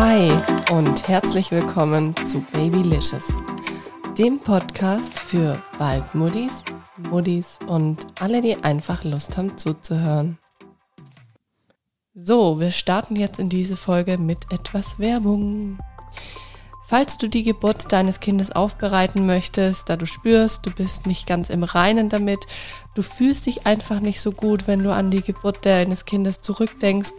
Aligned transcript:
Hi 0.00 0.30
und 0.70 1.08
herzlich 1.08 1.50
willkommen 1.50 2.14
zu 2.28 2.40
Babylicious, 2.52 3.26
dem 4.16 4.38
Podcast 4.38 5.18
für 5.18 5.60
Waldmuddis, 5.76 6.62
Muddis 7.10 7.58
und 7.66 8.06
alle, 8.20 8.40
die 8.40 8.62
einfach 8.62 9.02
Lust 9.02 9.36
haben 9.36 9.58
zuzuhören. 9.58 10.38
So, 12.14 12.60
wir 12.60 12.70
starten 12.70 13.16
jetzt 13.16 13.40
in 13.40 13.48
diese 13.48 13.74
Folge 13.74 14.18
mit 14.18 14.52
etwas 14.52 15.00
Werbung. 15.00 15.78
Falls 16.86 17.18
du 17.18 17.26
die 17.26 17.42
Geburt 17.42 17.90
deines 17.90 18.20
Kindes 18.20 18.52
aufbereiten 18.52 19.26
möchtest, 19.26 19.90
da 19.90 19.96
du 19.96 20.06
spürst, 20.06 20.64
du 20.64 20.70
bist 20.70 21.08
nicht 21.08 21.26
ganz 21.26 21.50
im 21.50 21.64
Reinen 21.64 22.08
damit, 22.08 22.46
du 22.94 23.02
fühlst 23.02 23.46
dich 23.46 23.66
einfach 23.66 23.98
nicht 23.98 24.20
so 24.20 24.30
gut, 24.30 24.68
wenn 24.68 24.84
du 24.84 24.92
an 24.92 25.10
die 25.10 25.22
Geburt 25.22 25.66
deines 25.66 26.04
Kindes 26.04 26.40
zurückdenkst, 26.40 27.10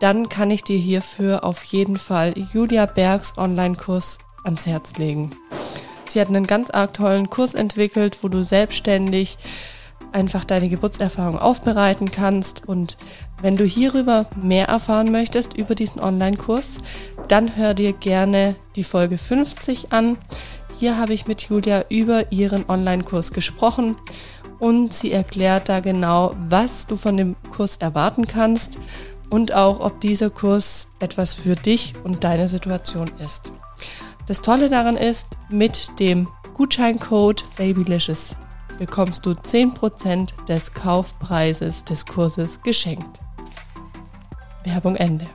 dann 0.00 0.28
kann 0.28 0.50
ich 0.50 0.62
dir 0.62 0.78
hierfür 0.78 1.44
auf 1.44 1.64
jeden 1.64 1.96
Fall 1.96 2.34
Julia 2.52 2.86
Bergs 2.86 3.36
Online-Kurs 3.36 4.18
ans 4.44 4.66
Herz 4.66 4.96
legen. 4.96 5.32
Sie 6.06 6.20
hat 6.20 6.28
einen 6.28 6.46
ganz 6.46 6.70
arg 6.70 6.94
tollen 6.94 7.28
Kurs 7.28 7.54
entwickelt, 7.54 8.18
wo 8.22 8.28
du 8.28 8.42
selbstständig 8.42 9.36
einfach 10.12 10.44
deine 10.44 10.68
Geburtserfahrung 10.68 11.38
aufbereiten 11.38 12.10
kannst. 12.10 12.66
Und 12.66 12.96
wenn 13.42 13.56
du 13.56 13.64
hierüber 13.64 14.26
mehr 14.40 14.68
erfahren 14.68 15.12
möchtest, 15.12 15.54
über 15.56 15.74
diesen 15.74 16.00
Online-Kurs, 16.00 16.78
dann 17.28 17.56
hör 17.56 17.74
dir 17.74 17.92
gerne 17.92 18.56
die 18.76 18.84
Folge 18.84 19.18
50 19.18 19.92
an. 19.92 20.16
Hier 20.78 20.96
habe 20.96 21.12
ich 21.12 21.26
mit 21.26 21.42
Julia 21.42 21.84
über 21.90 22.32
ihren 22.32 22.68
Online-Kurs 22.68 23.32
gesprochen 23.32 23.96
und 24.58 24.94
sie 24.94 25.12
erklärt 25.12 25.68
da 25.68 25.80
genau, 25.80 26.34
was 26.48 26.86
du 26.86 26.96
von 26.96 27.16
dem 27.16 27.36
Kurs 27.50 27.76
erwarten 27.76 28.26
kannst 28.26 28.78
und 29.30 29.54
auch, 29.54 29.80
ob 29.80 30.00
dieser 30.00 30.30
Kurs 30.30 30.88
etwas 31.00 31.34
für 31.34 31.54
dich 31.54 31.94
und 32.04 32.24
deine 32.24 32.48
Situation 32.48 33.10
ist. 33.24 33.52
Das 34.26 34.42
Tolle 34.42 34.68
daran 34.68 34.96
ist, 34.96 35.26
mit 35.48 35.98
dem 35.98 36.28
Gutscheincode 36.54 37.44
Babylicious 37.56 38.36
bekommst 38.78 39.26
du 39.26 39.30
10% 39.30 40.46
des 40.46 40.72
Kaufpreises 40.72 41.84
des 41.84 42.06
Kurses 42.06 42.62
geschenkt. 42.62 43.20
Werbung 44.64 44.96
Ende. 44.96 45.26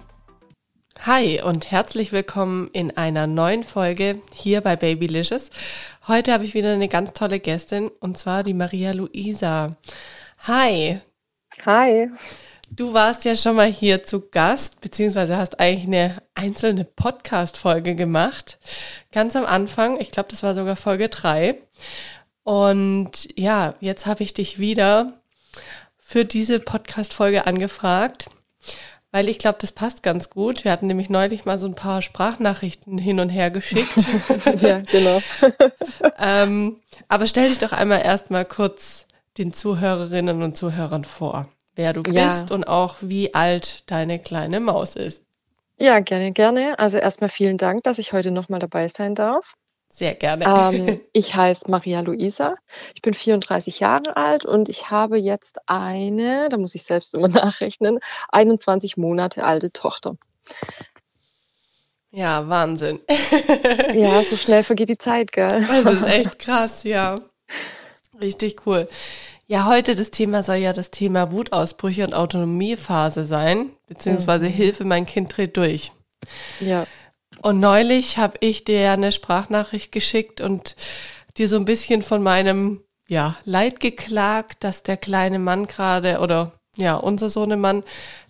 Hi 1.06 1.42
und 1.42 1.70
herzlich 1.70 2.14
willkommen 2.14 2.70
in 2.72 2.96
einer 2.96 3.28
neuen 3.28 3.64
Folge 3.64 4.22
hier 4.34 4.62
bei 4.62 4.78
Babylicious. 4.78 5.50
Heute 6.08 6.32
habe 6.32 6.46
ich 6.46 6.54
wieder 6.54 6.72
eine 6.72 6.88
ganz 6.88 7.12
tolle 7.12 7.40
Gästin 7.42 7.90
und 8.00 8.18
zwar 8.18 8.44
die 8.44 8.54
Maria 8.54 8.92
Luisa. 8.92 9.72
Hi. 10.48 11.02
Hi. 11.66 12.10
Du 12.76 12.94
warst 12.94 13.24
ja 13.26 13.36
schon 13.36 13.56
mal 13.56 13.72
hier 13.72 14.04
zu 14.04 14.22
Gast, 14.30 14.82
beziehungsweise 14.82 15.38
hast 15.38 15.60
eigentlich 15.60 15.86
eine 15.86 16.24
einzelne 16.34 16.86
Podcast-Folge 16.86 17.94
gemacht. 17.94 18.58
Ganz 19.12 19.36
am 19.36 19.46
Anfang, 19.46 20.00
ich 20.00 20.10
glaube, 20.10 20.30
das 20.30 20.42
war 20.42 20.56
sogar 20.56 20.76
Folge 20.76 21.10
drei. 21.10 21.62
Und 22.44 23.30
ja, 23.38 23.76
jetzt 23.80 24.08
habe 24.08 24.24
ich 24.24 24.34
dich 24.34 24.58
wieder 24.58 25.14
für 26.00 26.26
diese 26.26 26.60
Podcast-Folge 26.60 27.46
angefragt, 27.46 28.26
weil 29.12 29.30
ich 29.30 29.38
glaube, 29.38 29.60
das 29.62 29.72
passt 29.72 30.02
ganz 30.02 30.32
gut. 30.32 30.64
Wir 30.64 30.72
hatten 30.72 30.88
nämlich 30.88 31.12
neulich 31.12 31.46
mal 31.46 31.60
so 31.60 31.68
ein 31.68 31.76
paar 31.76 32.02
Sprachnachrichten 32.02 32.98
hin 32.98 33.20
und 33.20 33.30
her 33.30 33.52
geschickt. 33.52 33.98
ja, 34.62 34.80
genau. 34.80 35.22
ähm, 36.20 36.80
aber 37.08 37.28
stell 37.28 37.50
dich 37.50 37.60
doch 37.60 37.72
einmal 37.72 38.04
erstmal 38.04 38.46
kurz 38.46 39.06
den 39.38 39.54
Zuhörerinnen 39.54 40.42
und 40.42 40.58
Zuhörern 40.58 41.06
vor 41.06 41.53
wer 41.76 41.94
du 41.94 42.04
ja. 42.12 42.28
bist 42.28 42.52
und 42.52 42.66
auch 42.66 42.98
wie 43.02 43.34
alt 43.34 43.90
deine 43.90 44.20
kleine 44.20 44.60
Maus 44.60 44.96
ist. 44.96 45.24
Ja, 45.80 46.00
gerne, 46.00 46.32
gerne. 46.32 46.78
Also 46.80 46.98
erstmal 46.98 47.30
vielen 47.30 47.58
Dank, 47.58 47.84
dass 47.84 47.98
ich 47.98 48.14
heute 48.14 48.32
nochmal 48.32 48.60
dabei 48.60 48.88
sein 48.88 49.16
darf. 49.16 49.56
Sehr 49.90 50.16
gerne. 50.16 50.46
Ähm, 50.46 51.02
ich 51.14 51.36
heiße 51.36 51.70
Maria 51.70 52.02
Luisa. 52.02 52.56
Ich 52.96 53.02
bin 53.02 53.14
34 53.14 53.80
Jahre 53.80 54.18
alt 54.18 54.44
und 54.46 54.70
ich 54.70 54.90
habe 54.90 55.18
jetzt 55.18 55.60
eine, 55.68 56.50
da 56.50 56.58
muss 56.58 56.74
ich 56.74 56.84
selbst 56.84 57.14
immer 57.14 57.28
nachrechnen, 57.30 58.00
21 58.30 58.98
Monate 58.98 59.44
alte 59.44 59.72
Tochter. 59.72 60.16
Ja, 62.12 62.48
Wahnsinn. 62.48 63.02
ja, 63.96 64.24
so 64.24 64.38
schnell 64.38 64.64
vergeht 64.64 64.90
die 64.90 64.98
Zeit, 64.98 65.32
gell? 65.32 65.66
Das 65.68 65.94
ist 65.94 66.06
echt 66.06 66.40
krass, 66.40 66.84
ja. 66.84 67.16
Richtig 68.22 68.68
cool. 68.68 68.88
Ja, 69.54 69.68
heute 69.68 69.96
das 69.96 70.10
Thema 70.10 70.42
soll 70.42 70.56
ja 70.56 70.74
das 70.74 70.90
Thema 70.90 71.32
Wutausbrüche 71.32 72.04
und 72.08 72.16
Autonomiephase 72.16 73.24
sein, 73.24 73.70
beziehungsweise 73.86 74.46
mhm. 74.46 74.50
Hilfe, 74.50 74.84
mein 74.84 75.06
Kind 75.06 75.38
dreht 75.38 75.58
durch. 75.58 75.92
Ja. 76.60 76.88
Und 77.44 77.60
neulich 77.60 78.18
habe 78.18 78.34
ich 78.40 78.64
dir 78.64 78.90
eine 78.90 79.12
Sprachnachricht 79.12 79.92
geschickt 79.92 80.42
und 80.42 80.76
dir 81.38 81.48
so 81.48 81.58
ein 81.58 81.66
bisschen 81.66 82.02
von 82.02 82.24
meinem 82.24 82.82
ja, 83.08 83.38
Leid 83.46 83.80
geklagt, 83.80 84.64
dass 84.64 84.82
der 84.82 84.98
kleine 84.98 85.38
Mann 85.38 85.68
gerade 85.68 86.18
oder 86.18 86.54
ja, 86.76 86.96
unser 86.96 87.30
Sohnemann, 87.30 87.84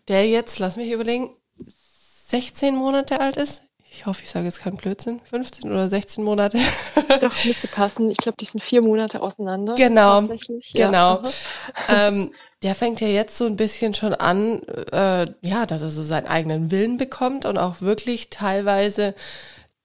der 0.09 0.27
jetzt, 0.27 0.59
lass 0.59 0.75
mich 0.75 0.91
überlegen, 0.91 1.29
16 2.27 2.75
Monate 2.75 3.21
alt 3.21 3.37
ist 3.37 3.63
ich 3.95 4.05
hoffe, 4.05 4.23
ich 4.23 4.29
sage 4.29 4.45
jetzt 4.45 4.61
keinen 4.61 4.77
Blödsinn, 4.77 5.21
15 5.23 5.71
oder 5.71 5.87
16 5.87 6.23
Monate. 6.23 6.57
Doch, 7.21 7.45
müsste 7.45 7.67
passen. 7.67 8.09
Ich 8.09 8.17
glaube, 8.17 8.37
die 8.39 8.45
sind 8.45 8.61
vier 8.61 8.81
Monate 8.81 9.21
auseinander. 9.21 9.75
Genau, 9.75 10.21
genau. 10.73 11.21
Ja. 11.21 12.07
Ähm, 12.07 12.33
der 12.63 12.75
fängt 12.75 13.01
ja 13.01 13.07
jetzt 13.07 13.37
so 13.37 13.45
ein 13.45 13.55
bisschen 13.55 13.93
schon 13.93 14.13
an, 14.13 14.63
äh, 14.91 15.27
ja, 15.41 15.65
dass 15.65 15.81
er 15.81 15.89
so 15.89 16.01
seinen 16.01 16.27
eigenen 16.27 16.71
Willen 16.71 16.97
bekommt 16.97 17.45
und 17.45 17.57
auch 17.57 17.81
wirklich 17.81 18.29
teilweise 18.29 19.13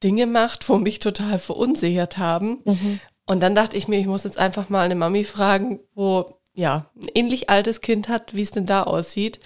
Dinge 0.03 0.27
macht, 0.27 0.69
wo 0.69 0.77
mich 0.77 1.01
total 1.01 1.39
verunsichert 1.39 2.19
haben. 2.19 2.63
Mhm. 2.65 3.01
Und 3.27 3.41
dann 3.41 3.55
dachte 3.55 3.77
ich 3.77 3.89
mir, 3.89 3.99
ich 3.99 4.07
muss 4.07 4.25
jetzt 4.25 4.39
einfach 4.39 4.71
mal 4.71 4.83
eine 4.83 4.95
Mami 4.95 5.25
fragen, 5.25 5.81
wo 5.95 6.39
ja 6.55 6.87
ein 6.97 7.09
ähnlich 7.15 7.51
altes 7.51 7.83
Kind 7.83 8.09
hat, 8.09 8.35
wie 8.35 8.43
es 8.43 8.53
denn 8.53 8.67
da 8.67 8.85
aussieht. 8.85 9.39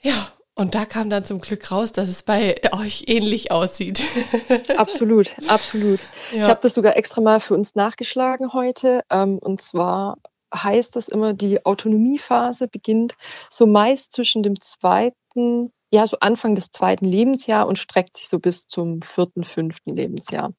Ja, 0.00 0.32
und 0.54 0.74
da 0.74 0.84
kam 0.84 1.08
dann 1.08 1.24
zum 1.24 1.40
Glück 1.40 1.70
raus, 1.70 1.92
dass 1.92 2.08
es 2.08 2.22
bei 2.22 2.56
euch 2.72 3.04
ähnlich 3.06 3.50
aussieht. 3.50 4.02
absolut, 4.76 5.34
absolut. 5.48 6.00
Ja. 6.32 6.38
Ich 6.38 6.44
habe 6.44 6.60
das 6.62 6.74
sogar 6.74 6.96
extra 6.96 7.20
mal 7.20 7.40
für 7.40 7.54
uns 7.54 7.74
nachgeschlagen 7.74 8.52
heute. 8.52 9.02
Ähm, 9.10 9.38
und 9.38 9.62
zwar 9.62 10.18
heißt 10.54 10.96
das 10.96 11.08
immer, 11.08 11.32
die 11.32 11.64
Autonomiephase 11.64 12.68
beginnt 12.68 13.14
so 13.50 13.66
meist 13.66 14.12
zwischen 14.12 14.42
dem 14.42 14.60
zweiten 14.60 15.72
ja 15.92 16.06
so 16.06 16.16
Anfang 16.20 16.54
des 16.54 16.70
zweiten 16.70 17.04
Lebensjahr 17.04 17.66
und 17.66 17.78
streckt 17.78 18.16
sich 18.16 18.28
so 18.28 18.38
bis 18.38 18.66
zum 18.66 19.02
vierten, 19.02 19.44
fünften 19.44 19.94
Lebensjahr. 19.94 20.54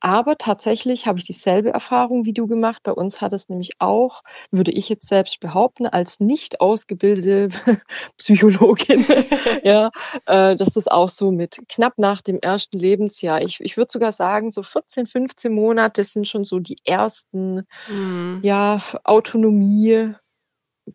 Aber 0.00 0.36
tatsächlich 0.38 1.06
habe 1.06 1.18
ich 1.18 1.24
dieselbe 1.24 1.70
Erfahrung 1.70 2.24
wie 2.24 2.32
du 2.32 2.46
gemacht. 2.46 2.82
Bei 2.82 2.92
uns 2.92 3.20
hat 3.20 3.34
es 3.34 3.48
nämlich 3.48 3.72
auch, 3.78 4.22
würde 4.50 4.70
ich 4.70 4.88
jetzt 4.88 5.06
selbst 5.06 5.38
behaupten, 5.40 5.86
als 5.86 6.18
nicht 6.20 6.60
ausgebildete 6.60 7.50
Psychologin, 8.16 9.04
ja, 9.62 9.90
äh, 10.24 10.56
dass 10.56 10.70
das 10.70 10.88
auch 10.88 11.10
so 11.10 11.30
mit 11.30 11.60
knapp 11.68 11.98
nach 11.98 12.22
dem 12.22 12.38
ersten 12.38 12.78
Lebensjahr. 12.78 13.42
Ich, 13.42 13.60
ich 13.60 13.76
würde 13.76 13.92
sogar 13.92 14.12
sagen, 14.12 14.50
so 14.50 14.62
14, 14.62 15.06
15 15.06 15.52
Monate 15.52 16.04
sind 16.04 16.26
schon 16.26 16.46
so 16.46 16.58
die 16.58 16.76
ersten, 16.84 17.66
mhm. 17.88 18.40
ja, 18.42 18.80
Autonomie 19.04 20.14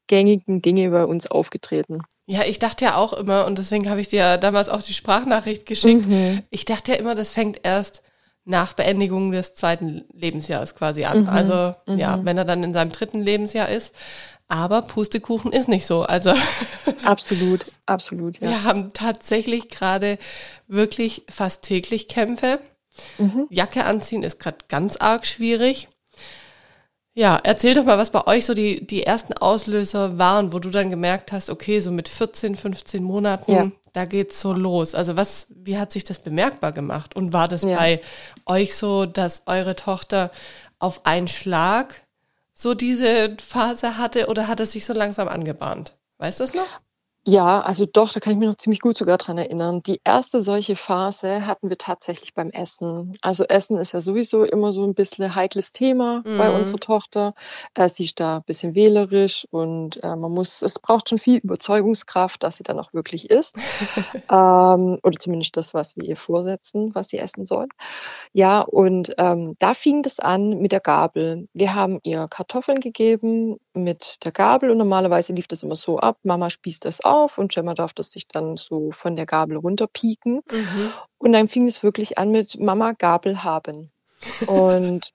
gängigen 0.07 0.61
Dinge 0.61 0.89
bei 0.89 1.05
uns 1.05 1.27
aufgetreten. 1.27 2.01
Ja, 2.27 2.43
ich 2.43 2.57
dachte 2.57 2.85
ja 2.85 2.95
auch 2.95 3.13
immer, 3.13 3.45
und 3.45 3.59
deswegen 3.59 3.89
habe 3.89 4.01
ich 4.01 4.07
dir 4.07 4.37
damals 4.37 4.69
auch 4.69 4.81
die 4.81 4.93
Sprachnachricht 4.93 5.65
geschickt, 5.65 6.07
mhm. 6.07 6.41
ich 6.49 6.65
dachte 6.65 6.93
ja 6.93 6.97
immer, 6.97 7.13
das 7.13 7.31
fängt 7.31 7.59
erst 7.63 8.01
nach 8.45 8.73
Beendigung 8.73 9.31
des 9.31 9.53
zweiten 9.53 10.05
Lebensjahres 10.13 10.75
quasi 10.75 11.05
an. 11.05 11.23
Mhm. 11.23 11.29
Also 11.29 11.75
mhm. 11.87 11.97
ja, 11.97 12.23
wenn 12.23 12.37
er 12.37 12.45
dann 12.45 12.63
in 12.63 12.73
seinem 12.73 12.91
dritten 12.91 13.21
Lebensjahr 13.21 13.69
ist. 13.69 13.93
Aber 14.47 14.83
Pustekuchen 14.83 15.51
ist 15.51 15.67
nicht 15.67 15.87
so. 15.87 16.03
Also 16.03 16.33
absolut, 17.03 17.65
absolut. 17.87 18.39
Ja. 18.39 18.49
Wir 18.49 18.63
haben 18.63 18.93
tatsächlich 18.93 19.69
gerade 19.69 20.19
wirklich 20.67 21.23
fast 21.27 21.63
täglich 21.63 22.07
Kämpfe. 22.07 22.59
Mhm. 23.17 23.47
Jacke 23.49 23.85
anziehen 23.85 24.23
ist 24.23 24.39
gerade 24.39 24.59
ganz 24.67 24.97
arg 24.97 25.25
schwierig. 25.25 25.89
Ja, 27.17 27.39
erzähl 27.41 27.73
doch 27.73 27.85
mal, 27.85 27.97
was 27.97 28.09
bei 28.09 28.27
euch 28.27 28.45
so 28.45 28.53
die, 28.53 28.85
die 28.85 29.03
ersten 29.03 29.33
Auslöser 29.33 30.17
waren, 30.17 30.51
wo 30.51 30.59
du 30.59 30.69
dann 30.69 30.89
gemerkt 30.89 31.31
hast, 31.31 31.49
okay, 31.49 31.79
so 31.79 31.89
mit 31.89 32.09
14, 32.09 32.57
15 32.57 33.01
Monaten, 33.01 33.51
ja. 33.51 33.71
da 33.93 34.03
geht's 34.03 34.41
so 34.41 34.51
los. 34.51 34.93
Also 34.93 35.15
was, 35.15 35.47
wie 35.49 35.77
hat 35.77 35.93
sich 35.93 36.03
das 36.03 36.19
bemerkbar 36.19 36.73
gemacht? 36.73 37.15
Und 37.15 37.31
war 37.31 37.47
das 37.47 37.63
ja. 37.63 37.77
bei 37.77 38.01
euch 38.45 38.75
so, 38.75 39.05
dass 39.05 39.43
eure 39.45 39.77
Tochter 39.77 40.29
auf 40.77 41.05
einen 41.05 41.29
Schlag 41.29 42.01
so 42.53 42.73
diese 42.73 43.37
Phase 43.39 43.97
hatte 43.97 44.27
oder 44.27 44.49
hat 44.49 44.59
es 44.59 44.73
sich 44.73 44.85
so 44.85 44.91
langsam 44.91 45.29
angebahnt? 45.29 45.95
Weißt 46.17 46.41
du 46.41 46.43
es 46.43 46.53
noch? 46.53 46.67
Ja, 47.27 47.61
also 47.61 47.87
doch, 47.87 48.13
da 48.13 48.19
kann 48.19 48.33
ich 48.33 48.37
mich 48.39 48.47
noch 48.47 48.55
ziemlich 48.55 48.81
gut 48.81 48.97
sogar 48.97 49.17
dran 49.17 49.39
erinnern. 49.39 49.81
Die 49.81 49.99
erste 50.03 50.43
solche 50.43 50.75
Phase 50.75 51.47
hatten 51.47 51.69
wir 51.69 51.77
tatsächlich 51.79 52.35
beim 52.35 52.51
Essen. 52.51 53.13
Also 53.21 53.45
Essen 53.45 53.77
ist 53.79 53.93
ja 53.93 54.01
sowieso 54.01 54.43
immer 54.43 54.71
so 54.73 54.83
ein 54.85 54.93
bisschen 54.93 55.25
ein 55.25 55.33
heikles 55.33 55.71
Thema 55.71 56.23
bei 56.35 56.49
Mhm. 56.49 56.55
unserer 56.55 56.79
Tochter. 56.79 57.33
Äh, 57.73 57.89
sie 57.89 58.05
ist 58.05 58.19
da 58.19 58.37
ein 58.37 58.43
bisschen 58.43 58.75
wählerisch 58.75 59.47
und 59.49 60.03
äh, 60.03 60.15
man 60.15 60.31
muss, 60.33 60.61
es 60.61 60.77
braucht 60.77 61.09
schon 61.09 61.17
viel 61.17 61.37
Überzeugungskraft, 61.39 62.43
dass 62.43 62.57
sie 62.57 62.63
dann 62.63 62.77
auch 62.79 62.93
wirklich 62.93 63.31
isst. 63.31 63.55
Ähm, 64.31 64.97
oder 65.03 65.19
zumindest 65.19 65.55
das, 65.57 65.73
was 65.73 65.95
wir 65.97 66.03
ihr 66.05 66.17
vorsetzen, 66.17 66.91
was 66.95 67.09
sie 67.09 67.19
essen 67.19 67.45
soll. 67.45 67.67
Ja, 68.33 68.61
und 68.61 69.13
ähm, 69.17 69.55
da 69.59 69.73
fing 69.73 70.03
das 70.03 70.19
an 70.19 70.49
mit 70.59 70.71
der 70.71 70.79
Gabel. 70.81 71.47
Wir 71.53 71.75
haben 71.75 71.99
ihr 72.03 72.27
Kartoffeln 72.29 72.79
gegeben 72.79 73.57
mit 73.73 74.23
der 74.25 74.31
Gabel 74.31 74.71
und 74.71 74.77
normalerweise 74.79 75.33
lief 75.33 75.47
das 75.47 75.63
immer 75.63 75.75
so 75.75 75.99
ab. 75.99 76.17
Mama 76.23 76.49
spießt 76.49 76.85
das 76.85 77.01
auf 77.01 77.14
und 77.37 77.51
Gemma 77.53 77.73
darf 77.73 77.93
das 77.93 78.11
sich 78.11 78.27
dann 78.27 78.57
so 78.57 78.91
von 78.91 79.15
der 79.15 79.25
Gabel 79.25 79.57
runterpieken. 79.57 80.41
Mhm. 80.51 80.93
Und 81.17 81.33
dann 81.33 81.47
fing 81.47 81.67
es 81.67 81.83
wirklich 81.83 82.17
an 82.17 82.31
mit 82.31 82.59
Mama 82.59 82.93
Gabel 82.93 83.43
haben. 83.43 83.91
Und 84.47 85.11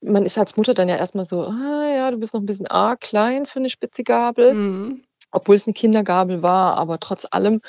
man 0.00 0.26
ist 0.26 0.38
als 0.38 0.56
Mutter 0.56 0.74
dann 0.74 0.88
ja 0.88 0.96
erstmal 0.96 1.24
so, 1.24 1.44
ah 1.44 1.86
ja, 1.96 2.10
du 2.10 2.18
bist 2.18 2.34
noch 2.34 2.40
ein 2.40 2.46
bisschen 2.46 2.66
arg 2.66 3.00
klein 3.00 3.46
für 3.46 3.58
eine 3.58 3.70
spitze 3.70 4.04
Gabel 4.04 4.54
Mhm. 4.54 5.03
Obwohl 5.34 5.56
es 5.56 5.66
eine 5.66 5.74
Kindergabel 5.74 6.42
war, 6.42 6.76
aber 6.76 6.98
trotz 7.00 7.26
allem. 7.30 7.60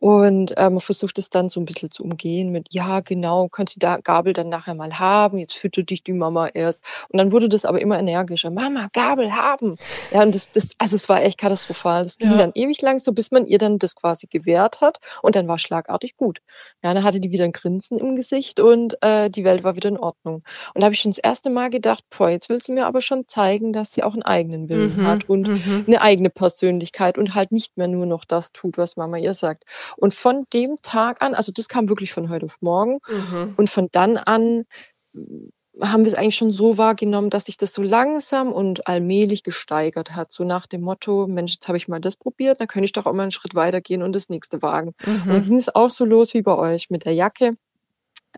Und 0.00 0.56
äh, 0.58 0.68
man 0.70 0.80
versucht 0.80 1.18
es 1.18 1.30
dann 1.30 1.48
so 1.48 1.60
ein 1.60 1.64
bisschen 1.64 1.90
zu 1.90 2.02
umgehen 2.04 2.50
mit, 2.50 2.68
ja, 2.70 3.00
genau, 3.00 3.48
kannst 3.48 3.76
du 3.76 3.80
die 3.80 4.02
Gabel 4.02 4.32
dann 4.34 4.48
nachher 4.50 4.74
mal 4.74 4.98
haben, 4.98 5.38
jetzt 5.38 5.54
füttert 5.54 5.90
dich 5.90 6.02
die 6.04 6.12
Mama 6.12 6.48
erst. 6.48 6.82
Und 7.08 7.18
dann 7.18 7.32
wurde 7.32 7.48
das 7.48 7.64
aber 7.64 7.80
immer 7.80 7.98
energischer, 7.98 8.50
Mama, 8.50 8.88
Gabel 8.92 9.34
haben. 9.34 9.76
Ja, 10.10 10.22
und 10.22 10.34
das, 10.34 10.50
das 10.50 10.70
also 10.78 10.96
es 10.96 11.08
war 11.08 11.22
echt 11.22 11.38
katastrophal. 11.38 12.02
Das 12.04 12.18
ging 12.18 12.32
Ja. 12.32 12.38
dann 12.38 12.52
ewig 12.54 12.82
lang 12.82 12.98
so, 12.98 13.12
bis 13.12 13.30
man 13.30 13.46
ihr 13.46 13.58
dann 13.58 13.78
das 13.78 13.94
quasi 13.94 14.26
gewährt 14.26 14.80
hat 14.80 14.98
und 15.22 15.36
dann 15.36 15.48
war 15.48 15.58
schlagartig 15.58 16.16
gut. 16.16 16.40
Ja, 16.82 16.92
dann 16.94 17.02
hatte 17.04 17.20
die 17.20 17.30
wieder 17.32 17.44
ein 17.44 17.52
Grinsen 17.52 17.98
im 17.98 18.16
Gesicht 18.16 18.60
und 18.60 18.96
äh, 19.02 19.30
die 19.30 19.44
Welt 19.44 19.64
war 19.64 19.76
wieder 19.76 19.88
in 19.88 19.98
Ordnung. 19.98 20.42
Und 20.74 20.80
da 20.80 20.84
habe 20.84 20.94
ich 20.94 21.00
schon 21.00 21.12
das 21.12 21.18
erste 21.18 21.50
Mal 21.50 21.70
gedacht, 21.70 22.04
boah, 22.16 22.28
jetzt 22.30 22.48
will 22.48 22.62
sie 22.62 22.72
mir 22.72 22.86
aber 22.86 23.00
schon 23.00 23.26
zeigen, 23.28 23.72
dass 23.72 23.92
sie 23.92 24.02
auch 24.02 24.12
einen 24.14 24.22
eigenen 24.22 24.68
Willen 24.68 24.96
Mhm. 24.98 25.06
hat 25.06 25.28
und 25.28 25.48
Mhm. 25.48 25.84
eine 25.86 26.00
eigene 26.02 26.30
Persönlichkeit 26.30 26.93
und 27.18 27.34
halt 27.34 27.52
nicht 27.52 27.76
mehr 27.76 27.88
nur 27.88 28.06
noch 28.06 28.24
das 28.24 28.52
tut, 28.52 28.78
was 28.78 28.96
Mama 28.96 29.18
ihr 29.18 29.34
sagt. 29.34 29.64
Und 29.96 30.14
von 30.14 30.44
dem 30.52 30.76
Tag 30.82 31.22
an, 31.22 31.34
also 31.34 31.52
das 31.54 31.68
kam 31.68 31.88
wirklich 31.88 32.12
von 32.12 32.28
heute 32.30 32.46
auf 32.46 32.58
morgen 32.60 32.98
Mhm. 33.08 33.54
und 33.56 33.70
von 33.70 33.88
dann 33.92 34.16
an 34.16 34.64
mm, 35.12 35.48
haben 35.82 36.04
wir 36.04 36.12
es 36.12 36.18
eigentlich 36.18 36.36
schon 36.36 36.52
so 36.52 36.78
wahrgenommen, 36.78 37.30
dass 37.30 37.46
sich 37.46 37.56
das 37.56 37.74
so 37.74 37.82
langsam 37.82 38.52
und 38.52 38.86
allmählich 38.86 39.42
gesteigert 39.42 40.14
hat. 40.14 40.32
So 40.32 40.44
nach 40.44 40.66
dem 40.66 40.82
Motto, 40.82 41.26
Mensch, 41.26 41.54
jetzt 41.54 41.66
habe 41.68 41.76
ich 41.78 41.88
mal 41.88 41.98
das 42.00 42.16
probiert, 42.16 42.60
dann 42.60 42.68
könnte 42.68 42.84
ich 42.84 42.92
doch 42.92 43.06
auch 43.06 43.12
mal 43.12 43.22
einen 43.22 43.32
Schritt 43.32 43.56
weitergehen 43.56 44.02
und 44.02 44.12
das 44.14 44.28
nächste 44.28 44.62
wagen. 44.62 44.88
Und 44.90 44.96
dann 45.34 45.40
Mhm. 45.40 45.42
ging 45.42 45.56
es 45.56 45.74
auch 45.74 45.90
so 45.90 46.04
los 46.04 46.32
wie 46.34 46.42
bei 46.42 46.56
euch 46.56 46.90
mit 46.90 47.04
der 47.06 47.14
Jacke 47.14 47.50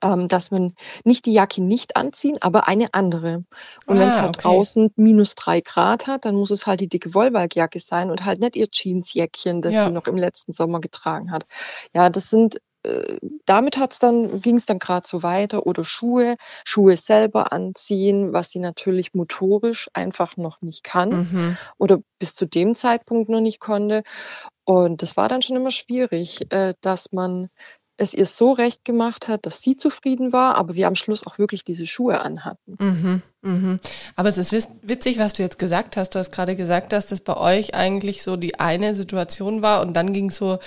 ähm, 0.03 0.29
dass 0.29 0.51
man 0.51 0.75
nicht 1.05 1.27
die 1.27 1.33
Jacke 1.33 1.63
nicht 1.63 1.97
anziehen, 1.97 2.39
aber 2.41 2.69
eine 2.69 2.93
andere. 2.95 3.45
Und 3.87 3.99
wenn 3.99 4.09
es 4.09 4.19
Ah, 4.19 4.21
halt 4.21 4.33
okay. 4.33 4.43
draußen 4.43 4.91
minus 4.97 5.35
drei 5.35 5.61
Grad 5.61 6.07
hat, 6.07 6.25
dann 6.25 6.35
muss 6.35 6.51
es 6.51 6.67
halt 6.67 6.81
die 6.81 6.89
dicke 6.89 7.15
Wollwalkjacke 7.15 7.79
sein 7.81 8.11
und 8.11 8.25
halt 8.25 8.41
nicht 8.41 8.57
ihr 8.57 8.69
Jeansjäckchen, 8.73 9.63
das 9.63 9.77
Ja. 9.77 9.83
sie 9.83 9.91
noch 9.91 10.07
im 10.07 10.17
letzten 10.17 10.53
Sommer 10.53 10.81
getragen 10.81 11.31
hat. 11.31 11.47
Ja, 11.95 12.11
das 12.11 12.31
sind 12.31 12.59
äh, 12.85 13.17
damit 13.47 13.79
hat's 13.79 13.99
dann 13.99 14.41
ging 14.43 14.57
es 14.57 14.67
dann 14.67 14.79
gerade 14.79 15.07
so 15.09 15.23
weiter 15.23 15.67
oder 15.67 15.85
Schuhe, 15.85 16.37
Schuhe 16.65 16.97
selber 16.97 17.53
anziehen, 17.53 18.33
was 18.33 18.51
sie 18.51 18.59
natürlich 18.61 19.15
motorisch 19.15 19.89
einfach 19.95 20.37
noch 20.37 20.61
nicht 20.63 20.85
kann 20.85 21.19
Mhm. 21.19 21.59
oder 21.79 21.99
bis 22.19 22.35
zu 22.35 22.47
dem 22.47 22.75
Zeitpunkt 22.77 23.29
noch 23.31 23.41
nicht 23.41 23.61
konnte. 23.61 24.03
Und 24.65 25.03
das 25.03 25.17
war 25.17 25.29
dann 25.29 25.43
schon 25.43 25.57
immer 25.57 25.71
schwierig, 25.71 26.53
äh, 26.53 26.75
dass 26.81 27.13
man 27.13 27.49
es 27.99 28.13
ihr 28.15 28.27
so 28.27 28.53
recht 28.53 28.85
gemacht 28.85 29.29
hat, 29.29 29.47
dass 29.47 29.63
sie 29.63 29.77
zufrieden 29.77 30.33
war, 30.33 30.57
aber 30.57 30.75
wir 30.75 30.87
am 30.87 30.95
Schluss 30.95 31.27
auch 31.27 31.39
wirklich 31.39 31.65
diese 31.65 31.87
Schuhe 31.87 32.21
anhatten. 32.21 32.77
Mhm, 32.79 33.23
mhm. 33.43 33.81
Aber 34.17 34.29
es 34.29 34.37
ist 34.39 34.53
witzig, 34.83 35.19
was 35.19 35.33
du 35.33 35.43
jetzt 35.43 35.59
gesagt 35.59 35.97
hast. 35.97 36.15
Du 36.15 36.19
hast 36.19 36.31
gerade 36.31 36.57
gesagt, 36.57 36.93
dass 36.93 37.07
das 37.07 37.21
bei 37.21 37.37
euch 37.37 37.75
eigentlich 37.75 38.23
so 38.23 38.37
die 38.37 38.61
eine 38.61 38.95
Situation 38.95 39.63
war 39.63 39.81
und 39.81 39.95
dann 39.95 40.13
ging 40.13 40.29
es 40.29 40.37
so 40.37 40.59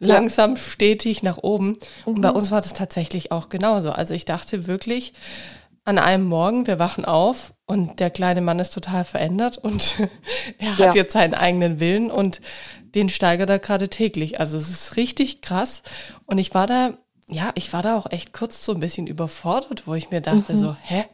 langsam 0.00 0.56
stetig 0.56 1.22
nach 1.22 1.38
oben. 1.38 1.78
Und 2.04 2.20
bei 2.20 2.30
Mhm. 2.30 2.36
uns 2.36 2.50
war 2.50 2.60
das 2.60 2.74
tatsächlich 2.74 3.32
auch 3.32 3.48
genauso. 3.48 3.90
Also 3.90 4.12
ich 4.12 4.24
dachte 4.26 4.66
wirklich 4.66 5.14
an 5.84 5.98
einem 5.98 6.24
Morgen, 6.24 6.66
wir 6.66 6.78
wachen 6.78 7.04
auf 7.04 7.52
und 7.66 8.00
der 8.00 8.10
kleine 8.10 8.40
Mann 8.40 8.58
ist 8.58 8.72
total 8.72 9.04
verändert 9.04 9.58
und 9.58 9.96
er 10.58 10.72
hat 10.72 10.78
Ja. 10.78 10.94
jetzt 10.94 11.12
seinen 11.12 11.34
eigenen 11.34 11.78
Willen 11.80 12.10
und 12.10 12.40
den 12.94 13.08
steigert 13.08 13.50
er 13.50 13.58
gerade 13.58 13.88
täglich. 13.88 14.40
Also 14.40 14.56
es 14.56 14.70
ist 14.70 14.96
richtig 14.96 15.42
krass. 15.42 15.82
Und 16.26 16.38
ich 16.38 16.54
war 16.54 16.66
da, 16.66 16.94
ja, 17.28 17.50
ich 17.54 17.72
war 17.72 17.82
da 17.82 17.96
auch 17.98 18.10
echt 18.10 18.32
kurz 18.32 18.64
so 18.64 18.72
ein 18.72 18.80
bisschen 18.80 19.06
überfordert, 19.06 19.86
wo 19.86 19.94
ich 19.94 20.10
mir 20.10 20.20
dachte 20.20 20.52
Mhm. 20.54 20.56
so, 20.58 20.76
hä? 20.80 21.04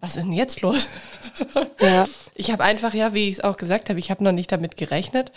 Was 0.00 0.16
ist 0.16 0.24
denn 0.24 0.32
jetzt 0.32 0.60
los? 0.60 0.88
Ja, 1.80 2.06
Ich 2.34 2.50
habe 2.52 2.62
einfach, 2.64 2.94
ja, 2.94 3.14
wie 3.14 3.28
ich 3.28 3.36
es 3.36 3.44
auch 3.44 3.56
gesagt 3.56 3.88
habe, 3.88 3.98
ich 3.98 4.10
habe 4.10 4.22
noch 4.24 4.32
nicht 4.32 4.50
damit 4.52 4.76
gerechnet. 4.76 5.32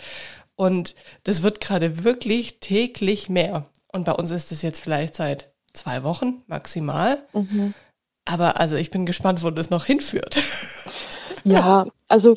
Und 0.54 0.94
das 1.24 1.42
wird 1.42 1.60
gerade 1.60 2.04
wirklich 2.04 2.60
täglich 2.60 3.28
mehr. 3.28 3.66
Und 3.88 4.04
bei 4.04 4.12
uns 4.12 4.30
ist 4.30 4.52
es 4.52 4.62
jetzt 4.62 4.80
vielleicht 4.80 5.14
seit 5.16 5.52
zwei 5.72 6.02
Wochen 6.04 6.42
maximal. 6.46 7.22
mhm. 7.32 7.74
Aber 8.24 8.60
also 8.60 8.76
ich 8.76 8.90
bin 8.90 9.06
gespannt, 9.06 9.42
wo 9.42 9.50
das 9.50 9.70
noch 9.70 9.86
hinführt. 9.86 10.40
ja, 11.44 11.86
also 12.08 12.36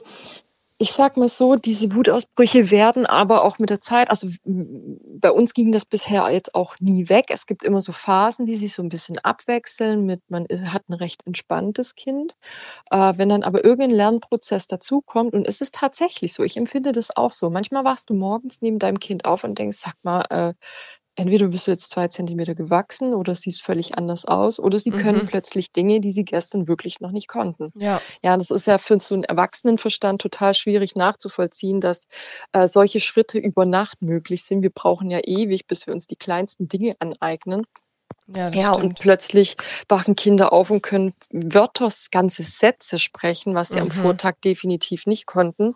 ich 0.78 0.92
sag 0.92 1.16
mal 1.16 1.30
so, 1.30 1.56
diese 1.56 1.96
Wutausbrüche 1.96 2.70
werden 2.70 3.06
aber 3.06 3.46
auch 3.46 3.60
mit 3.60 3.70
der 3.70 3.80
Zeit, 3.80 4.10
also 4.10 4.28
bei 4.44 5.32
uns 5.32 5.54
ging 5.54 5.72
das 5.72 5.86
bisher 5.86 6.30
jetzt 6.30 6.54
auch 6.54 6.76
nie 6.82 7.08
weg. 7.08 7.28
Es 7.30 7.46
gibt 7.46 7.64
immer 7.64 7.80
so 7.80 7.94
Phasen, 7.94 8.46
die 8.46 8.58
sich 8.58 8.74
so 8.74 8.82
ein 8.84 8.90
bisschen 8.90 9.18
abwechseln 9.20 10.06
mit, 10.06 10.22
man 10.28 10.46
hat 10.74 10.84
ein 10.90 10.94
recht 10.94 11.26
entspanntes 11.26 11.96
Kind. 11.96 12.36
Äh, 12.92 13.14
wenn 13.16 13.30
dann 13.30 13.44
aber 13.44 13.64
irgendein 13.64 13.96
Lernprozess 13.96 14.68
dazukommt, 14.68 15.34
und 15.34 15.48
es 15.48 15.62
ist 15.62 15.76
tatsächlich 15.76 16.34
so, 16.34 16.44
ich 16.44 16.58
empfinde 16.58 16.92
das 16.92 17.16
auch 17.16 17.32
so. 17.32 17.50
Manchmal 17.50 17.86
wachst 17.86 18.10
du 18.10 18.14
morgens 18.14 18.58
neben 18.60 18.80
deinem 18.80 19.00
Kind 19.00 19.24
auf 19.24 19.46
und 19.46 19.58
denkst, 19.58 19.78
sag 19.78 19.96
mal, 20.04 20.26
äh, 20.30 20.54
entweder 21.16 21.48
bist 21.48 21.68
du 21.68 21.72
jetzt 21.72 21.92
zwei 21.92 22.08
Zentimeter 22.10 22.56
gewachsen 22.56 23.14
oder 23.14 23.36
siehst 23.36 23.62
völlig 23.64 23.98
anders 23.98 24.26
aus 24.26 24.60
oder 24.60 24.80
sie 24.80 24.94
können 24.94 25.22
Mhm. 25.22 25.26
plötzlich 25.26 25.72
Dinge, 25.72 26.02
die 26.02 26.12
sie 26.12 26.26
gestern 26.26 26.68
wirklich 26.68 27.00
noch 27.02 27.12
nicht 27.12 27.28
konnten. 27.28 27.72
Ja. 27.76 28.02
Ja, 28.24 28.38
das 28.38 28.52
ist 28.52 28.68
ja 28.68 28.78
für 28.78 29.00
so 29.00 29.16
einen 29.16 29.24
Erwachsenenverstand 29.26 30.22
total 30.22 30.54
schwierig 30.54 30.96
nachzuvollziehen, 30.96 31.82
dass 31.82 32.08
äh, 32.54 32.68
solche 32.68 33.00
Schritte 33.00 33.40
über 33.40 33.66
Nacht 33.66 34.02
möglich 34.02 34.44
sind. 34.46 34.62
Wir 34.64 34.72
brauchen 34.72 35.10
ja 35.10 35.20
ewig, 35.24 35.68
bis 35.68 35.88
wir 35.88 35.94
uns 35.94 36.08
die 36.08 36.16
kleinsten 36.18 36.68
Dinge 36.68 36.96
aneignen. 37.00 37.64
Ja, 38.28 38.50
das 38.52 38.60
Ja, 38.60 38.74
und 38.74 39.00
plötzlich 39.00 39.58
wachen 39.90 40.16
Kinder 40.16 40.54
auf 40.54 40.70
und 40.72 40.82
können 40.82 41.14
Wörter, 41.32 41.90
ganze 42.12 42.44
Sätze 42.44 43.00
sprechen, 43.00 43.56
was 43.56 43.72
sie 43.72 43.82
am 43.82 43.88
Mhm. 43.88 43.92
Vortag 43.92 44.36
definitiv 44.44 45.06
nicht 45.08 45.26
konnten. 45.28 45.74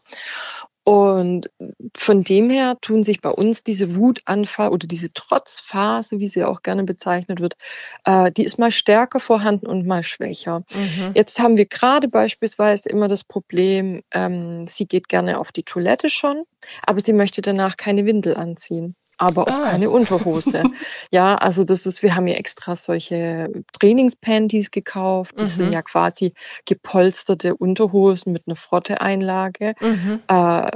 Und 0.90 1.52
von 1.96 2.24
dem 2.24 2.50
her 2.50 2.76
tun 2.82 3.04
sich 3.04 3.22
bei 3.22 3.30
uns 3.30 3.64
diese 3.64 3.96
Wutanfall 3.96 4.70
oder 4.70 4.88
diese 4.88 5.14
Trotzphase, 5.14 6.18
wie 6.18 6.28
sie 6.28 6.44
auch 6.44 6.64
gerne 6.64 6.84
bezeichnet 6.84 7.42
wird, 7.42 7.58
äh, 8.06 8.32
die 8.32 8.44
ist 8.44 8.58
mal 8.58 8.72
stärker 8.72 9.20
vorhanden 9.20 9.68
und 9.68 9.86
mal 9.86 10.02
schwächer. 10.02 10.62
Mhm. 10.74 11.12
Jetzt 11.14 11.40
haben 11.42 11.58
wir 11.58 11.68
gerade 11.68 12.08
beispielsweise 12.08 12.90
immer 12.90 13.08
das 13.08 13.24
Problem, 13.24 14.02
ähm, 14.16 14.64
sie 14.64 14.88
geht 14.88 15.10
gerne 15.10 15.38
auf 15.38 15.52
die 15.52 15.62
Toilette 15.62 16.10
schon, 16.10 16.42
aber 16.82 17.00
sie 17.02 17.14
möchte 17.14 17.44
danach 17.44 17.78
keine 17.78 18.08
Windel 18.08 18.36
anziehen. 18.36 18.96
Aber 19.20 19.44
auch 19.44 19.60
Ah. 19.60 19.64
keine 19.72 19.90
Unterhose. 19.90 20.64
ja, 21.12 21.36
also 21.36 21.64
das 21.66 21.86
ist, 21.86 22.02
wir 22.04 22.16
haben 22.16 22.26
ja 22.28 22.36
extra 22.36 22.76
solche 22.76 23.50
Trainingspanties 23.80 24.72
gekauft. 24.72 25.34
Das 25.40 25.50
Mhm. 25.58 25.64
sind 25.64 25.74
ja 25.74 25.82
quasi 25.84 26.34
gepolsterte 26.66 27.56
Unterhosen 27.56 28.34
mit 28.34 28.44
einer 28.48 28.56
Frotteeinlage. 28.56 29.74
Mhm. 29.82 30.22
Äh, 30.28 30.72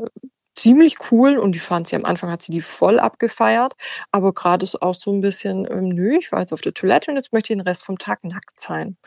ziemlich 0.56 0.98
cool 1.12 1.38
und 1.38 1.54
die 1.54 1.60
fand 1.60 1.88
sie 1.88 1.96
am 1.96 2.06
Anfang 2.06 2.30
hat 2.30 2.42
sie 2.42 2.52
die 2.52 2.62
voll 2.62 3.00
abgefeiert, 3.00 3.74
aber 4.12 4.34
gerade 4.34 4.64
ist 4.64 4.82
auch 4.82 4.94
so 4.94 5.12
ein 5.12 5.22
bisschen, 5.22 5.68
ähm, 5.70 5.90
nö, 5.90 6.18
ich 6.18 6.32
war 6.32 6.42
jetzt 6.42 6.54
auf 6.54 6.62
der 6.62 6.74
Toilette 6.74 7.12
und 7.12 7.18
jetzt 7.18 7.34
möchte 7.34 7.54
ich 7.54 7.58
den 7.58 7.66
Rest 7.66 7.86
vom 7.86 7.98
Tag 7.98 8.24
nackt 8.24 8.60
sein. 8.60 8.98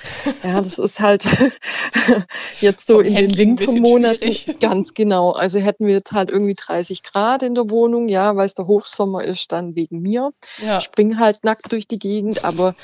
Ja, 0.43 0.61
das 0.61 0.79
ist 0.79 1.00
halt 1.00 1.25
jetzt 2.61 2.87
so 2.87 2.97
Vom 2.97 3.05
in 3.05 3.15
den 3.15 3.37
Wintermonaten 3.37 4.35
ganz 4.61 4.95
genau. 4.95 5.33
Also 5.33 5.59
hätten 5.59 5.87
wir 5.87 5.95
jetzt 5.95 6.12
halt 6.12 6.31
irgendwie 6.31 6.55
30 6.55 7.03
Grad 7.03 7.43
in 7.43 7.55
der 7.55 7.71
Wohnung, 7.71 8.09
ja, 8.09 8.37
weil 8.37 8.47
es 8.47 8.55
der 8.55 8.67
Hochsommer 8.67 9.25
ist, 9.25 9.53
dann 9.53 9.76
wegen 9.76 10.00
mir. 10.00 10.31
Ja. 10.65 10.81
Spring 10.81 11.19
halt 11.19 11.45
nackt 11.45 11.71
durch 11.71 11.87
die 11.87 11.99
Gegend, 11.99 12.45
aber 12.45 12.75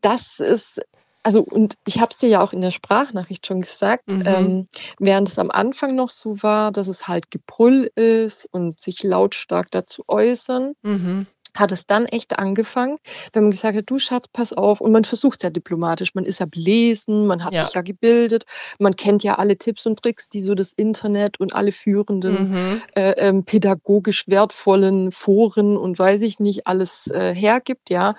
das 0.00 0.38
ist 0.38 0.80
also 1.22 1.40
und 1.42 1.76
ich 1.86 2.00
habe 2.00 2.10
es 2.12 2.18
dir 2.18 2.28
ja 2.28 2.40
auch 2.42 2.52
in 2.52 2.60
der 2.60 2.70
Sprachnachricht 2.72 3.46
schon 3.46 3.60
gesagt, 3.60 4.10
Mhm. 4.10 4.22
ähm, 4.26 4.68
während 4.98 5.28
es 5.28 5.38
am 5.38 5.50
Anfang 5.50 5.94
noch 5.94 6.10
so 6.10 6.42
war, 6.42 6.72
dass 6.72 6.88
es 6.88 7.08
halt 7.08 7.30
Gebrüll 7.30 7.90
ist 7.94 8.48
und 8.52 8.80
sich 8.80 9.02
lautstark 9.02 9.70
dazu 9.70 10.02
äußern, 10.08 10.74
Mhm. 10.82 11.26
hat 11.54 11.70
es 11.70 11.86
dann 11.86 12.06
echt 12.06 12.38
angefangen, 12.38 12.96
wenn 13.34 13.42
man 13.44 13.50
gesagt 13.50 13.76
hat, 13.76 13.84
du 13.90 13.98
Schatz, 13.98 14.24
pass 14.32 14.54
auf. 14.54 14.80
Und 14.80 14.90
man 14.90 15.04
versucht 15.04 15.40
es 15.40 15.42
ja 15.44 15.50
diplomatisch. 15.50 16.14
Man 16.14 16.24
ist 16.24 16.40
ja 16.40 16.46
belesen, 16.46 17.26
man 17.26 17.44
hat 17.44 17.52
ja. 17.52 17.66
sich 17.66 17.74
ja 17.74 17.82
gebildet, 17.82 18.44
man 18.78 18.96
kennt 18.96 19.22
ja 19.22 19.34
alle 19.36 19.58
Tipps 19.58 19.84
und 19.86 20.02
Tricks, 20.02 20.28
die 20.30 20.40
so 20.40 20.54
das 20.54 20.72
Internet 20.72 21.38
und 21.40 21.54
alle 21.54 21.72
führenden 21.72 22.52
mhm. 22.52 22.82
äh, 22.94 23.10
ähm, 23.18 23.44
pädagogisch 23.44 24.24
wertvollen 24.28 25.12
Foren 25.12 25.76
und 25.76 25.98
weiß 25.98 26.22
ich 26.22 26.40
nicht 26.40 26.66
alles 26.66 27.06
äh, 27.08 27.34
hergibt, 27.34 27.90
ja. 27.90 28.14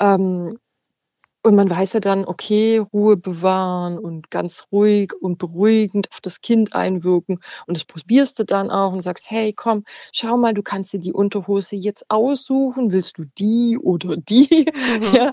Ähm, 0.00 0.58
und 1.42 1.54
man 1.56 1.70
weiß 1.70 1.94
ja 1.94 2.00
dann, 2.00 2.24
okay, 2.26 2.78
Ruhe 2.92 3.16
bewahren 3.16 3.98
und 3.98 4.30
ganz 4.30 4.66
ruhig 4.72 5.12
und 5.20 5.38
beruhigend 5.38 6.08
auf 6.12 6.20
das 6.20 6.40
Kind 6.42 6.74
einwirken. 6.74 7.38
Und 7.66 7.76
das 7.76 7.84
probierst 7.84 8.38
du 8.38 8.44
dann 8.44 8.70
auch 8.70 8.92
und 8.92 9.02
sagst, 9.02 9.30
hey, 9.30 9.52
komm, 9.54 9.84
schau 10.12 10.36
mal, 10.36 10.54
du 10.54 10.62
kannst 10.62 10.92
dir 10.92 11.00
die 11.00 11.12
Unterhose 11.12 11.76
jetzt 11.76 12.04
aussuchen. 12.10 12.92
Willst 12.92 13.18
du 13.18 13.24
die 13.38 13.78
oder 13.78 14.16
die? 14.16 14.66
Mhm. 15.00 15.14
Ja. 15.14 15.32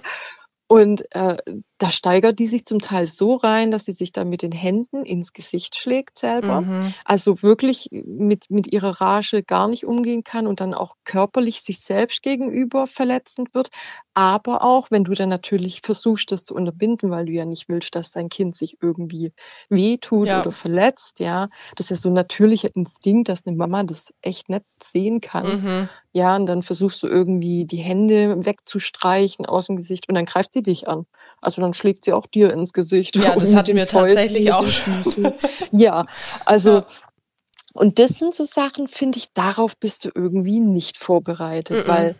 Und 0.67 1.03
äh, 1.15 1.37
da 1.77 1.91
steigert 1.91 2.39
die 2.39 2.47
sich 2.47 2.65
zum 2.65 2.79
Teil 2.79 3.05
so 3.05 3.35
rein, 3.35 3.69
dass 3.69 3.85
sie 3.85 3.93
sich 3.93 4.11
dann 4.11 4.29
mit 4.29 4.41
den 4.41 4.51
Händen 4.51 5.05
ins 5.05 5.33
Gesicht 5.33 5.75
schlägt 5.75 6.17
selber. 6.17 6.61
Mhm. 6.61 6.93
Also 7.05 7.43
wirklich 7.43 7.89
mit, 7.91 8.49
mit 8.49 8.73
ihrer 8.73 8.99
Rage 8.99 9.43
gar 9.43 9.67
nicht 9.67 9.85
umgehen 9.85 10.23
kann 10.23 10.47
und 10.47 10.59
dann 10.59 10.73
auch 10.73 10.95
körperlich 11.03 11.61
sich 11.61 11.79
selbst 11.79 12.23
gegenüber 12.23 12.87
verletzend 12.87 13.53
wird. 13.53 13.69
Aber 14.15 14.63
auch, 14.63 14.89
wenn 14.89 15.03
du 15.03 15.13
dann 15.13 15.29
natürlich 15.29 15.81
versuchst, 15.83 16.31
das 16.31 16.43
zu 16.43 16.55
unterbinden, 16.55 17.11
weil 17.11 17.27
du 17.27 17.33
ja 17.33 17.45
nicht 17.45 17.69
willst, 17.69 17.93
dass 17.93 18.09
dein 18.09 18.29
Kind 18.29 18.55
sich 18.55 18.77
irgendwie 18.81 19.31
wehtut 19.69 20.29
ja. 20.29 20.41
oder 20.41 20.51
verletzt, 20.51 21.19
ja. 21.19 21.49
Das 21.75 21.85
ist 21.85 21.89
ja 21.91 21.95
so 21.97 22.09
ein 22.09 22.13
natürlicher 22.13 22.69
Instinkt, 22.73 23.29
dass 23.29 23.45
eine 23.45 23.55
Mama 23.55 23.83
das 23.83 24.11
echt 24.23 24.49
nicht 24.49 24.63
sehen 24.81 25.21
kann. 25.21 25.45
Mhm. 25.45 25.89
Ja, 26.13 26.35
und 26.35 26.47
dann 26.47 26.63
versuchst 26.63 27.03
du 27.03 27.07
irgendwie 27.07 27.65
die 27.65 27.77
Hände 27.77 28.43
wegzustreichen 28.43 29.45
aus 29.45 29.67
dem 29.67 29.75
Gesicht 29.75 30.09
und 30.09 30.15
dann 30.15 30.25
greift 30.25 30.53
sie 30.53 30.63
dich 30.63 30.87
an. 30.87 31.05
Also 31.47 31.61
dann 31.61 31.73
schlägt 31.73 32.03
sie 32.03 32.11
auch 32.11 32.27
dir 32.27 32.51
ins 32.51 32.73
Gesicht. 32.73 33.15
Ja, 33.15 33.33
das 33.39 33.55
hatten 33.55 33.73
wir 33.73 33.87
Fäusten 33.87 34.17
tatsächlich 34.17 34.51
auch 34.51 34.67
schon. 34.67 35.31
ja, 35.71 36.05
also 36.43 36.79
ja. 36.79 36.85
und 37.71 37.99
das 37.99 38.15
sind 38.15 38.35
so 38.35 38.43
Sachen, 38.43 38.89
finde 38.89 39.17
ich, 39.17 39.31
darauf 39.31 39.77
bist 39.77 40.03
du 40.03 40.09
irgendwie 40.13 40.59
nicht 40.59 40.97
vorbereitet, 40.97 41.85
-mm. 41.85 41.87
weil 41.87 42.15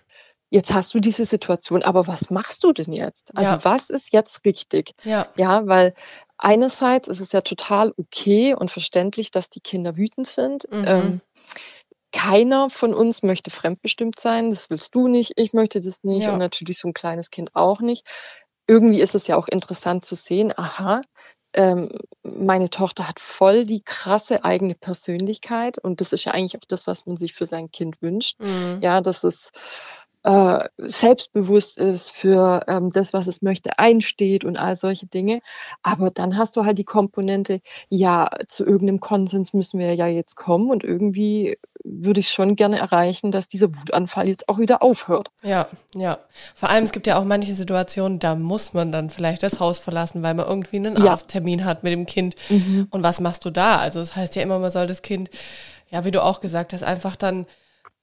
jetzt 0.49 0.73
hast 0.73 0.93
du 0.93 1.01
diese 1.01 1.25
Situation, 1.25 1.83
aber 1.83 2.07
was 2.07 2.29
machst 2.29 2.63
du 2.63 2.71
denn 2.71 2.93
jetzt? 2.93 3.35
Also 3.35 3.55
ja. 3.55 3.65
was 3.65 3.89
ist 3.89 4.13
jetzt 4.13 4.45
richtig? 4.45 4.93
Ja. 5.03 5.27
Ja, 5.35 5.67
weil 5.67 5.93
einerseits 6.37 7.09
ist 7.09 7.19
es 7.19 7.33
ja 7.33 7.41
total 7.41 7.93
okay 7.97 8.55
und 8.55 8.71
verständlich, 8.71 9.29
dass 9.29 9.49
die 9.49 9.59
Kinder 9.59 9.97
wütend 9.97 10.27
sind. 10.27 10.71
Mhm. 10.71 10.85
Ähm, 10.87 11.21
keiner 12.13 12.69
von 12.69 12.93
uns 12.93 13.23
möchte 13.23 13.51
fremdbestimmt 13.51 14.21
sein. 14.21 14.51
Das 14.51 14.69
willst 14.69 14.95
du 14.95 15.09
nicht, 15.09 15.33
ich 15.35 15.51
möchte 15.51 15.81
das 15.81 16.05
nicht 16.05 16.23
ja. 16.23 16.31
und 16.31 16.39
natürlich 16.39 16.77
so 16.77 16.87
ein 16.87 16.93
kleines 16.93 17.29
Kind 17.29 17.53
auch 17.57 17.81
nicht. 17.81 18.07
Irgendwie 18.67 19.01
ist 19.01 19.15
es 19.15 19.27
ja 19.27 19.37
auch 19.37 19.47
interessant 19.47 20.05
zu 20.05 20.15
sehen, 20.15 20.53
aha, 20.55 21.01
ähm, 21.53 21.89
meine 22.23 22.69
Tochter 22.69 23.07
hat 23.07 23.19
voll 23.19 23.65
die 23.65 23.81
krasse 23.83 24.43
eigene 24.43 24.75
Persönlichkeit 24.75 25.77
und 25.79 26.01
das 26.01 26.13
ist 26.13 26.25
ja 26.25 26.33
eigentlich 26.33 26.57
auch 26.57 26.67
das, 26.67 26.87
was 26.87 27.05
man 27.05 27.17
sich 27.17 27.33
für 27.33 27.45
sein 27.45 27.71
Kind 27.71 28.01
wünscht. 28.01 28.39
Mhm. 28.39 28.79
Ja, 28.81 29.01
dass 29.01 29.23
es 29.23 29.51
äh, 30.23 30.67
selbstbewusst 30.77 31.77
ist 31.77 32.11
für 32.11 32.63
ähm, 32.67 32.89
das, 32.91 33.13
was 33.13 33.27
es 33.27 33.41
möchte, 33.41 33.79
einsteht 33.79 34.43
und 34.43 34.57
all 34.59 34.75
solche 34.75 35.07
Dinge. 35.07 35.39
Aber 35.83 36.11
dann 36.11 36.37
hast 36.37 36.57
du 36.57 36.65
halt 36.65 36.77
die 36.77 36.83
Komponente, 36.83 37.61
ja, 37.89 38.29
zu 38.49 38.65
irgendeinem 38.65 38.99
Konsens 38.99 39.53
müssen 39.53 39.79
wir 39.79 39.93
ja 39.95 40.07
jetzt 40.07 40.35
kommen 40.35 40.69
und 40.69 40.83
irgendwie 40.83 41.57
würde 41.89 42.19
ich 42.19 42.29
schon 42.29 42.55
gerne 42.55 42.79
erreichen, 42.79 43.31
dass 43.31 43.47
dieser 43.47 43.73
Wutanfall 43.75 44.27
jetzt 44.27 44.49
auch 44.49 44.59
wieder 44.59 44.81
aufhört. 44.81 45.31
Ja, 45.43 45.67
ja. 45.95 46.19
Vor 46.55 46.69
allem, 46.69 46.83
es 46.83 46.91
gibt 46.91 47.07
ja 47.07 47.19
auch 47.19 47.23
manche 47.23 47.53
Situationen, 47.53 48.19
da 48.19 48.35
muss 48.35 48.73
man 48.73 48.91
dann 48.91 49.09
vielleicht 49.09 49.43
das 49.43 49.59
Haus 49.59 49.79
verlassen, 49.79 50.23
weil 50.23 50.33
man 50.33 50.47
irgendwie 50.47 50.77
einen 50.77 50.97
ja. 50.97 51.11
Arzttermin 51.11 51.65
hat 51.65 51.83
mit 51.83 51.93
dem 51.93 52.05
Kind. 52.05 52.35
Mhm. 52.49 52.87
Und 52.89 53.03
was 53.03 53.19
machst 53.19 53.45
du 53.45 53.49
da? 53.49 53.77
Also 53.77 53.99
das 53.99 54.15
heißt 54.15 54.35
ja 54.35 54.41
immer, 54.41 54.59
man 54.59 54.71
soll 54.71 54.87
das 54.87 55.01
Kind, 55.01 55.29
ja, 55.89 56.05
wie 56.05 56.11
du 56.11 56.23
auch 56.23 56.39
gesagt 56.39 56.73
hast, 56.73 56.83
einfach 56.83 57.15
dann 57.15 57.45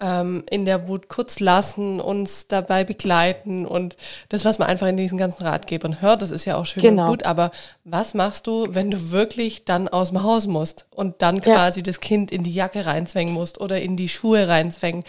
ähm, 0.01 0.45
in 0.51 0.65
der 0.65 0.89
Wut 0.89 1.09
kurz 1.09 1.41
lassen, 1.41 2.01
uns 2.01 2.49
dabei 2.49 2.85
begleiten 2.85 3.65
und 3.65 3.97
das, 4.29 4.45
was 4.45 4.59
man 4.59 4.69
einfach 4.69 4.89
in 4.89 4.97
diesen 4.97 5.19
ganzen 5.19 5.45
Ratgebern 5.45 6.01
hört, 6.01 6.23
das 6.23 6.31
ist 6.31 6.45
ja 6.45 6.57
auch 6.57 6.67
schön 6.67 6.83
genau. 6.83 7.05
und 7.05 7.09
gut, 7.09 7.23
aber 7.25 7.53
was 7.85 8.15
machst 8.15 8.47
du, 8.47 8.67
wenn 8.71 8.91
du 8.91 9.11
wirklich 9.11 9.65
dann 9.65 9.89
aus 9.89 10.09
dem 10.09 10.23
Haus 10.23 10.47
musst 10.47 10.87
und 10.91 11.23
dann 11.23 11.41
quasi 11.41 11.81
ja. 11.81 11.85
das 11.85 12.01
Kind 12.01 12.33
in 12.33 12.43
die 12.43 12.55
Jacke 12.55 12.87
reinzwängen 12.87 13.33
musst 13.33 13.61
oder 13.61 13.81
in 13.81 13.97
die 13.97 14.09
Schuhe 14.09 14.49
reinzwängen? 14.49 15.05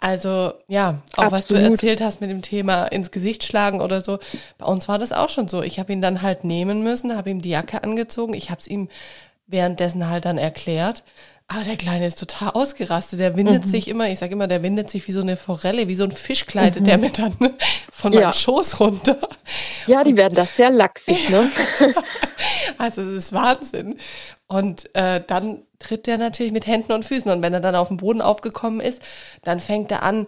Also 0.00 0.52
ja, 0.68 1.02
auch 1.16 1.24
Absolut. 1.24 1.32
was 1.32 1.46
du 1.46 1.54
erzählt 1.54 2.00
hast 2.00 2.20
mit 2.20 2.30
dem 2.30 2.42
Thema 2.42 2.84
ins 2.84 3.10
Gesicht 3.10 3.42
schlagen 3.42 3.80
oder 3.80 4.00
so. 4.00 4.18
Bei 4.56 4.66
uns 4.66 4.86
war 4.86 4.98
das 4.98 5.12
auch 5.12 5.28
schon 5.28 5.48
so. 5.48 5.62
Ich 5.62 5.80
habe 5.80 5.92
ihn 5.92 6.02
dann 6.02 6.22
halt 6.22 6.44
nehmen 6.44 6.84
müssen, 6.84 7.16
habe 7.16 7.30
ihm 7.30 7.42
die 7.42 7.50
Jacke 7.50 7.82
angezogen. 7.82 8.34
Ich 8.34 8.50
habe 8.50 8.60
es 8.60 8.68
ihm 8.68 8.88
währenddessen 9.48 10.08
halt 10.08 10.24
dann 10.24 10.38
erklärt. 10.38 11.02
Aber 11.50 11.64
der 11.64 11.78
Kleine 11.78 12.06
ist 12.06 12.18
total 12.18 12.50
ausgerastet. 12.50 13.20
Der 13.20 13.34
windet 13.34 13.64
mhm. 13.64 13.68
sich 13.70 13.88
immer, 13.88 14.10
ich 14.10 14.18
sage 14.18 14.32
immer, 14.32 14.46
der 14.48 14.62
windet 14.62 14.90
sich 14.90 15.08
wie 15.08 15.12
so 15.12 15.22
eine 15.22 15.38
Forelle, 15.38 15.88
wie 15.88 15.94
so 15.94 16.04
ein 16.04 16.12
Fisch 16.12 16.44
kleidet 16.44 16.82
mhm. 16.82 16.84
der 16.84 16.98
mir 16.98 17.10
dann 17.10 17.32
von 17.92 18.12
meinem 18.12 18.20
ja. 18.20 18.32
Schoß 18.34 18.80
runter. 18.80 19.18
Ja, 19.86 20.04
die 20.04 20.16
werden 20.16 20.34
das 20.34 20.56
sehr 20.56 20.70
lachsig, 20.70 21.30
ne? 21.30 21.50
also 22.78 23.00
es 23.00 23.24
ist 23.24 23.32
Wahnsinn. 23.32 23.98
Und 24.46 24.94
äh, 24.94 25.22
dann 25.26 25.62
tritt 25.78 26.06
der 26.06 26.18
natürlich 26.18 26.52
mit 26.52 26.66
Händen 26.66 26.92
und 26.92 27.06
Füßen. 27.06 27.30
Und 27.30 27.40
wenn 27.40 27.54
er 27.54 27.60
dann 27.60 27.76
auf 27.76 27.88
dem 27.88 27.96
Boden 27.96 28.20
aufgekommen 28.20 28.80
ist, 28.80 29.00
dann 29.42 29.58
fängt 29.58 29.90
er 29.90 30.02
an, 30.02 30.26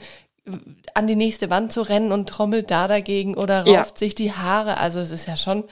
an 0.94 1.06
die 1.06 1.16
nächste 1.16 1.50
Wand 1.50 1.70
zu 1.70 1.82
rennen 1.82 2.12
und 2.12 2.30
trommelt 2.30 2.70
da 2.70 2.88
dagegen 2.88 3.34
oder 3.36 3.66
rauft 3.66 3.68
ja. 3.68 3.84
sich 3.94 4.14
die 4.14 4.32
Haare. 4.32 4.78
Also 4.78 5.00
es 5.00 5.10
ist 5.10 5.26
ja 5.26 5.36
schon 5.36 5.64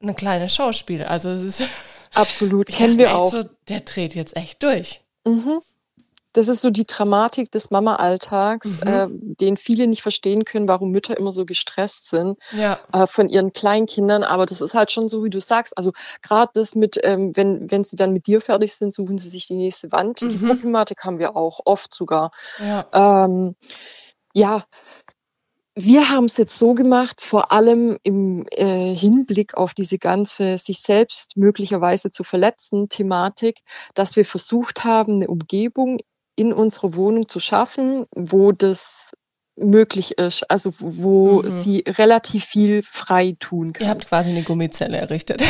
ein 0.00 0.14
kleines 0.14 0.54
Schauspiel. 0.54 1.02
Also 1.02 1.30
es 1.30 1.42
ist 1.42 1.68
Absolut, 2.14 2.68
kennen 2.68 2.98
wir 2.98 3.16
auch. 3.16 3.30
So, 3.30 3.44
der 3.68 3.80
dreht 3.80 4.14
jetzt 4.14 4.36
echt 4.36 4.62
durch. 4.62 5.02
Mhm. 5.24 5.60
Das 6.34 6.48
ist 6.48 6.62
so 6.62 6.70
die 6.70 6.84
Dramatik 6.84 7.52
des 7.52 7.70
Mama-Alltags, 7.70 8.80
mhm. 8.80 8.88
äh, 8.88 9.06
den 9.10 9.56
viele 9.56 9.86
nicht 9.86 10.02
verstehen 10.02 10.44
können, 10.44 10.66
warum 10.66 10.90
Mütter 10.90 11.16
immer 11.16 11.30
so 11.30 11.46
gestresst 11.46 12.10
sind 12.10 12.38
ja. 12.50 12.78
äh, 12.92 13.06
von 13.06 13.28
ihren 13.28 13.52
Kleinkindern. 13.52 14.24
Aber 14.24 14.44
das 14.44 14.60
ist 14.60 14.74
halt 14.74 14.90
schon 14.90 15.08
so, 15.08 15.22
wie 15.22 15.30
du 15.30 15.40
sagst. 15.40 15.78
Also 15.78 15.92
gerade 16.22 16.50
das 16.54 16.74
mit, 16.74 16.98
ähm, 17.04 17.36
wenn, 17.36 17.70
wenn 17.70 17.84
sie 17.84 17.94
dann 17.94 18.12
mit 18.12 18.26
dir 18.26 18.40
fertig 18.40 18.74
sind, 18.74 18.96
suchen 18.96 19.16
sie 19.16 19.28
sich 19.28 19.46
die 19.46 19.54
nächste 19.54 19.92
Wand. 19.92 20.22
Mhm. 20.22 20.28
Die 20.30 20.38
Problematik 20.38 21.04
haben 21.04 21.20
wir 21.20 21.36
auch, 21.36 21.60
oft 21.66 21.94
sogar. 21.94 22.32
Ja, 22.58 23.24
ähm, 23.24 23.54
ja 24.32 24.64
wir 25.76 26.08
haben 26.08 26.26
es 26.26 26.36
jetzt 26.36 26.58
so 26.58 26.74
gemacht, 26.74 27.20
vor 27.20 27.50
allem 27.50 27.98
im 28.04 28.46
äh, 28.52 28.94
Hinblick 28.94 29.54
auf 29.54 29.74
diese 29.74 29.98
ganze 29.98 30.58
sich 30.58 30.80
selbst 30.80 31.36
möglicherweise 31.36 32.10
zu 32.10 32.22
verletzen 32.22 32.88
Thematik, 32.88 33.60
dass 33.94 34.14
wir 34.16 34.24
versucht 34.24 34.84
haben, 34.84 35.16
eine 35.16 35.28
Umgebung 35.28 35.98
in 36.36 36.52
unserer 36.52 36.94
Wohnung 36.94 37.28
zu 37.28 37.40
schaffen, 37.40 38.06
wo 38.14 38.52
das 38.52 39.12
möglich 39.56 40.18
ist, 40.18 40.50
also 40.50 40.72
wo 40.78 41.42
mhm. 41.42 41.50
sie 41.50 41.84
relativ 41.86 42.44
viel 42.44 42.82
frei 42.82 43.36
tun 43.38 43.72
kann. 43.72 43.86
Ihr 43.86 43.90
habt 43.90 44.08
quasi 44.08 44.30
eine 44.30 44.42
Gummizelle 44.42 44.96
errichtet. 44.96 45.42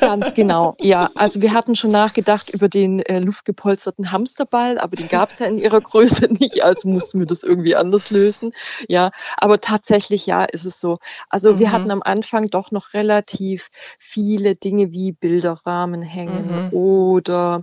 Ganz 0.00 0.34
genau, 0.34 0.74
ja. 0.80 1.10
Also 1.14 1.42
wir 1.42 1.52
hatten 1.52 1.76
schon 1.76 1.92
nachgedacht 1.92 2.50
über 2.50 2.68
den 2.68 3.00
äh, 3.00 3.20
luftgepolsterten 3.20 4.10
Hamsterball, 4.10 4.78
aber 4.78 4.96
den 4.96 5.08
gab 5.08 5.30
es 5.30 5.38
ja 5.38 5.46
in 5.46 5.58
ihrer 5.58 5.80
Größe 5.80 6.26
nicht, 6.32 6.64
also 6.64 6.88
mussten 6.88 7.20
wir 7.20 7.26
das 7.26 7.44
irgendwie 7.44 7.76
anders 7.76 8.10
lösen. 8.10 8.52
Ja, 8.88 9.10
aber 9.36 9.60
tatsächlich 9.60 10.26
ja, 10.26 10.44
ist 10.44 10.64
es 10.64 10.80
so. 10.80 10.98
Also 11.28 11.54
mhm. 11.54 11.58
wir 11.60 11.72
hatten 11.72 11.90
am 11.92 12.02
Anfang 12.02 12.50
doch 12.50 12.72
noch 12.72 12.94
relativ 12.94 13.68
viele 13.98 14.56
Dinge 14.56 14.90
wie 14.90 15.12
Bilderrahmen 15.12 16.02
hängen 16.02 16.66
mhm. 16.66 16.68
oder 16.72 17.62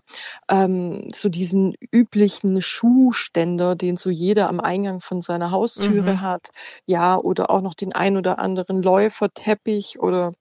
ähm, 0.49 1.09
so 1.13 1.27
diesen 1.27 1.75
üblichen 1.91 2.61
Schuhständer, 2.61 3.75
den 3.75 3.97
so 3.97 4.09
jeder 4.09 4.47
am 4.47 4.61
Eingang 4.61 5.01
von 5.01 5.21
seiner 5.21 5.51
Haustür 5.51 5.88
Türe 5.89 6.13
mhm. 6.13 6.21
hat, 6.21 6.49
ja, 6.85 7.17
oder 7.17 7.49
auch 7.49 7.61
noch 7.61 7.73
den 7.73 7.93
ein 7.93 8.17
oder 8.17 8.39
anderen 8.39 8.81
Läuferteppich 8.81 9.99
oder 9.99 10.33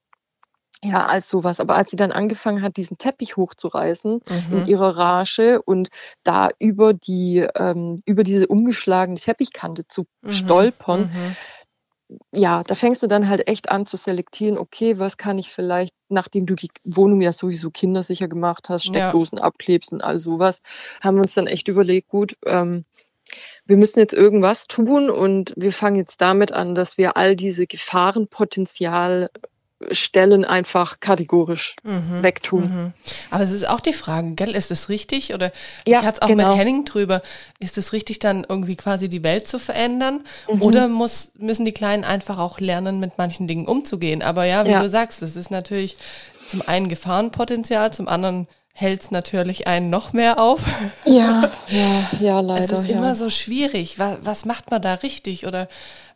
ja, 0.84 1.06
als 1.06 1.28
sowas. 1.28 1.60
Aber 1.60 1.74
als 1.74 1.90
sie 1.90 1.96
dann 1.96 2.12
angefangen 2.12 2.62
hat, 2.62 2.76
diesen 2.76 2.98
Teppich 2.98 3.36
hochzureißen 3.36 4.20
mhm. 4.28 4.58
in 4.58 4.66
ihrer 4.66 4.96
Rage 4.96 5.60
und 5.62 5.88
da 6.22 6.50
über 6.58 6.94
die, 6.94 7.46
ähm, 7.56 8.00
über 8.06 8.22
diese 8.22 8.46
umgeschlagene 8.46 9.18
Teppichkante 9.18 9.86
zu 9.88 10.06
mhm. 10.22 10.30
stolpern, 10.30 11.10
mhm. 11.12 12.16
ja, 12.32 12.62
da 12.62 12.74
fängst 12.74 13.02
du 13.02 13.06
dann 13.08 13.28
halt 13.28 13.48
echt 13.48 13.70
an 13.70 13.86
zu 13.86 13.96
selektieren, 13.96 14.56
okay, 14.56 14.98
was 14.98 15.16
kann 15.16 15.38
ich 15.38 15.50
vielleicht, 15.50 15.92
nachdem 16.08 16.46
du 16.46 16.54
die 16.54 16.70
Wohnung 16.84 17.22
ja 17.22 17.32
sowieso 17.32 17.70
kindersicher 17.70 18.28
gemacht 18.28 18.68
hast, 18.68 18.84
Steckdosen 18.84 19.38
ja. 19.38 19.44
abklebst 19.44 19.92
und 19.92 20.04
all 20.04 20.20
sowas, 20.20 20.60
haben 21.02 21.16
wir 21.16 21.22
uns 21.22 21.34
dann 21.34 21.48
echt 21.48 21.66
überlegt, 21.66 22.08
gut, 22.08 22.36
ähm, 22.46 22.84
wir 23.68 23.76
müssen 23.76 24.00
jetzt 24.00 24.14
irgendwas 24.14 24.66
tun 24.66 25.10
und 25.10 25.52
wir 25.56 25.72
fangen 25.72 25.96
jetzt 25.96 26.20
damit 26.20 26.52
an, 26.52 26.74
dass 26.74 26.98
wir 26.98 27.16
all 27.16 27.36
diese 27.36 27.66
Gefahrenpotenzial 27.66 29.30
Stellen 29.92 30.44
einfach 30.44 30.98
kategorisch 30.98 31.76
mhm, 31.84 32.22
wegtun. 32.22 32.62
Mhm. 32.62 32.92
Aber 33.30 33.44
es 33.44 33.52
ist 33.52 33.68
auch 33.68 33.78
die 33.78 33.92
Frage, 33.92 34.32
gell, 34.32 34.56
ist 34.56 34.72
es 34.72 34.88
richtig? 34.88 35.34
Oder 35.34 35.52
ja, 35.86 36.00
ich 36.00 36.06
hatte 36.06 36.18
es 36.20 36.22
auch 36.22 36.28
genau. 36.28 36.48
mit 36.48 36.58
Henning 36.58 36.84
drüber, 36.84 37.22
ist 37.60 37.78
es 37.78 37.92
richtig, 37.92 38.18
dann 38.18 38.44
irgendwie 38.48 38.74
quasi 38.74 39.08
die 39.08 39.22
Welt 39.22 39.46
zu 39.46 39.60
verändern? 39.60 40.24
Mhm. 40.52 40.62
Oder 40.62 40.88
muss, 40.88 41.30
müssen 41.38 41.64
die 41.64 41.72
Kleinen 41.72 42.02
einfach 42.02 42.38
auch 42.38 42.58
lernen, 42.58 42.98
mit 42.98 43.18
manchen 43.18 43.46
Dingen 43.46 43.66
umzugehen? 43.66 44.20
Aber 44.20 44.44
ja, 44.46 44.66
wie 44.66 44.70
ja. 44.70 44.82
du 44.82 44.88
sagst, 44.88 45.22
das 45.22 45.36
ist 45.36 45.52
natürlich 45.52 45.96
zum 46.48 46.62
einen 46.66 46.88
Gefahrenpotenzial, 46.88 47.92
zum 47.92 48.08
anderen 48.08 48.48
hält 48.78 49.02
es 49.02 49.10
natürlich 49.10 49.66
einen 49.66 49.90
noch 49.90 50.12
mehr 50.12 50.38
auf. 50.38 50.60
Ja, 51.04 51.50
ja, 51.70 52.10
ja, 52.20 52.40
leider. 52.40 52.64
Es 52.64 52.70
ist 52.70 52.88
ja. 52.88 52.96
immer 52.96 53.14
so 53.14 53.30
schwierig. 53.30 53.98
Was, 53.98 54.18
was 54.22 54.44
macht 54.44 54.70
man 54.70 54.80
da 54.80 54.94
richtig 54.94 55.46
oder 55.46 55.68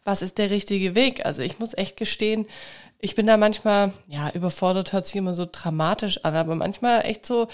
was 0.05 0.23
ist 0.23 0.39
der 0.39 0.51
richtige 0.51 0.95
Weg? 0.95 1.25
Also 1.25 1.43
ich 1.43 1.59
muss 1.59 1.75
echt 1.75 1.97
gestehen, 1.97 2.47
ich 3.01 3.17
bin 3.17 3.27
da 3.27 3.37
manchmal, 3.37 3.93
ja, 4.07 4.31
überfordert 4.31 4.93
hört 4.93 5.07
sich 5.07 5.17
immer 5.17 5.35
so 5.35 5.47
dramatisch 5.51 6.25
an, 6.25 6.37
aber 6.37 6.55
manchmal 6.55 7.05
echt 7.05 7.27
so, 7.27 7.49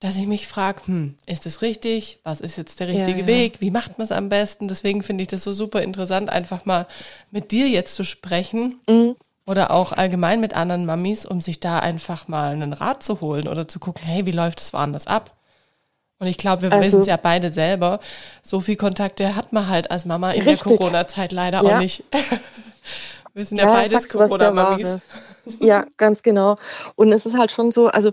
dass 0.00 0.16
ich 0.16 0.26
mich 0.26 0.46
frage, 0.46 0.82
hm, 0.86 1.14
ist 1.26 1.46
das 1.46 1.62
richtig? 1.62 2.18
Was 2.24 2.40
ist 2.40 2.58
jetzt 2.58 2.80
der 2.80 2.88
richtige 2.88 3.20
ja, 3.22 3.26
Weg? 3.26 3.60
Wie 3.60 3.70
macht 3.70 3.96
man 3.96 4.04
es 4.04 4.12
am 4.12 4.28
besten? 4.28 4.68
Deswegen 4.68 5.02
finde 5.02 5.22
ich 5.22 5.28
das 5.28 5.44
so 5.44 5.54
super 5.54 5.80
interessant, 5.80 6.28
einfach 6.28 6.66
mal 6.66 6.86
mit 7.30 7.52
dir 7.52 7.68
jetzt 7.68 7.94
zu 7.94 8.04
sprechen. 8.04 8.80
Mhm. 8.86 9.16
Oder 9.46 9.70
auch 9.70 9.92
allgemein 9.92 10.40
mit 10.40 10.54
anderen 10.54 10.86
Mamis, 10.86 11.24
um 11.24 11.40
sich 11.40 11.60
da 11.60 11.78
einfach 11.78 12.26
mal 12.26 12.52
einen 12.52 12.72
Rat 12.72 13.02
zu 13.02 13.20
holen 13.20 13.46
oder 13.46 13.68
zu 13.68 13.78
gucken, 13.78 14.04
hey, 14.04 14.26
wie 14.26 14.32
läuft 14.32 14.60
es 14.60 14.72
woanders 14.72 15.06
ab? 15.06 15.30
Und 16.18 16.26
ich 16.26 16.38
glaube, 16.38 16.62
wir 16.62 16.72
also, 16.72 16.84
wissen 16.84 17.00
es 17.02 17.06
ja 17.06 17.16
beide 17.16 17.50
selber. 17.50 18.00
So 18.42 18.60
viel 18.60 18.76
Kontakte 18.76 19.36
hat 19.36 19.52
man 19.52 19.68
halt 19.68 19.90
als 19.90 20.04
Mama 20.04 20.30
in 20.30 20.42
richtig. 20.42 20.66
der 20.66 20.76
Corona-Zeit 20.76 21.32
leider 21.32 21.62
ja. 21.62 21.76
auch 21.76 21.78
nicht. 21.78 22.04
Wir 23.34 23.44
sind 23.44 23.58
ja, 23.58 23.64
ja 23.64 23.74
beides 23.74 24.08
Corona-Mamis. 24.08 25.10
Ja, 25.60 25.84
ganz 25.98 26.22
genau. 26.22 26.56
Und 26.94 27.12
es 27.12 27.26
ist 27.26 27.36
halt 27.36 27.50
schon 27.50 27.70
so, 27.70 27.88
also 27.88 28.12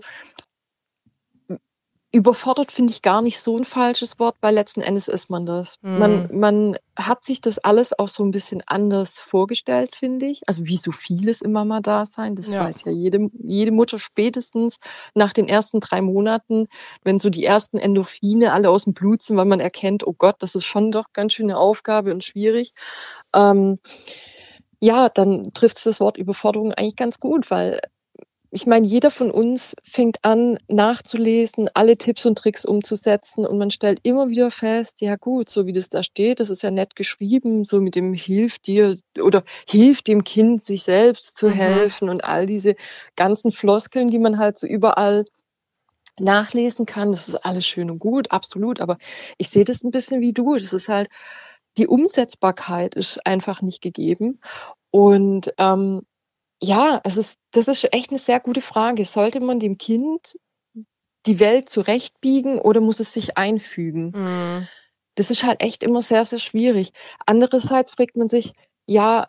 überfordert 2.14 2.70
finde 2.70 2.92
ich 2.92 3.02
gar 3.02 3.22
nicht 3.22 3.40
so 3.40 3.58
ein 3.58 3.64
falsches 3.64 4.20
Wort, 4.20 4.36
weil 4.40 4.54
letzten 4.54 4.82
Endes 4.82 5.08
ist 5.08 5.30
man 5.30 5.46
das. 5.46 5.78
Mhm. 5.82 5.98
Man, 5.98 6.28
man 6.32 6.78
hat 6.94 7.24
sich 7.24 7.40
das 7.40 7.58
alles 7.58 7.98
auch 7.98 8.06
so 8.06 8.24
ein 8.24 8.30
bisschen 8.30 8.62
anders 8.66 9.18
vorgestellt, 9.18 9.96
finde 9.96 10.26
ich. 10.26 10.40
Also 10.46 10.64
wie 10.66 10.76
so 10.76 10.92
vieles 10.92 11.42
immer 11.42 11.64
mal 11.64 11.80
da 11.80 12.06
sein. 12.06 12.36
Das 12.36 12.52
ja. 12.52 12.64
weiß 12.64 12.84
ja 12.84 12.92
jede, 12.92 13.30
jede 13.42 13.72
Mutter 13.72 13.98
spätestens 13.98 14.76
nach 15.14 15.32
den 15.32 15.48
ersten 15.48 15.80
drei 15.80 16.02
Monaten, 16.02 16.68
wenn 17.02 17.18
so 17.18 17.30
die 17.30 17.44
ersten 17.44 17.78
Endorphine 17.78 18.52
alle 18.52 18.70
aus 18.70 18.84
dem 18.84 18.94
Blut 18.94 19.20
sind, 19.20 19.36
weil 19.36 19.44
man 19.44 19.58
erkennt, 19.58 20.06
oh 20.06 20.14
Gott, 20.16 20.36
das 20.38 20.54
ist 20.54 20.66
schon 20.66 20.92
doch 20.92 21.06
ganz 21.12 21.32
schön 21.32 21.50
eine 21.50 21.58
Aufgabe 21.58 22.14
und 22.14 22.22
schwierig. 22.22 22.74
Ähm, 23.34 23.76
ja, 24.78 25.08
dann 25.08 25.52
trifft 25.52 25.78
es 25.78 25.82
das 25.82 25.98
Wort 25.98 26.16
Überforderung 26.16 26.72
eigentlich 26.74 26.94
ganz 26.94 27.18
gut, 27.18 27.50
weil 27.50 27.80
ich 28.54 28.66
meine, 28.66 28.86
jeder 28.86 29.10
von 29.10 29.32
uns 29.32 29.74
fängt 29.82 30.18
an, 30.22 30.60
nachzulesen, 30.68 31.68
alle 31.74 31.98
Tipps 31.98 32.24
und 32.24 32.38
Tricks 32.38 32.64
umzusetzen 32.64 33.44
und 33.44 33.58
man 33.58 33.72
stellt 33.72 33.98
immer 34.04 34.28
wieder 34.28 34.52
fest, 34.52 35.00
ja 35.00 35.16
gut, 35.16 35.48
so 35.48 35.66
wie 35.66 35.72
das 35.72 35.88
da 35.88 36.04
steht, 36.04 36.38
das 36.38 36.50
ist 36.50 36.62
ja 36.62 36.70
nett 36.70 36.94
geschrieben, 36.94 37.64
so 37.64 37.80
mit 37.80 37.96
dem 37.96 38.14
hilft 38.14 38.68
dir 38.68 38.96
oder 39.20 39.42
hilft 39.68 40.06
dem 40.06 40.22
Kind, 40.22 40.64
sich 40.64 40.84
selbst 40.84 41.36
zu 41.36 41.48
mhm. 41.48 41.52
helfen 41.54 42.08
und 42.08 42.22
all 42.22 42.46
diese 42.46 42.76
ganzen 43.16 43.50
Floskeln, 43.50 44.06
die 44.06 44.20
man 44.20 44.38
halt 44.38 44.56
so 44.56 44.68
überall 44.68 45.24
nachlesen 46.20 46.86
kann. 46.86 47.10
Das 47.10 47.28
ist 47.28 47.44
alles 47.44 47.66
schön 47.66 47.90
und 47.90 47.98
gut, 47.98 48.30
absolut. 48.30 48.80
Aber 48.80 48.98
ich 49.36 49.48
sehe 49.48 49.64
das 49.64 49.82
ein 49.82 49.90
bisschen 49.90 50.20
wie 50.20 50.32
du. 50.32 50.56
Das 50.56 50.72
ist 50.72 50.88
halt, 50.88 51.08
die 51.76 51.88
Umsetzbarkeit 51.88 52.94
ist 52.94 53.26
einfach 53.26 53.62
nicht 53.62 53.82
gegeben. 53.82 54.38
Und 54.92 55.52
ähm, 55.58 56.02
ja, 56.62 57.00
es 57.04 57.16
ist, 57.16 57.38
das 57.52 57.68
ist 57.68 57.92
echt 57.92 58.10
eine 58.10 58.18
sehr 58.18 58.40
gute 58.40 58.60
Frage. 58.60 59.04
Sollte 59.04 59.40
man 59.40 59.60
dem 59.60 59.78
Kind 59.78 60.36
die 61.26 61.40
Welt 61.40 61.68
zurechtbiegen 61.68 62.58
oder 62.58 62.80
muss 62.80 63.00
es 63.00 63.12
sich 63.12 63.36
einfügen? 63.36 64.12
Mhm. 64.14 64.68
Das 65.14 65.30
ist 65.30 65.44
halt 65.44 65.60
echt 65.60 65.82
immer 65.82 66.02
sehr, 66.02 66.24
sehr 66.24 66.38
schwierig. 66.38 66.92
Andererseits 67.24 67.92
fragt 67.92 68.16
man 68.16 68.28
sich, 68.28 68.52
ja, 68.86 69.28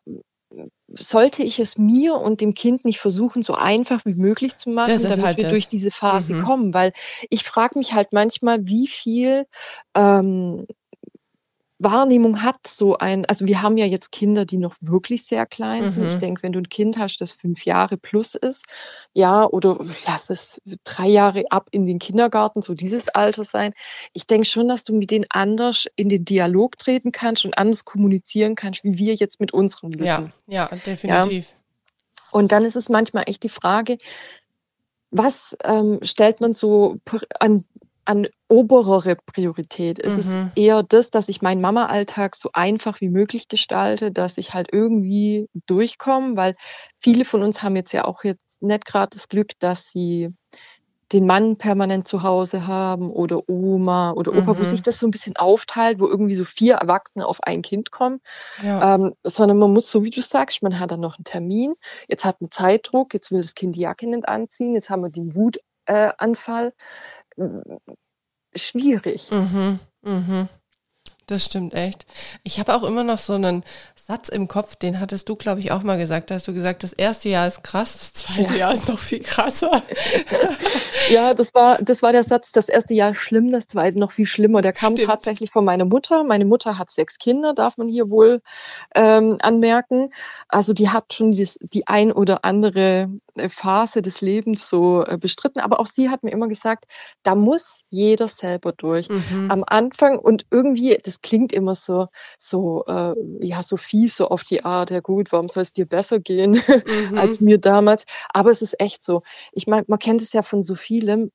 sollte 0.87 1.43
ich 1.43 1.59
es 1.59 1.77
mir 1.77 2.15
und 2.15 2.41
dem 2.41 2.53
Kind 2.53 2.85
nicht 2.85 2.99
versuchen, 2.99 3.43
so 3.43 3.55
einfach 3.55 4.05
wie 4.05 4.13
möglich 4.13 4.55
zu 4.55 4.69
machen, 4.69 5.01
damit 5.01 5.23
halt 5.23 5.37
wir 5.37 5.45
das. 5.45 5.51
durch 5.51 5.67
diese 5.67 5.91
Phase 5.91 6.35
mhm. 6.35 6.41
kommen? 6.43 6.73
Weil 6.73 6.91
ich 7.29 7.43
frage 7.43 7.77
mich 7.77 7.93
halt 7.93 8.13
manchmal, 8.13 8.65
wie 8.65 8.87
viel 8.87 9.45
ähm, 9.95 10.65
Wahrnehmung 11.85 12.41
hat 12.41 12.67
so 12.67 12.97
ein, 12.97 13.25
also 13.27 13.45
wir 13.45 13.61
haben 13.61 13.77
ja 13.77 13.85
jetzt 13.85 14.11
Kinder, 14.11 14.43
die 14.43 14.57
noch 14.57 14.75
wirklich 14.81 15.25
sehr 15.25 15.45
klein 15.45 15.89
sind. 15.89 16.03
Mhm. 16.03 16.09
Ich 16.09 16.15
denke, 16.17 16.43
wenn 16.43 16.51
du 16.51 16.59
ein 16.59 16.67
Kind 16.67 16.97
hast, 16.97 17.17
das 17.21 17.31
fünf 17.31 17.63
Jahre 17.63 17.95
plus 17.95 18.35
ist, 18.35 18.65
ja, 19.13 19.45
oder 19.45 19.77
lass 20.05 20.29
es 20.29 20.61
drei 20.83 21.07
Jahre 21.07 21.45
ab 21.51 21.69
in 21.71 21.87
den 21.87 21.99
Kindergarten, 21.99 22.61
so 22.61 22.73
dieses 22.73 23.07
Alter 23.07 23.45
sein. 23.45 23.73
Ich 24.11 24.27
denke 24.27 24.45
schon, 24.45 24.67
dass 24.67 24.83
du 24.83 24.93
mit 24.93 25.11
denen 25.11 25.25
anders 25.29 25.85
in 25.95 26.09
den 26.09 26.25
Dialog 26.25 26.77
treten 26.77 27.13
kannst 27.13 27.45
und 27.45 27.57
anders 27.57 27.85
kommunizieren 27.85 28.55
kannst, 28.55 28.83
wie 28.83 28.97
wir 28.97 29.13
jetzt 29.13 29.39
mit 29.39 29.53
unseren 29.53 29.91
Lücken. 29.91 30.05
Ja, 30.05 30.31
ja, 30.47 30.67
definitiv. 30.85 31.51
Ja. 31.51 32.29
Und 32.31 32.51
dann 32.51 32.65
ist 32.65 32.75
es 32.75 32.89
manchmal 32.89 33.23
echt 33.27 33.43
die 33.43 33.49
Frage, 33.49 33.97
was 35.11 35.55
ähm, 35.63 35.99
stellt 36.01 36.41
man 36.41 36.53
so 36.53 36.97
an 37.39 37.63
an 38.05 38.27
oberere 38.47 39.17
Priorität. 39.25 39.99
Es 39.99 40.13
mhm. 40.13 40.19
ist 40.19 40.31
eher 40.55 40.83
das, 40.83 41.09
dass 41.09 41.27
ich 41.29 41.41
meinen 41.41 41.61
Mama-Alltag 41.61 42.35
so 42.35 42.49
einfach 42.53 43.01
wie 43.01 43.09
möglich 43.09 43.47
gestalte, 43.47 44.11
dass 44.11 44.37
ich 44.37 44.53
halt 44.53 44.69
irgendwie 44.71 45.47
durchkomme, 45.65 46.37
weil 46.37 46.55
viele 46.99 47.25
von 47.25 47.41
uns 47.43 47.63
haben 47.63 47.75
jetzt 47.75 47.91
ja 47.91 48.05
auch 48.05 48.23
jetzt 48.23 48.41
nicht 48.61 48.85
gerade 48.85 49.09
das 49.11 49.27
Glück, 49.27 49.51
dass 49.59 49.89
sie 49.89 50.29
den 51.11 51.25
Mann 51.27 51.57
permanent 51.57 52.07
zu 52.07 52.23
Hause 52.23 52.67
haben 52.67 53.11
oder 53.11 53.47
Oma 53.47 54.11
oder 54.13 54.31
Opa, 54.31 54.53
mhm. 54.53 54.59
wo 54.59 54.63
sich 54.63 54.81
das 54.81 54.99
so 54.99 55.07
ein 55.07 55.11
bisschen 55.11 55.35
aufteilt, 55.35 55.99
wo 55.99 56.07
irgendwie 56.07 56.35
so 56.35 56.45
vier 56.45 56.75
Erwachsene 56.75 57.25
auf 57.25 57.43
ein 57.43 57.61
Kind 57.61 57.91
kommen, 57.91 58.21
ja. 58.63 58.95
ähm, 58.95 59.13
sondern 59.23 59.59
man 59.59 59.71
muss, 59.71 59.89
so 59.89 60.03
wie 60.03 60.09
du 60.09 60.21
sagst, 60.21 60.63
man 60.63 60.79
hat 60.79 60.91
dann 60.91 61.01
noch 61.01 61.17
einen 61.17 61.25
Termin, 61.25 61.75
jetzt 62.07 62.25
hat 62.25 62.41
man 62.41 62.49
Zeitdruck, 62.49 63.13
jetzt 63.13 63.31
will 63.31 63.41
das 63.41 63.53
Kind 63.53 63.75
die 63.75 63.81
Jacke 63.81 64.07
nicht 64.07 64.27
anziehen, 64.27 64.73
jetzt 64.73 64.89
haben 64.89 65.03
wir 65.03 65.09
den 65.09 65.35
Wutanfall. 65.35 66.71
Schwierig. 68.55 69.29
Mhm, 69.31 69.79
mhm. 70.01 70.49
Das 71.27 71.43
stimmt 71.43 71.73
echt. 71.73 72.05
Ich 72.43 72.59
habe 72.59 72.75
auch 72.75 72.83
immer 72.83 73.03
noch 73.03 73.17
so 73.17 73.33
einen 73.33 73.63
Satz 73.95 74.29
im 74.29 74.47
Kopf, 74.47 74.75
den 74.75 74.99
hattest 74.99 75.27
du, 75.27 75.35
glaube 75.35 75.59
ich, 75.59 75.71
auch 75.71 75.81
mal 75.81 75.97
gesagt. 75.97 76.29
Da 76.29 76.35
hast 76.35 76.47
du 76.47 76.53
gesagt, 76.53 76.83
das 76.83 76.93
erste 76.93 77.29
Jahr 77.29 77.47
ist 77.47 77.63
krass, 77.63 77.93
das 77.93 78.13
zweite 78.13 78.53
ja. 78.53 78.59
Jahr 78.59 78.73
ist 78.73 78.87
noch 78.87 78.99
viel 78.99 79.21
krasser. 79.23 79.81
ja, 81.09 81.33
das 81.33 81.55
war, 81.55 81.79
das 81.81 82.03
war 82.03 82.11
der 82.11 82.23
Satz, 82.23 82.51
das 82.51 82.69
erste 82.69 82.93
Jahr 82.93 83.15
schlimm, 83.15 83.51
das 83.51 83.67
zweite 83.67 83.97
noch 83.97 84.11
viel 84.11 84.27
schlimmer. 84.27 84.61
Der 84.61 84.73
kam 84.73 84.93
stimmt. 84.93 85.09
tatsächlich 85.09 85.49
von 85.49 85.65
meiner 85.65 85.85
Mutter. 85.85 86.23
Meine 86.23 86.45
Mutter 86.45 86.77
hat 86.77 86.91
sechs 86.91 87.17
Kinder, 87.17 87.55
darf 87.55 87.77
man 87.77 87.89
hier 87.89 88.11
wohl 88.11 88.41
ähm, 88.93 89.39
anmerken. 89.41 90.13
Also 90.47 90.73
die 90.73 90.89
hat 90.89 91.11
schon 91.11 91.31
dies, 91.31 91.57
die 91.59 91.87
ein 91.87 92.11
oder 92.11 92.45
andere 92.45 93.09
Phase 93.49 94.01
des 94.01 94.21
Lebens 94.21 94.69
so 94.69 95.03
äh, 95.05 95.17
bestritten. 95.17 95.59
Aber 95.59 95.79
auch 95.79 95.87
sie 95.87 96.09
hat 96.09 96.23
mir 96.23 96.31
immer 96.31 96.47
gesagt, 96.47 96.85
da 97.23 97.35
muss 97.35 97.81
jeder 97.89 98.27
selber 98.27 98.71
durch. 98.71 99.09
Mhm. 99.09 99.51
Am 99.51 99.63
Anfang 99.67 100.17
und 100.17 100.45
irgendwie, 100.51 100.97
das 101.03 101.21
klingt 101.21 101.53
immer 101.53 101.75
so, 101.75 102.07
so, 102.37 102.83
äh, 102.87 103.13
ja, 103.41 103.63
so 103.63 103.77
fies, 103.77 104.17
so 104.17 104.29
auf 104.29 104.43
die 104.43 104.65
Art, 104.65 104.91
ja 104.91 104.99
gut, 104.99 105.31
warum 105.31 105.49
soll 105.49 105.63
es 105.63 105.73
dir 105.73 105.85
besser 105.85 106.19
gehen 106.19 106.51
mhm. 106.51 107.17
als 107.17 107.41
mir 107.41 107.57
damals? 107.57 108.05
Aber 108.29 108.51
es 108.51 108.61
ist 108.61 108.79
echt 108.79 109.03
so. 109.03 109.21
Ich 109.51 109.67
meine, 109.67 109.85
man 109.87 109.99
kennt 109.99 110.21
es 110.21 110.33
ja 110.33 110.41
von 110.41 110.63
so 110.63 110.75
vielem 110.75 111.31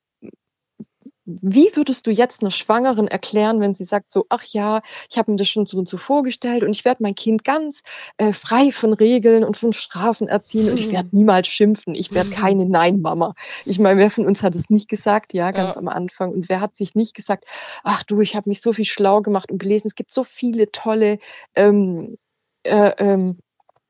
wie 1.42 1.70
würdest 1.74 2.06
du 2.06 2.10
jetzt 2.10 2.42
einer 2.42 2.50
Schwangeren 2.50 3.08
erklären, 3.08 3.60
wenn 3.60 3.74
sie 3.74 3.84
sagt 3.84 4.10
so, 4.10 4.26
ach 4.28 4.44
ja, 4.44 4.82
ich 5.10 5.18
habe 5.18 5.30
mir 5.30 5.36
das 5.36 5.48
schon 5.48 5.66
so 5.66 5.78
und 5.78 5.88
so 5.88 5.96
vorgestellt 5.96 6.62
und 6.62 6.70
ich 6.70 6.84
werde 6.84 7.02
mein 7.02 7.14
Kind 7.14 7.44
ganz 7.44 7.82
äh, 8.16 8.32
frei 8.32 8.70
von 8.70 8.92
Regeln 8.92 9.44
und 9.44 9.56
von 9.56 9.72
Strafen 9.72 10.28
erziehen 10.28 10.70
und 10.70 10.80
ich 10.80 10.92
werde 10.92 11.08
niemals 11.12 11.48
schimpfen. 11.48 11.94
Ich 11.94 12.14
werde 12.14 12.30
keine 12.30 12.66
Nein-Mama. 12.66 13.34
Ich 13.64 13.78
meine, 13.78 14.00
wer 14.00 14.10
von 14.10 14.26
uns 14.26 14.42
hat 14.42 14.54
es 14.54 14.70
nicht 14.70 14.88
gesagt, 14.88 15.34
ja, 15.34 15.50
ganz 15.50 15.74
ja. 15.74 15.80
am 15.80 15.88
Anfang. 15.88 16.32
Und 16.32 16.48
wer 16.48 16.60
hat 16.60 16.76
sich 16.76 16.94
nicht 16.94 17.14
gesagt, 17.14 17.44
ach 17.82 18.02
du, 18.02 18.20
ich 18.20 18.36
habe 18.36 18.48
mich 18.48 18.60
so 18.60 18.72
viel 18.72 18.84
schlau 18.84 19.20
gemacht 19.20 19.50
und 19.50 19.58
gelesen. 19.58 19.88
Es 19.88 19.94
gibt 19.94 20.12
so 20.12 20.24
viele 20.24 20.70
tolle 20.70 21.18
ähm, 21.54 22.16
äh, 22.64 22.92
ähm, 22.98 23.38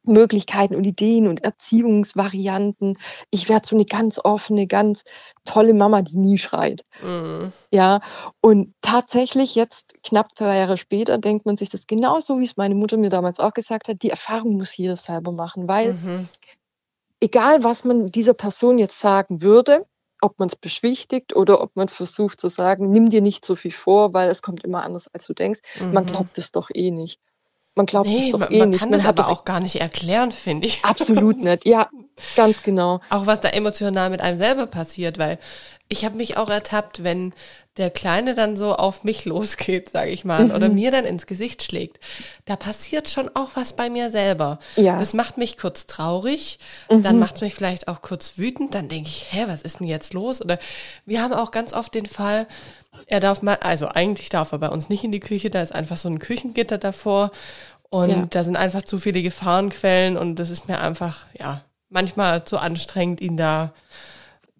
Möglichkeiten 0.03 0.75
und 0.75 0.85
Ideen 0.85 1.29
und 1.29 1.45
Erziehungsvarianten. 1.45 2.99
Ich 3.31 3.49
werde 3.49 3.67
so 3.67 3.77
eine 3.77 3.85
ganz 3.85 4.19
offene, 4.23 4.67
ganz 4.67 5.03
tolle 5.45 5.75
Mama, 5.75 6.03
die 6.03 6.17
nie 6.17 6.39
schreit. 6.39 6.85
Mhm. 7.03 7.53
Ja, 7.71 8.01
und 8.41 8.75
tatsächlich 8.81 9.55
jetzt 9.55 10.03
knapp 10.03 10.37
zwei 10.37 10.57
Jahre 10.59 10.77
später 10.77 11.19
denkt 11.19 11.47
man 11.47 11.57
sich 11.57 11.69
das 11.69 11.87
genauso, 11.87 12.39
wie 12.39 12.45
es 12.45 12.57
meine 12.57 12.75
Mutter 12.75 12.97
mir 12.97 13.11
damals 13.11 13.39
auch 13.39 13.53
gesagt 13.53 13.89
hat. 13.89 14.03
Die 14.03 14.11
Erfahrung 14.11 14.57
muss 14.57 14.77
jeder 14.77 14.97
selber 14.97 15.33
machen, 15.33 15.69
weil 15.69 15.95
mhm. 15.95 16.29
egal, 17.21 17.63
was 17.63 17.85
man 17.85 18.07
dieser 18.07 18.35
Person 18.35 18.79
jetzt 18.79 18.99
sagen 18.99 19.43
würde, 19.43 19.87
ob 20.23 20.39
man 20.39 20.49
es 20.49 20.57
beschwichtigt 20.57 21.35
oder 21.35 21.63
ob 21.63 21.77
man 21.77 21.89
versucht 21.89 22.41
zu 22.41 22.49
sagen, 22.49 22.85
nimm 22.85 23.09
dir 23.09 23.23
nicht 23.23 23.45
so 23.45 23.57
viel 23.57 23.71
vor, 23.71 24.13
weil 24.13 24.29
es 24.29 24.43
kommt 24.43 24.65
immer 24.65 24.83
anders, 24.83 25.09
als 25.15 25.27
du 25.27 25.33
denkst. 25.33 25.61
Mhm. 25.81 25.93
Man 25.93 26.07
glaubt 26.07 26.37
es 26.37 26.53
doch 26.53 26.69
eh 26.73 26.91
nicht 26.91 27.21
Man 27.81 27.87
glaubt 27.87 28.11
nee, 28.11 28.27
es 28.27 28.33
doch 28.33 28.41
man, 28.41 28.53
eh 28.53 28.59
man 28.59 28.71
nicht. 28.71 28.81
Kann 28.81 28.91
man 28.91 29.01
kann 29.01 29.15
das 29.15 29.19
aber 29.19 29.33
auch 29.33 29.47
gar 29.47 29.59
nicht 29.59 29.81
erklären, 29.81 30.33
finde 30.33 30.67
ich. 30.67 30.85
Absolut 30.85 31.39
nicht. 31.43 31.65
Ja, 31.65 31.89
ganz 32.37 32.63
genau. 32.63 33.01
Auch 33.09 33.25
was 33.25 33.41
da 33.41 33.49
emotional 33.49 34.11
mit 34.11 34.21
einem 34.21 34.37
selber 34.37 34.67
passiert, 34.67 35.19
weil 35.19 35.39
ich 35.89 36.05
habe 36.05 36.17
mich 36.17 36.37
auch 36.37 36.51
ertappt, 36.51 37.05
wenn 37.05 37.33
der 37.77 37.91
Kleine 37.91 38.35
dann 38.35 38.57
so 38.57 38.75
auf 38.75 39.05
mich 39.05 39.25
losgeht, 39.25 39.91
sage 39.91 40.11
ich 40.11 40.25
mal, 40.25 40.45
mhm. 40.45 40.51
oder 40.51 40.69
mir 40.69 40.91
dann 40.91 41.05
ins 41.05 41.27
Gesicht 41.27 41.63
schlägt, 41.63 42.01
da 42.45 42.57
passiert 42.57 43.09
schon 43.09 43.31
auch 43.35 43.51
was 43.55 43.75
bei 43.75 43.89
mir 43.89 44.11
selber. 44.11 44.59
Ja. 44.77 44.99
Das 44.99 45.15
macht 45.15 45.39
mich 45.39 45.57
kurz 45.57 45.87
traurig, 45.87 46.59
mhm. 46.91 47.03
dann 47.03 47.19
macht 47.19 47.37
es 47.37 47.41
mich 47.43 47.55
vielleicht 47.55 47.89
auch 47.89 48.03
kurz 48.03 48.39
wütend, 48.39 48.75
dann 48.75 48.89
denke 48.89 49.09
ich, 49.09 49.27
hä, 49.31 49.45
was 49.47 49.63
ist 49.63 49.81
denn 49.81 49.87
jetzt 49.87 50.13
los? 50.15 50.43
Oder 50.43 50.59
wir 51.07 51.23
haben 51.23 51.33
auch 51.33 51.53
ganz 51.53 51.73
oft 51.73 51.95
den 51.95 52.07
Fall, 52.07 52.47
er 53.07 53.21
darf 53.21 53.41
mal, 53.43 53.59
also 53.61 53.87
eigentlich 53.87 54.29
darf 54.31 54.53
er 54.53 54.59
bei 54.59 54.69
uns 54.69 54.89
nicht 54.89 55.05
in 55.05 55.13
die 55.13 55.21
Küche, 55.21 55.49
da 55.49 55.63
ist 55.63 55.75
einfach 55.75 55.97
so 55.97 56.09
ein 56.09 56.19
Küchengitter 56.19 56.79
davor 56.79 57.31
und 57.89 58.11
ja. 58.11 58.27
da 58.31 58.45
sind 58.45 58.57
einfach 58.57 58.83
zu 58.83 58.99
viele 58.99 59.23
Gefahrenquellen 59.23 60.17
und 60.17 60.37
das 60.37 60.51
ist 60.51 60.69
mir 60.69 60.81
einfach, 60.81 61.27
ja, 61.39 61.65
manchmal 61.89 62.45
zu 62.45 62.59
anstrengend, 62.59 63.21
ihn 63.21 63.37
da 63.37 63.73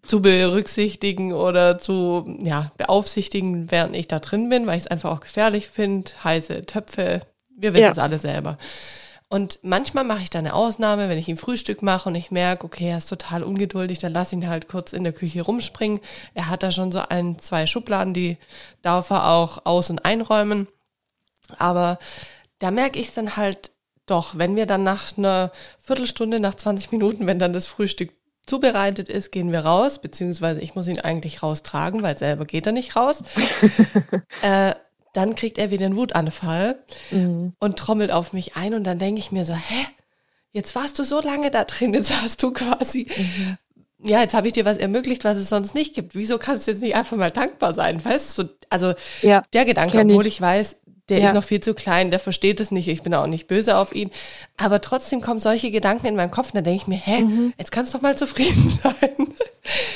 zu 0.07 0.23
berücksichtigen 0.23 1.33
oder 1.33 1.79
zu 1.79 2.39
ja, 2.43 2.73
beaufsichtigen, 2.77 3.71
während 3.71 3.95
ich 3.95 4.09
da 4.09 4.19
drin 4.19 4.49
bin, 4.49 4.67
weil 4.67 4.77
ich 4.77 4.85
es 4.85 4.91
einfach 4.91 5.11
auch 5.11 5.21
gefährlich 5.21 5.69
finde. 5.69 6.11
Heiße 6.25 6.67
Töpfe, 6.67 7.21
wir 7.57 7.75
wissen 7.75 7.93
es 7.93 7.99
alle 7.99 8.19
selber. 8.19 8.59
Und 9.33 9.61
manchmal 9.63 10.03
mache 10.03 10.23
ich 10.23 10.31
da 10.31 10.41
eine 10.41 10.55
Ausnahme, 10.55 11.09
wenn 11.09 11.19
ich 11.19 11.29
ihm 11.29 11.37
Frühstück 11.37 11.83
mache 11.83 12.09
und 12.09 12.17
ich 12.17 12.33
merke, 12.33 12.65
okay, 12.65 12.89
er 12.89 12.99
ist 12.99 13.09
total 13.09 13.45
ungeduldig, 13.45 14.01
dann 14.01 14.13
lass 14.13 14.33
ihn 14.33 14.49
halt 14.49 14.67
kurz 14.67 14.93
in 14.93 15.05
der 15.05 15.13
Küche 15.13 15.43
rumspringen. 15.43 16.01
Er 16.35 16.49
hat 16.49 16.65
da 16.65 16.73
schon 16.73 16.91
so 16.91 17.01
ein, 17.09 17.39
zwei 17.39 17.69
Schubladen, 17.69 18.13
die 18.13 18.39
darf 18.83 19.11
er 19.11 19.29
auch 19.29 19.67
aus- 19.67 19.89
und 19.89 20.05
einräumen. 20.05 20.67
Aber 21.59 22.01
da 22.59 22.73
merke 22.73 22.99
ich 22.99 23.09
es 23.09 23.15
dann 23.15 23.37
halt 23.37 23.71
doch, 24.07 24.37
wenn 24.37 24.57
wir 24.57 24.67
dann 24.67 24.83
nach 24.83 25.17
einer 25.17 25.53
Viertelstunde, 25.79 26.41
nach 26.41 26.57
20 26.57 26.91
Minuten, 26.91 27.29
wenn 27.29 27.39
dann 27.39 27.53
das 27.53 27.67
Frühstück 27.67 28.11
zubereitet 28.51 29.09
ist, 29.09 29.31
gehen 29.31 29.53
wir 29.53 29.61
raus, 29.61 30.01
beziehungsweise 30.01 30.61
ich 30.61 30.75
muss 30.75 30.89
ihn 30.89 31.01
eigentlich 31.01 31.43
raustragen, 31.43 32.03
weil 32.03 32.19
selber 32.19 32.45
geht 32.45 32.67
er 32.67 32.73
nicht 32.73 32.97
raus. 32.97 33.23
äh, 34.43 34.75
dann 35.13 35.37
kriegt 35.37 35.57
er 35.57 35.71
wieder 35.71 35.87
einen 35.87 35.97
Wutanfall 35.97 36.79
mhm. 37.13 37.53
und 37.61 37.79
trommelt 37.79 38.11
auf 38.11 38.33
mich 38.33 38.57
ein 38.57 38.75
und 38.75 38.85
dann 38.85 38.99
denke 38.99 39.21
ich 39.21 39.31
mir 39.31 39.45
so, 39.45 39.55
hä? 39.55 39.87
Jetzt 40.53 40.75
warst 40.75 40.99
du 40.99 41.05
so 41.05 41.21
lange 41.21 41.53
da 41.53 41.63
drin, 41.63 41.95
jetzt 41.95 42.13
hast 42.23 42.43
du 42.43 42.53
quasi, 42.53 43.07
mhm. 43.17 43.57
ja, 44.03 44.21
jetzt 44.21 44.35
habe 44.35 44.49
ich 44.49 44.53
dir 44.53 44.65
was 44.65 44.79
ermöglicht, 44.79 45.23
was 45.23 45.39
es 45.39 45.49
sonst 45.49 45.77
nicht 45.77 45.95
gibt. 45.95 46.17
Wieso 46.17 46.39
kannst 46.39 46.67
du 46.67 46.73
jetzt 46.73 46.81
nicht 46.81 46.97
einfach 46.97 47.17
mal 47.17 47.31
dankbar 47.31 47.73
sein, 47.73 48.05
weißt 48.05 48.37
du? 48.37 48.49
Also 48.69 48.95
ja, 49.23 49.45
der 49.53 49.65
Gedanke, 49.65 50.01
obwohl 50.01 50.27
ich. 50.27 50.35
ich 50.35 50.41
weiß, 50.41 50.77
der 51.11 51.19
ja. 51.19 51.27
ist 51.27 51.35
noch 51.35 51.45
viel 51.45 51.61
zu 51.61 51.75
klein, 51.75 52.11
der 52.11 52.21
versteht 52.21 52.61
es 52.61 52.71
nicht, 52.71 52.89
ich 52.89 53.03
bin 53.03 53.15
auch 53.15 53.27
nicht 53.27 53.47
böse 53.47 53.77
auf 53.77 53.95
ihn. 53.95 54.11
Aber 54.57 54.81
trotzdem 54.81 55.21
kommen 55.21 55.41
solche 55.41 55.71
Gedanken 55.71 56.07
in 56.07 56.17
meinen 56.17 56.31
Kopf 56.31 56.49
und 56.49 56.57
dann 56.57 56.65
denke 56.65 56.83
ich 56.83 56.87
mir, 56.87 56.97
hä, 56.97 57.23
mhm. 57.23 57.53
jetzt 57.59 57.73
kannst 57.73 57.93
du 57.93 57.99
doch 57.99 58.03
mal 58.03 58.17
zufrieden 58.17 58.71
sein. 58.83 59.35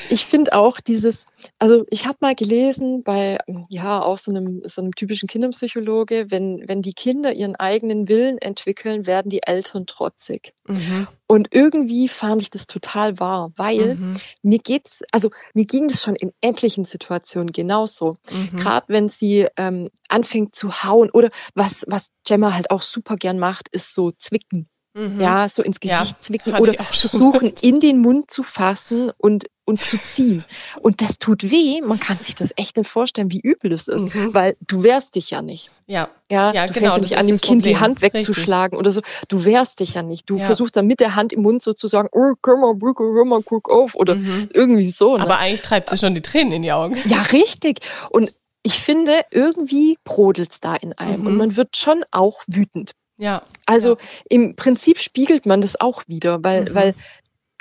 Ich 0.09 0.27
finde 0.27 0.53
auch 0.53 0.81
dieses, 0.81 1.27
also 1.59 1.85
ich 1.91 2.07
habe 2.07 2.19
mal 2.21 2.35
gelesen 2.35 3.03
bei, 3.03 3.39
ja, 3.69 4.03
auch 4.03 4.19
so 4.19 4.31
einem, 4.31 4.63
so 4.65 4.83
einem 4.83 4.95
typischen 4.95 5.29
Kinderpsychologe, 5.29 6.31
wenn, 6.31 6.63
wenn 6.67 6.83
die 6.83 6.93
Kinder 6.93 7.33
ihren 7.33 7.57
eigenen 7.57 8.09
Willen 8.09 8.39
entwickeln, 8.39 9.07
werden 9.07 9.31
die 9.31 9.43
Eltern 9.43 9.87
trotzig. 9.87 10.53
Mhm. 10.67 11.07
Und 11.27 11.49
irgendwie 11.51 12.09
fand 12.09 12.43
ich 12.43 12.51
das 12.51 12.67
total 12.67 13.19
wahr, 13.19 13.53
weil 13.57 13.95
mhm. 13.95 14.17
mir 14.43 14.59
geht's, 14.59 15.03
also 15.11 15.31
mir 15.55 15.65
ging 15.65 15.89
das 15.89 16.03
schon 16.03 16.17
in 16.17 16.33
etlichen 16.41 16.85
Situationen 16.85 17.53
genauso. 17.53 18.17
Mhm. 18.31 18.57
Gerade 18.57 18.87
wenn 18.89 19.09
sie 19.09 19.47
ähm, 19.57 19.91
anfängt 20.09 20.55
zu 20.55 20.85
hauen 20.85 21.11
oder 21.11 21.31
was, 21.55 21.85
was 21.89 22.11
Gemma 22.27 22.53
halt 22.53 22.71
auch 22.71 22.83
super 22.83 23.17
gern 23.17 23.39
macht, 23.39 23.69
ist 23.71 23.95
so 23.95 24.13
zwicken. 24.13 24.69
Mhm. 24.97 25.21
Ja, 25.21 25.49
so 25.49 25.63
ins 25.63 25.81
Gesicht 25.81 26.01
ja, 26.01 26.21
zwicken 26.21 26.55
oder 26.55 26.75
versuchen, 26.85 27.53
in 27.61 27.81
den 27.81 27.99
Mund 27.99 28.31
zu 28.31 28.45
fassen 28.45 29.11
und, 29.19 29.47
und 29.65 29.81
zu 29.81 29.99
ziehen. 29.99 30.45
Und 30.83 31.03
das 31.03 31.19
tut 31.19 31.51
weh. 31.51 31.81
Man 31.81 31.99
kann 31.99 32.19
sich 32.21 32.37
das 32.37 32.53
echt 32.55 32.77
nicht 32.77 32.89
vorstellen, 32.89 33.33
wie 33.33 33.41
übel 33.41 33.71
das 33.71 33.89
ist, 33.89 34.15
mhm. 34.15 34.35
weil 34.35 34.57
du 34.65 34.85
wehrst 34.85 35.17
dich 35.17 35.31
ja 35.31 35.43
nicht. 35.43 35.73
Ja. 35.89 36.11
Ja, 36.31 36.53
ja 36.53 36.69
du 36.69 36.75
genau, 36.75 36.93
fängst 36.93 37.11
nicht 37.11 37.19
an, 37.19 37.27
dem 37.27 37.41
Kind 37.41 37.65
die 37.65 37.77
Hand 37.77 38.03
wegzuschlagen 38.03 38.79
Richtig. 38.79 38.79
oder 38.79 38.93
so. 38.93 39.27
Du 39.27 39.45
wehrst 39.45 39.81
dich 39.81 39.95
ja 39.95 40.03
nicht. 40.03 40.31
Du 40.31 40.37
ja. 40.37 40.45
versuchst 40.45 40.77
dann 40.77 40.87
mit 40.87 41.01
der 41.01 41.17
Hand 41.17 41.33
im 41.33 41.43
Mund 41.43 41.61
sozusagen, 41.61 42.09
oh, 42.13 42.35
komm 42.41 42.61
mal, 42.61 42.77
komm 42.95 43.29
mal, 43.29 43.43
guck 43.43 43.69
auf 43.69 43.97
oder 43.97 44.15
mhm. 44.15 44.49
irgendwie 44.55 44.91
so. 44.93 45.17
Ne? 45.17 45.25
Aber 45.25 45.39
eigentlich 45.39 45.63
treibt 45.63 45.91
sie 45.91 45.99
schon 45.99 46.15
die 46.15 46.23
Tränen 46.23 46.53
in 46.53 46.63
die 46.63 46.73
Augen. 46.73 46.97
Ja, 47.05 47.23
richtig. 47.33 47.81
Und 48.11 48.33
ich 48.63 48.81
finde, 48.81 49.13
irgendwie 49.33 49.99
brodelt's 50.05 50.61
da 50.61 50.77
in 50.77 50.93
einem 50.93 51.23
mhm. 51.23 51.27
und 51.27 51.37
man 51.37 51.57
wird 51.57 51.77
schon 51.77 52.05
auch 52.13 52.43
wütend. 52.47 52.93
Ja. 53.17 53.43
Also 53.67 53.91
ja. 53.91 53.97
im 54.29 54.57
Prinzip 54.57 54.99
spiegelt 54.99 55.47
man 55.47 55.61
das 55.61 55.81
auch 55.81 56.03
wieder, 56.07 56.43
weil, 56.43 56.63
mhm. 56.63 56.75
weil, 56.75 56.95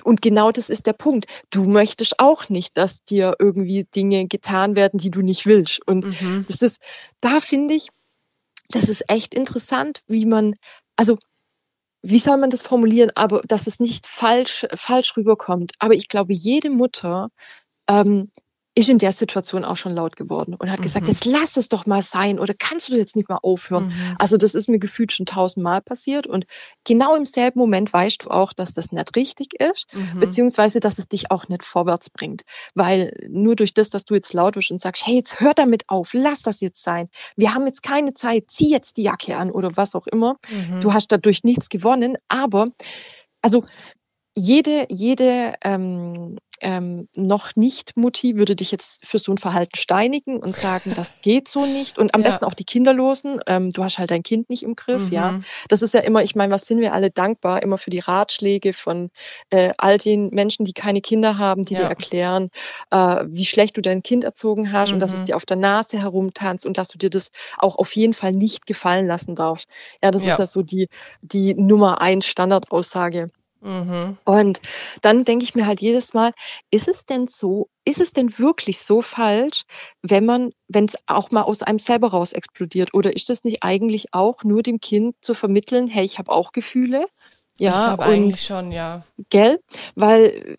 und 0.03 0.21
genau 0.21 0.51
das 0.51 0.69
ist 0.69 0.85
der 0.85 0.93
Punkt. 0.93 1.25
Du 1.49 1.65
möchtest 1.65 2.19
auch 2.19 2.49
nicht, 2.49 2.77
dass 2.77 3.03
dir 3.03 3.35
irgendwie 3.39 3.85
Dinge 3.85 4.27
getan 4.27 4.75
werden, 4.75 4.99
die 4.99 5.11
du 5.11 5.21
nicht 5.21 5.45
willst. 5.45 5.85
Und 5.87 6.05
mhm. 6.05 6.45
das 6.47 6.61
ist, 6.61 6.79
da 7.21 7.39
finde 7.39 7.75
ich, 7.75 7.89
das 8.69 8.89
ist 8.89 9.03
echt 9.07 9.33
interessant, 9.33 10.01
wie 10.07 10.25
man, 10.25 10.55
also 10.95 11.17
wie 12.01 12.19
soll 12.19 12.37
man 12.37 12.49
das 12.49 12.61
formulieren, 12.61 13.11
aber 13.15 13.41
dass 13.47 13.65
es 13.65 13.79
nicht 13.79 14.07
falsch, 14.07 14.65
falsch 14.75 15.15
rüberkommt. 15.15 15.73
Aber 15.79 15.93
ich 15.93 16.09
glaube, 16.09 16.33
jede 16.33 16.69
Mutter 16.69 17.29
ähm, 17.87 18.29
ist 18.75 18.89
in 18.89 18.97
der 18.97 19.11
Situation 19.11 19.65
auch 19.65 19.75
schon 19.75 19.93
laut 19.93 20.15
geworden 20.15 20.55
und 20.55 20.71
hat 20.71 20.79
mhm. 20.79 20.83
gesagt, 20.83 21.07
jetzt 21.07 21.25
lass 21.25 21.57
es 21.57 21.69
doch 21.69 21.85
mal 21.85 22.01
sein 22.01 22.39
oder 22.39 22.55
kannst 22.57 22.89
du 22.89 22.97
jetzt 22.97 23.15
nicht 23.15 23.29
mal 23.29 23.37
aufhören. 23.43 23.87
Mhm. 23.87 24.15
Also 24.17 24.35
das 24.35 24.55
ist 24.55 24.67
mir 24.67 24.79
gefühlt 24.79 25.11
schon 25.11 25.27
tausendmal 25.27 25.81
passiert 25.81 26.25
und 26.25 26.45
genau 26.83 27.15
im 27.15 27.25
selben 27.25 27.59
Moment 27.59 27.93
weißt 27.93 28.25
du 28.25 28.29
auch, 28.31 28.51
dass 28.51 28.73
das 28.73 28.91
nicht 28.91 29.15
richtig 29.15 29.53
ist, 29.59 29.85
mhm. 29.93 30.19
beziehungsweise 30.19 30.79
dass 30.79 30.97
es 30.97 31.07
dich 31.07 31.29
auch 31.29 31.47
nicht 31.49 31.63
vorwärts 31.63 32.09
bringt. 32.09 32.43
Weil 32.73 33.13
nur 33.29 33.55
durch 33.55 33.75
das, 33.75 33.91
dass 33.91 34.05
du 34.05 34.15
jetzt 34.15 34.33
laut 34.33 34.55
bist 34.55 34.71
und 34.71 34.81
sagst, 34.81 35.05
hey, 35.05 35.15
jetzt 35.15 35.39
hör 35.39 35.53
damit 35.53 35.83
auf, 35.87 36.13
lass 36.13 36.41
das 36.41 36.59
jetzt 36.59 36.83
sein. 36.83 37.07
Wir 37.35 37.53
haben 37.53 37.67
jetzt 37.67 37.83
keine 37.83 38.15
Zeit, 38.15 38.45
zieh 38.47 38.71
jetzt 38.71 38.97
die 38.97 39.03
Jacke 39.03 39.37
an 39.37 39.51
oder 39.51 39.77
was 39.77 39.93
auch 39.93 40.07
immer. 40.07 40.37
Mhm. 40.49 40.81
Du 40.81 40.93
hast 40.93 41.11
dadurch 41.11 41.43
nichts 41.43 41.69
gewonnen, 41.69 42.17
aber 42.27 42.67
also 43.43 43.65
jede, 44.35 44.85
jede 44.89 45.53
ähm, 45.63 46.37
ähm, 46.63 47.09
noch 47.15 47.55
nicht 47.55 47.95
Mutti 47.97 48.37
würde 48.37 48.55
dich 48.55 48.71
jetzt 48.71 49.05
für 49.05 49.19
so 49.19 49.31
ein 49.31 49.37
Verhalten 49.37 49.75
steinigen 49.75 50.37
und 50.37 50.55
sagen, 50.55 50.93
das 50.95 51.17
geht 51.21 51.47
so 51.47 51.65
nicht. 51.65 51.99
Und 51.99 52.15
am 52.15 52.21
ja. 52.21 52.29
besten 52.29 52.45
auch 52.45 52.53
die 52.53 52.63
Kinderlosen. 52.63 53.41
Ähm, 53.47 53.69
du 53.69 53.83
hast 53.83 53.99
halt 53.99 54.11
dein 54.11 54.23
Kind 54.23 54.49
nicht 54.49 54.63
im 54.63 54.75
Griff, 54.75 55.07
mhm. 55.07 55.11
ja. 55.11 55.39
Das 55.67 55.81
ist 55.81 55.93
ja 55.93 55.99
immer, 55.99 56.23
ich 56.23 56.35
meine, 56.35 56.53
was 56.53 56.65
sind 56.65 56.79
wir 56.79 56.93
alle 56.93 57.11
dankbar 57.11 57.61
immer 57.61 57.77
für 57.77 57.89
die 57.89 57.99
Ratschläge 57.99 58.73
von 58.73 59.09
äh, 59.49 59.73
all 59.77 59.97
den 59.97 60.29
Menschen, 60.29 60.65
die 60.65 60.73
keine 60.73 61.01
Kinder 61.01 61.37
haben, 61.37 61.63
die 61.63 61.73
ja. 61.73 61.81
dir 61.81 61.87
erklären, 61.87 62.49
äh, 62.91 63.25
wie 63.27 63.45
schlecht 63.45 63.77
du 63.77 63.81
dein 63.81 64.01
Kind 64.01 64.23
erzogen 64.23 64.71
hast 64.71 64.89
mhm. 64.89 64.95
und 64.95 64.99
dass 65.01 65.13
es 65.13 65.21
mhm. 65.21 65.25
dir 65.25 65.35
auf 65.35 65.45
der 65.45 65.57
Nase 65.57 65.99
herumtanzt 66.01 66.65
und 66.65 66.77
dass 66.77 66.87
du 66.87 66.97
dir 66.97 67.09
das 67.09 67.29
auch 67.57 67.75
auf 67.75 67.93
jeden 67.95 68.13
Fall 68.13 68.31
nicht 68.31 68.65
gefallen 68.65 69.05
lassen 69.05 69.35
darfst. 69.35 69.67
Ja, 70.01 70.11
das 70.11 70.23
ja. 70.23 70.33
ist 70.33 70.39
ja 70.39 70.47
so 70.47 70.61
die, 70.61 70.87
die 71.21 71.53
Nummer 71.53 72.01
eins 72.01 72.25
Standardaussage. 72.25 73.29
Mhm. 73.63 74.17
Und 74.25 74.59
dann 75.01 75.23
denke 75.23 75.45
ich 75.45 75.55
mir 75.55 75.65
halt 75.65 75.81
jedes 75.81 76.13
Mal, 76.13 76.33
ist 76.69 76.87
es 76.87 77.05
denn 77.05 77.27
so, 77.27 77.69
ist 77.85 78.01
es 78.01 78.11
denn 78.11 78.37
wirklich 78.37 78.79
so 78.79 79.01
falsch, 79.01 79.63
wenn 80.01 80.25
man, 80.25 80.51
wenn 80.67 80.85
es 80.85 80.97
auch 81.07 81.31
mal 81.31 81.43
aus 81.43 81.63
einem 81.63 81.79
selber 81.79 82.09
raus 82.09 82.33
explodiert? 82.33 82.93
Oder 82.93 83.15
ist 83.15 83.29
das 83.29 83.43
nicht 83.43 83.63
eigentlich 83.63 84.13
auch 84.13 84.43
nur 84.43 84.63
dem 84.63 84.79
Kind 84.79 85.15
zu 85.21 85.33
vermitteln, 85.33 85.87
hey, 85.87 86.03
ich 86.03 86.19
habe 86.19 86.31
auch 86.31 86.51
Gefühle? 86.51 87.05
Ja, 87.57 87.79
ich 87.79 87.85
glaube 87.85 88.03
eigentlich 88.03 88.43
schon, 88.43 88.71
ja. 88.71 89.03
Gell? 89.29 89.59
Weil 89.95 90.57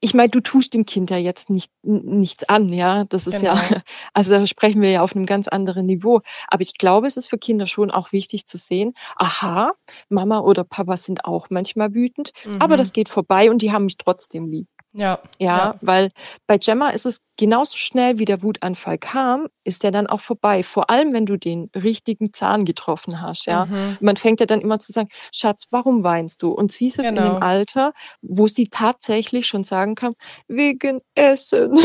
ich 0.00 0.14
meine, 0.14 0.30
du 0.30 0.40
tust 0.40 0.72
dem 0.72 0.86
Kind 0.86 1.10
ja 1.10 1.18
jetzt 1.18 1.50
nicht 1.50 1.70
nichts 1.82 2.48
an, 2.48 2.72
ja. 2.72 3.04
Das 3.04 3.26
ist 3.26 3.40
genau. 3.40 3.54
ja, 3.54 3.60
also 4.14 4.30
da 4.30 4.46
sprechen 4.46 4.80
wir 4.80 4.90
ja 4.90 5.02
auf 5.02 5.14
einem 5.14 5.26
ganz 5.26 5.46
anderen 5.46 5.86
Niveau. 5.86 6.20
Aber 6.48 6.62
ich 6.62 6.78
glaube, 6.78 7.06
es 7.06 7.16
ist 7.16 7.26
für 7.26 7.38
Kinder 7.38 7.66
schon 7.66 7.90
auch 7.90 8.12
wichtig 8.12 8.46
zu 8.46 8.56
sehen, 8.56 8.94
aha, 9.16 9.72
Mama 10.08 10.40
oder 10.40 10.64
Papa 10.64 10.96
sind 10.96 11.24
auch 11.24 11.48
manchmal 11.50 11.94
wütend, 11.94 12.32
mhm. 12.44 12.60
aber 12.60 12.76
das 12.76 12.92
geht 12.92 13.08
vorbei 13.08 13.50
und 13.50 13.62
die 13.62 13.72
haben 13.72 13.84
mich 13.84 13.98
trotzdem 13.98 14.50
lieb. 14.50 14.68
Ja, 14.92 15.20
ja. 15.38 15.56
Ja, 15.56 15.74
weil 15.82 16.10
bei 16.46 16.58
Gemma 16.58 16.88
ist 16.88 17.06
es 17.06 17.20
genauso 17.36 17.76
schnell, 17.76 18.18
wie 18.18 18.24
der 18.24 18.42
Wutanfall 18.42 18.98
kam, 18.98 19.46
ist 19.64 19.84
der 19.84 19.92
dann 19.92 20.08
auch 20.08 20.20
vorbei. 20.20 20.62
Vor 20.62 20.90
allem, 20.90 21.12
wenn 21.12 21.26
du 21.26 21.36
den 21.36 21.70
richtigen 21.74 22.32
Zahn 22.32 22.64
getroffen 22.64 23.22
hast, 23.22 23.46
ja. 23.46 23.66
Mhm. 23.66 23.98
Man 24.00 24.16
fängt 24.16 24.40
ja 24.40 24.46
dann 24.46 24.60
immer 24.60 24.80
zu 24.80 24.92
sagen, 24.92 25.08
Schatz, 25.32 25.66
warum 25.70 26.02
weinst 26.02 26.42
du? 26.42 26.50
Und 26.50 26.72
sie 26.72 26.88
ist 26.88 26.98
jetzt 26.98 27.08
genau. 27.08 27.20
in 27.20 27.26
dem 27.26 27.34
genau. 27.34 27.46
Alter, 27.46 27.92
wo 28.20 28.48
sie 28.48 28.68
tatsächlich 28.68 29.46
schon 29.46 29.62
sagen 29.62 29.94
kann, 29.94 30.14
wegen 30.48 31.00
Essen. 31.14 31.78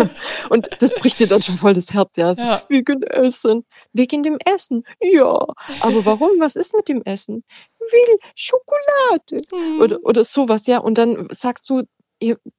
Und 0.48 0.68
das 0.78 0.94
bricht 0.94 1.18
dir 1.18 1.26
dann 1.26 1.42
schon 1.42 1.56
voll 1.56 1.74
das 1.74 1.92
Herz, 1.92 2.10
ja. 2.16 2.32
ja. 2.32 2.62
Wegen 2.68 3.02
Essen. 3.02 3.64
Wegen 3.92 4.22
dem 4.22 4.38
Essen. 4.44 4.84
Ja. 5.00 5.36
Aber 5.80 6.06
warum? 6.06 6.30
Was 6.38 6.56
ist 6.56 6.74
mit 6.74 6.88
dem 6.88 7.02
Essen? 7.04 7.44
Will 7.80 8.18
Schokolade. 8.36 9.42
Mhm. 9.52 9.80
Oder, 9.80 9.98
oder 10.04 10.24
sowas, 10.24 10.66
ja. 10.66 10.78
Und 10.78 10.96
dann 10.96 11.26
sagst 11.30 11.68
du, 11.68 11.82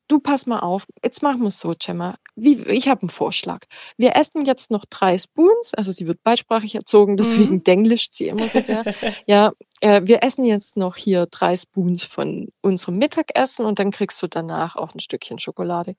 du 0.07 0.19
pass 0.19 0.45
mal 0.45 0.59
auf, 0.59 0.85
jetzt 1.03 1.21
machen 1.21 1.41
wir 1.41 1.47
es 1.47 1.59
so, 1.59 1.73
Gemma. 1.77 2.17
Wie, 2.35 2.61
ich 2.63 2.87
habe 2.87 3.01
einen 3.01 3.09
Vorschlag. 3.09 3.65
Wir 3.97 4.15
essen 4.15 4.45
jetzt 4.45 4.71
noch 4.71 4.85
drei 4.85 5.17
Spoons, 5.17 5.73
also 5.73 5.91
sie 5.91 6.07
wird 6.07 6.23
beisprachig 6.23 6.75
erzogen, 6.75 7.17
deswegen 7.17 7.55
mhm. 7.55 7.63
denglischt 7.63 8.13
sie 8.13 8.27
immer 8.27 8.47
so 8.49 8.59
sehr. 8.59 8.83
ja, 9.25 9.53
äh, 9.81 10.01
wir 10.03 10.23
essen 10.23 10.45
jetzt 10.45 10.77
noch 10.77 10.95
hier 10.95 11.25
drei 11.27 11.55
Spoons 11.55 12.03
von 12.03 12.49
unserem 12.61 12.97
Mittagessen 12.97 13.65
und 13.65 13.79
dann 13.79 13.91
kriegst 13.91 14.21
du 14.21 14.27
danach 14.27 14.75
auch 14.75 14.93
ein 14.93 14.99
Stückchen 14.99 15.39
Schokolade. 15.39 15.95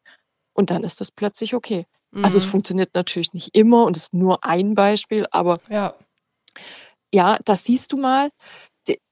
Und 0.53 0.71
dann 0.71 0.85
ist 0.85 1.01
das 1.01 1.11
plötzlich 1.11 1.55
okay. 1.55 1.87
Mhm. 2.11 2.25
Also 2.25 2.39
es 2.39 2.47
mhm. 2.47 2.51
funktioniert 2.51 2.95
natürlich 2.95 3.33
nicht 3.33 3.55
immer 3.55 3.85
und 3.85 3.97
ist 3.97 4.15
nur 4.15 4.45
ein 4.45 4.75
Beispiel, 4.75 5.27
aber 5.31 5.59
ja, 5.69 5.95
ja 7.13 7.39
das 7.45 7.65
siehst 7.65 7.93
du 7.93 7.97
mal 7.97 8.31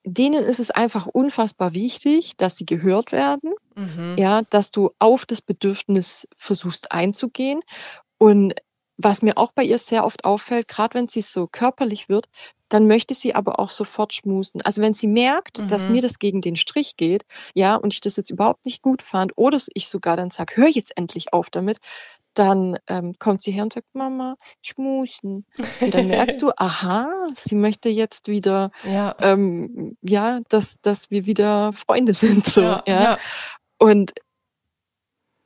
denen 0.04 0.42
ist 0.44 0.61
es 0.61 0.70
einfach 0.70 1.06
unfassbar 1.06 1.74
wichtig, 1.74 2.37
dass 2.37 2.56
sie 2.56 2.66
gehört 2.66 3.12
werden, 3.12 3.52
mhm. 3.74 4.16
ja, 4.18 4.42
dass 4.50 4.70
du 4.70 4.90
auf 4.98 5.26
das 5.26 5.40
Bedürfnis 5.40 6.28
versuchst 6.37 6.92
einzugehen. 6.92 7.61
Und 8.18 8.54
was 8.98 9.22
mir 9.22 9.38
auch 9.38 9.52
bei 9.52 9.64
ihr 9.64 9.78
sehr 9.78 10.04
oft 10.04 10.24
auffällt, 10.24 10.68
gerade 10.68 10.94
wenn 10.94 11.08
sie 11.08 11.22
so 11.22 11.46
körperlich 11.46 12.08
wird, 12.08 12.28
dann 12.68 12.87
möchte 12.87 13.14
sie 13.14 13.35
aber 13.35 13.58
auch 13.58 13.70
sofort 13.70 14.14
schmusen. 14.14 14.62
Also 14.62 14.80
wenn 14.80 14.94
sie 14.94 15.06
merkt, 15.06 15.58
mhm. 15.58 15.68
dass 15.68 15.88
mir 15.88 16.00
das 16.00 16.18
gegen 16.18 16.40
den 16.40 16.56
Strich 16.56 16.96
geht, 16.96 17.24
ja, 17.54 17.74
und 17.74 17.92
ich 17.92 18.00
das 18.00 18.16
jetzt 18.16 18.30
überhaupt 18.30 18.64
nicht 18.64 18.82
gut 18.82 19.02
fand, 19.02 19.32
oder 19.37 19.58
ich 19.74 19.88
sogar 19.88 20.16
dann 20.16 20.30
sage, 20.30 20.56
hör 20.56 20.68
jetzt 20.68 20.96
endlich 20.96 21.32
auf 21.32 21.50
damit, 21.50 21.78
dann 22.35 22.79
ähm, 22.88 23.14
kommt 23.18 23.42
sie 23.42 23.53
her 23.53 23.64
und 23.64 23.73
sagt, 23.73 23.88
Mama, 23.95 24.37
schmusen. 24.62 25.47
Und 25.81 25.95
dann 25.95 26.09
merkst 26.09 26.40
du, 26.42 26.51
aha, 26.57 27.11
sie 27.37 27.55
möchte 27.55 27.88
jetzt 27.88 28.29
wieder, 28.29 28.71
ja, 28.85 29.14
ähm, 29.21 29.97
ja 30.03 30.40
dass, 30.49 30.77
dass 30.83 31.11
wir 31.11 31.27
wieder 31.27 31.73
Freunde 31.73 32.14
sind. 32.14 32.47
So, 32.47 32.62
ja, 32.62 32.83
ja. 32.87 33.03
ja. 33.03 33.18
Und 33.79 34.12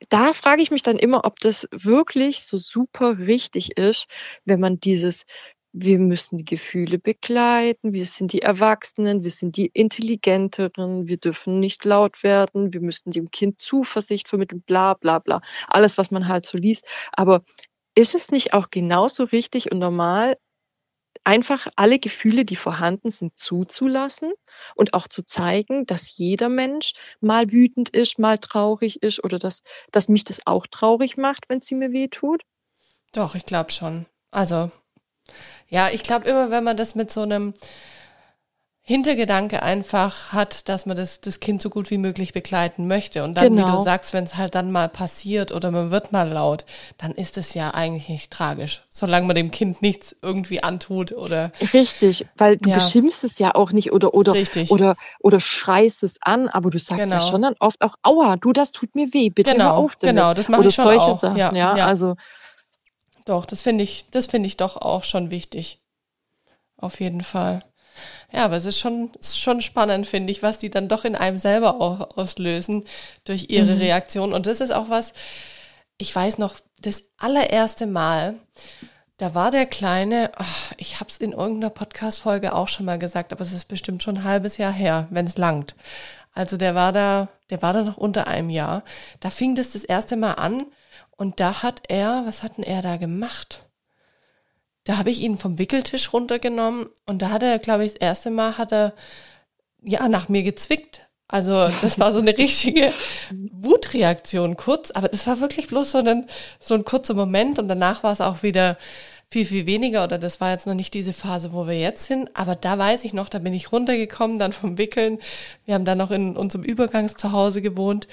da 0.09 0.33
frage 0.33 0.63
ich 0.63 0.71
mich 0.71 0.83
dann 0.83 0.99
immer, 0.99 1.25
ob 1.25 1.41
das 1.41 1.69
wirklich 1.73 2.45
so 2.45 2.59
super 2.59 3.19
richtig 3.19 3.79
ist, 3.79 4.07
wenn 4.45 4.61
man 4.61 4.79
dieses 4.79 5.23
wir 5.79 5.99
müssen 5.99 6.39
die 6.39 6.45
Gefühle 6.45 6.99
begleiten, 6.99 7.93
wir 7.93 8.07
sind 8.07 8.33
die 8.33 8.41
Erwachsenen, 8.41 9.23
wir 9.25 9.31
sind 9.31 9.59
die 9.59 9.67
Intelligenteren, 9.67 11.07
wir 11.07 11.19
dürfen 11.19 11.61
nicht 11.61 11.85
laut 11.85 12.23
werden, 12.23 12.73
wir 12.73 12.81
müssen 12.81 13.11
dem 13.11 13.31
Kind 13.31 13.61
Zuversicht 13.61 14.27
vermitteln, 14.27 14.63
bla 14.63 14.95
bla 14.95 15.19
bla. 15.19 15.43
Alles, 15.69 15.99
was 15.99 16.11
man 16.11 16.29
halt 16.29 16.47
so 16.47 16.57
liest. 16.57 16.87
Aber 17.13 17.45
ist 17.95 18.15
es 18.15 18.31
nicht 18.31 18.55
auch 18.55 18.71
genauso 18.71 19.25
richtig 19.25 19.71
und 19.71 19.79
normal, 19.79 20.39
einfach 21.25 21.67
alle 21.77 21.99
Gefühle, 21.99 22.47
die 22.47 22.57
vorhanden 22.57 23.11
sind, 23.11 23.39
zuzulassen 23.39 24.33
und 24.77 24.95
auch 24.95 25.09
zu 25.09 25.27
zeigen, 25.27 25.85
dass 25.85 26.17
jeder 26.17 26.49
Mensch 26.49 26.93
mal 27.21 27.53
wütend 27.53 27.91
ist, 27.91 28.19
mal 28.19 28.39
traurig 28.39 29.03
ist 29.03 29.23
oder 29.23 29.39
dass, 29.39 29.63
dass 29.93 30.09
mich 30.09 30.25
das 30.25 30.47
auch 30.47 30.67
traurig 30.67 31.19
macht, 31.19 31.51
wenn 31.51 31.61
sie 31.61 31.75
mir 31.75 31.93
weh 31.93 32.09
tut? 32.09 32.45
Doch, 33.13 33.35
ich 33.35 33.45
glaube 33.45 33.73
schon. 33.73 34.07
Also 34.31 34.71
ja, 35.69 35.89
ich 35.91 36.03
glaube 36.03 36.29
immer, 36.29 36.51
wenn 36.51 36.65
man 36.65 36.77
das 36.77 36.95
mit 36.95 37.11
so 37.11 37.23
einem 37.23 37.55
Hintergedanke 38.89 39.65
einfach 39.65 40.33
hat, 40.33 40.69
dass 40.69 40.87
man 40.87 40.97
das, 40.97 41.21
das 41.21 41.41
Kind 41.41 41.61
so 41.61 41.71
gut 41.71 41.91
wie 41.91 41.99
möglich 41.99 42.33
begleiten 42.33 42.87
möchte. 42.87 43.25
Und 43.25 43.37
dann, 43.37 43.57
genau. 43.57 43.67
wie 43.67 43.73
du 43.73 43.83
sagst, 43.83 44.13
wenn 44.13 44.23
es 44.23 44.37
halt 44.37 44.55
dann 44.55 44.71
mal 44.71 44.89
passiert 44.89 45.51
oder 45.51 45.73
man 45.73 45.91
wird 45.91 46.13
mal 46.13 46.29
laut, 46.29 46.65
dann 46.97 47.11
ist 47.11 47.37
es 47.37 47.55
ja 47.55 47.75
eigentlich 47.75 48.09
nicht 48.09 48.31
tragisch, 48.31 48.85
solange 48.89 49.27
man 49.27 49.35
dem 49.35 49.51
Kind 49.51 49.83
nichts 49.83 50.15
irgendwie 50.23 50.63
antut 50.63 51.11
oder. 51.11 51.51
Richtig, 51.73 52.27
weil 52.37 52.59
du 52.59 52.71
ja. 52.71 52.77
beschimpfst 52.77 53.25
es 53.25 53.41
ja 53.41 53.57
auch 53.57 53.73
nicht 53.73 53.91
oder, 53.91 54.15
oder, 54.15 54.35
Richtig. 54.35 54.71
oder, 54.71 54.95
oder 55.19 55.41
schreist 55.41 56.05
es 56.05 56.23
an, 56.23 56.47
aber 56.47 56.71
du 56.71 56.79
sagst 56.79 57.03
genau. 57.03 57.17
ja 57.17 57.21
schon 57.21 57.43
dann 57.43 57.57
oft 57.59 57.83
auch, 57.83 57.97
aua, 58.05 58.37
du, 58.37 58.53
das 58.53 58.71
tut 58.71 58.95
mir 58.95 59.13
weh, 59.13 59.31
bitte 59.31 59.51
genau, 59.51 59.65
hör 59.65 59.75
auf 59.75 59.97
damit. 59.97 60.15
Genau, 60.15 60.33
das 60.33 60.49
mache 60.49 60.65
ich 60.65 60.77
schon 60.77 60.85
solche 60.85 61.01
auch. 61.01 61.19
Sachen, 61.19 61.37
ja, 61.37 61.53
ja, 61.53 61.77
ja. 61.77 61.87
also. 61.87 62.15
Doch, 63.27 63.45
das 63.45 63.61
finde 63.61 63.85
ich, 63.85 64.07
das 64.11 64.27
finde 64.27 64.47
ich 64.47 64.57
doch 64.57 64.77
auch 64.77 65.05
schon 65.05 65.31
wichtig. 65.31 65.81
Auf 66.79 67.01
jeden 67.01 67.23
Fall. 67.23 67.61
Ja, 68.33 68.45
aber 68.45 68.57
es 68.57 68.65
ist 68.65 68.79
schon, 68.79 69.11
ist 69.19 69.39
schon 69.39 69.61
spannend, 69.61 70.07
finde 70.07 70.31
ich, 70.31 70.43
was 70.43 70.59
die 70.59 70.71
dann 70.71 70.89
doch 70.89 71.05
in 71.05 71.17
einem 71.17 71.39
selber 71.39 71.81
auch 71.81 72.17
auslösen 72.17 72.85
durch 73.25 73.47
ihre 73.51 73.75
mhm. 73.75 73.81
Reaktion. 73.81 74.33
Und 74.33 74.47
das 74.47 74.61
ist 74.61 74.73
auch 74.73 74.89
was, 74.91 75.13
ich 75.99 76.15
weiß 76.15 76.39
noch, 76.39 76.55
das 76.81 77.05
allererste 77.19 77.87
Mal, 77.87 78.35
da 79.17 79.35
war 79.35 79.51
der 79.51 79.67
Kleine, 79.67 80.31
ach, 80.37 80.73
ich 80.77 81.01
habe 81.01 81.11
es 81.11 81.17
in 81.17 81.33
irgendeiner 81.33 81.71
Podcast-Folge 81.71 82.55
auch 82.55 82.69
schon 82.69 82.85
mal 82.87 82.99
gesagt, 82.99 83.33
aber 83.33 83.41
es 83.41 83.53
ist 83.53 83.67
bestimmt 83.67 84.03
schon 84.03 84.19
ein 84.19 84.25
halbes 84.25 84.59
Jahr 84.59 84.73
her, 84.73 85.09
wenn 85.11 85.27
es 85.27 85.39
langt. 85.39 85.75
Also 86.35 86.59
der 86.59 86.75
war 86.75 86.93
da, 86.93 87.29
der 87.49 87.63
war 87.63 87.73
da 87.73 87.83
noch 87.83 87.97
unter 87.97 88.27
einem 88.29 88.51
Jahr. 88.51 88.85
Da 89.21 89.31
fing 89.31 89.55
das 89.55 89.73
das 89.73 89.85
erste 89.85 90.17
Mal 90.17 90.35
an 90.35 90.67
und 91.17 91.41
da 91.41 91.63
hat 91.63 91.83
er, 91.89 92.23
was 92.27 92.43
hat 92.43 92.57
denn 92.57 92.65
er 92.65 92.83
da 92.83 92.97
gemacht? 92.97 93.65
Da 94.85 94.99
habe 94.99 95.11
ich 95.11 95.21
ihn 95.21 95.39
vom 95.39 95.59
Wickeltisch 95.59 96.13
runtergenommen 96.13 96.87
und 97.07 97.23
da 97.23 97.31
hat 97.31 97.43
er, 97.43 97.59
glaube 97.59 97.85
ich, 97.85 97.95
das 97.95 98.01
erste 98.01 98.31
Mal 98.31 98.59
hat 98.59 98.73
er 98.73 98.95
ja 99.83 100.09
nach 100.09 100.29
mir 100.29 100.43
gezwickt. 100.43 101.09
Also 101.29 101.53
das 101.83 101.99
war 101.99 102.13
so 102.13 102.21
eine 102.21 102.37
richtige 102.39 102.93
Wutreaktion 103.53 104.57
kurz, 104.57 104.93
aber 104.93 105.09
das 105.09 105.27
war 105.27 105.41
wirklich 105.41 105.67
bloß 105.69 105.91
so 105.91 105.99
ein, 105.99 106.27
so 106.61 106.75
ein 106.75 106.85
kurzer 106.85 107.15
Moment 107.15 107.59
und 107.59 107.67
danach 107.67 108.03
war 108.03 108.13
es 108.13 108.21
auch 108.21 108.43
wieder 108.43 108.79
viel, 109.29 109.45
viel 109.45 109.67
weniger 109.67 110.05
oder 110.05 110.19
das 110.19 110.41
war 110.41 110.53
jetzt 110.53 110.69
noch 110.69 110.75
nicht 110.75 110.95
diese 110.95 111.13
Phase, 111.13 111.53
wo 111.53 111.67
wir 111.67 111.79
jetzt 111.79 112.05
sind, 112.05 112.31
aber 112.35 112.55
da 112.55 112.79
weiß 112.79 113.05
ich 113.05 113.13
noch, 113.13 113.29
da 113.29 113.41
bin 113.41 113.55
ich 113.55 113.73
runtergekommen, 113.73 114.39
dann 114.39 114.53
vom 114.53 114.79
Wickeln. 114.79 115.19
Wir 115.65 115.75
haben 115.75 115.85
dann 115.85 115.99
noch 115.99 116.13
in 116.13 116.37
unserem 116.37 116.65
Übergangszuhause 116.65 117.61
gewohnt 117.61 118.07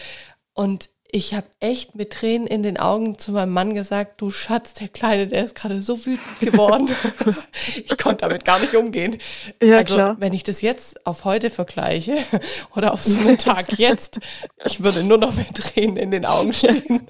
und 0.54 0.90
ich 1.16 1.36
habe 1.36 1.46
echt 1.60 1.94
mit 1.94 2.12
Tränen 2.12 2.48
in 2.48 2.64
den 2.64 2.78
Augen 2.78 3.20
zu 3.20 3.34
meinem 3.34 3.54
Mann 3.54 3.76
gesagt, 3.76 4.20
du 4.20 4.32
Schatz, 4.32 4.74
der 4.74 4.88
Kleine, 4.88 5.28
der 5.28 5.46
ist 5.46 5.54
gerade 5.54 5.80
so 5.80 6.04
wütend 6.08 6.40
geworden. 6.40 6.90
ich 7.76 7.98
konnte 8.00 8.22
damit 8.22 8.44
gar 8.44 8.60
nicht 8.60 8.74
umgehen. 8.74 9.20
Ja, 9.62 9.78
also, 9.78 9.94
klar. 9.94 10.16
wenn 10.20 10.34
ich 10.34 10.42
das 10.42 10.62
jetzt 10.62 11.06
auf 11.06 11.24
heute 11.24 11.52
vergleiche 11.52 12.18
oder 12.76 12.94
auf 12.94 13.04
so 13.04 13.16
einen 13.16 13.38
Tag 13.38 13.78
jetzt, 13.78 14.22
ich 14.66 14.84
würde 14.84 15.04
nur 15.04 15.20
noch 15.20 15.36
mit 15.36 15.54
Tränen 15.54 15.98
in 15.98 16.10
den 16.10 16.26
Augen 16.26 16.52
stehen. 16.52 17.06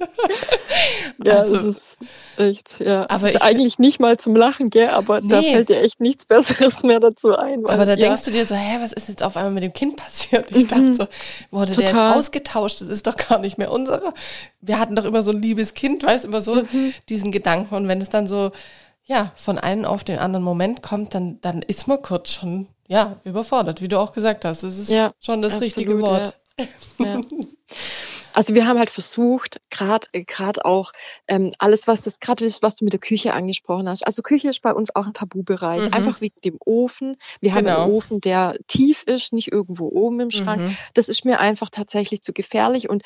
ja, 1.23 1.37
also, 1.37 1.55
das 1.55 1.63
ist 1.63 1.97
Echt, 2.37 2.79
ja. 2.79 3.09
Aber 3.09 3.27
ist 3.27 3.35
ich, 3.35 3.41
eigentlich 3.41 3.79
nicht 3.79 3.99
mal 3.99 4.17
zum 4.17 4.35
Lachen, 4.35 4.69
gell? 4.69 4.89
Aber 4.89 5.21
nee. 5.21 5.29
da 5.29 5.41
fällt 5.41 5.69
dir 5.69 5.81
echt 5.81 5.99
nichts 5.99 6.25
Besseres 6.25 6.83
mehr 6.83 6.99
dazu 6.99 7.35
ein. 7.35 7.63
Weil, 7.63 7.73
aber 7.73 7.85
da 7.85 7.93
ja. 7.93 8.07
denkst 8.07 8.23
du 8.23 8.31
dir 8.31 8.45
so, 8.45 8.55
hä, 8.55 8.77
was 8.81 8.93
ist 8.93 9.09
jetzt 9.09 9.23
auf 9.23 9.37
einmal 9.37 9.53
mit 9.53 9.63
dem 9.63 9.73
Kind 9.73 9.97
passiert? 9.97 10.51
Ich 10.51 10.67
dachte 10.67 10.81
mhm. 10.81 10.95
so, 10.95 11.07
wurde 11.51 11.73
Total. 11.73 11.93
der 11.93 12.07
jetzt 12.07 12.17
ausgetauscht? 12.17 12.81
Das 12.81 12.87
ist 12.87 13.07
doch 13.07 13.15
gar 13.15 13.39
nicht 13.39 13.57
mehr 13.57 13.71
unserer. 13.71 14.13
Wir 14.61 14.79
hatten 14.79 14.95
doch 14.95 15.05
immer 15.05 15.23
so 15.23 15.31
ein 15.31 15.41
liebes 15.41 15.73
Kind, 15.73 16.03
weißt 16.03 16.25
immer 16.25 16.41
so 16.41 16.55
mhm. 16.55 16.93
diesen 17.09 17.31
Gedanken. 17.31 17.75
Und 17.75 17.87
wenn 17.87 18.01
es 18.01 18.09
dann 18.09 18.27
so, 18.27 18.51
ja, 19.05 19.31
von 19.35 19.59
einem 19.59 19.85
auf 19.85 20.03
den 20.03 20.19
anderen 20.19 20.43
Moment 20.43 20.81
kommt, 20.81 21.13
dann, 21.13 21.39
dann 21.41 21.61
ist 21.61 21.87
man 21.87 22.01
kurz 22.01 22.31
schon, 22.31 22.67
ja, 22.87 23.17
überfordert, 23.23 23.81
wie 23.81 23.87
du 23.87 23.99
auch 23.99 24.11
gesagt 24.11 24.45
hast. 24.45 24.63
Das 24.63 24.77
ist 24.77 24.89
ja, 24.89 25.11
schon 25.19 25.41
das 25.41 25.53
absolut, 25.53 25.67
richtige 25.67 26.01
Wort. 26.01 26.37
Ja. 26.99 27.05
ja. 27.05 27.21
Also 28.33 28.55
wir 28.55 28.67
haben 28.67 28.79
halt 28.79 28.89
versucht, 28.89 29.61
gerade 29.69 30.07
gerade 30.11 30.65
auch 30.65 30.91
ähm, 31.27 31.51
alles, 31.59 31.87
was 31.87 32.01
das 32.01 32.19
gerade 32.19 32.45
ist, 32.45 32.61
was 32.61 32.75
du 32.75 32.85
mit 32.85 32.93
der 32.93 32.99
Küche 32.99 33.33
angesprochen 33.33 33.87
hast. 33.87 34.05
Also 34.05 34.21
Küche 34.21 34.49
ist 34.49 34.61
bei 34.61 34.73
uns 34.73 34.95
auch 34.95 35.05
ein 35.05 35.13
Tabubereich, 35.13 35.87
mhm. 35.87 35.93
einfach 35.93 36.21
wegen 36.21 36.39
dem 36.43 36.57
Ofen. 36.65 37.17
Wir 37.39 37.51
genau. 37.51 37.55
haben 37.55 37.67
einen 37.67 37.85
genau. 37.85 37.97
Ofen, 37.97 38.21
der 38.21 38.57
tief 38.67 39.03
ist, 39.03 39.33
nicht 39.33 39.51
irgendwo 39.51 39.87
oben 39.87 40.19
im 40.19 40.31
Schrank. 40.31 40.61
Mhm. 40.61 40.77
Das 40.93 41.09
ist 41.09 41.25
mir 41.25 41.39
einfach 41.39 41.69
tatsächlich 41.69 42.21
zu 42.21 42.33
gefährlich 42.33 42.89
und 42.89 43.03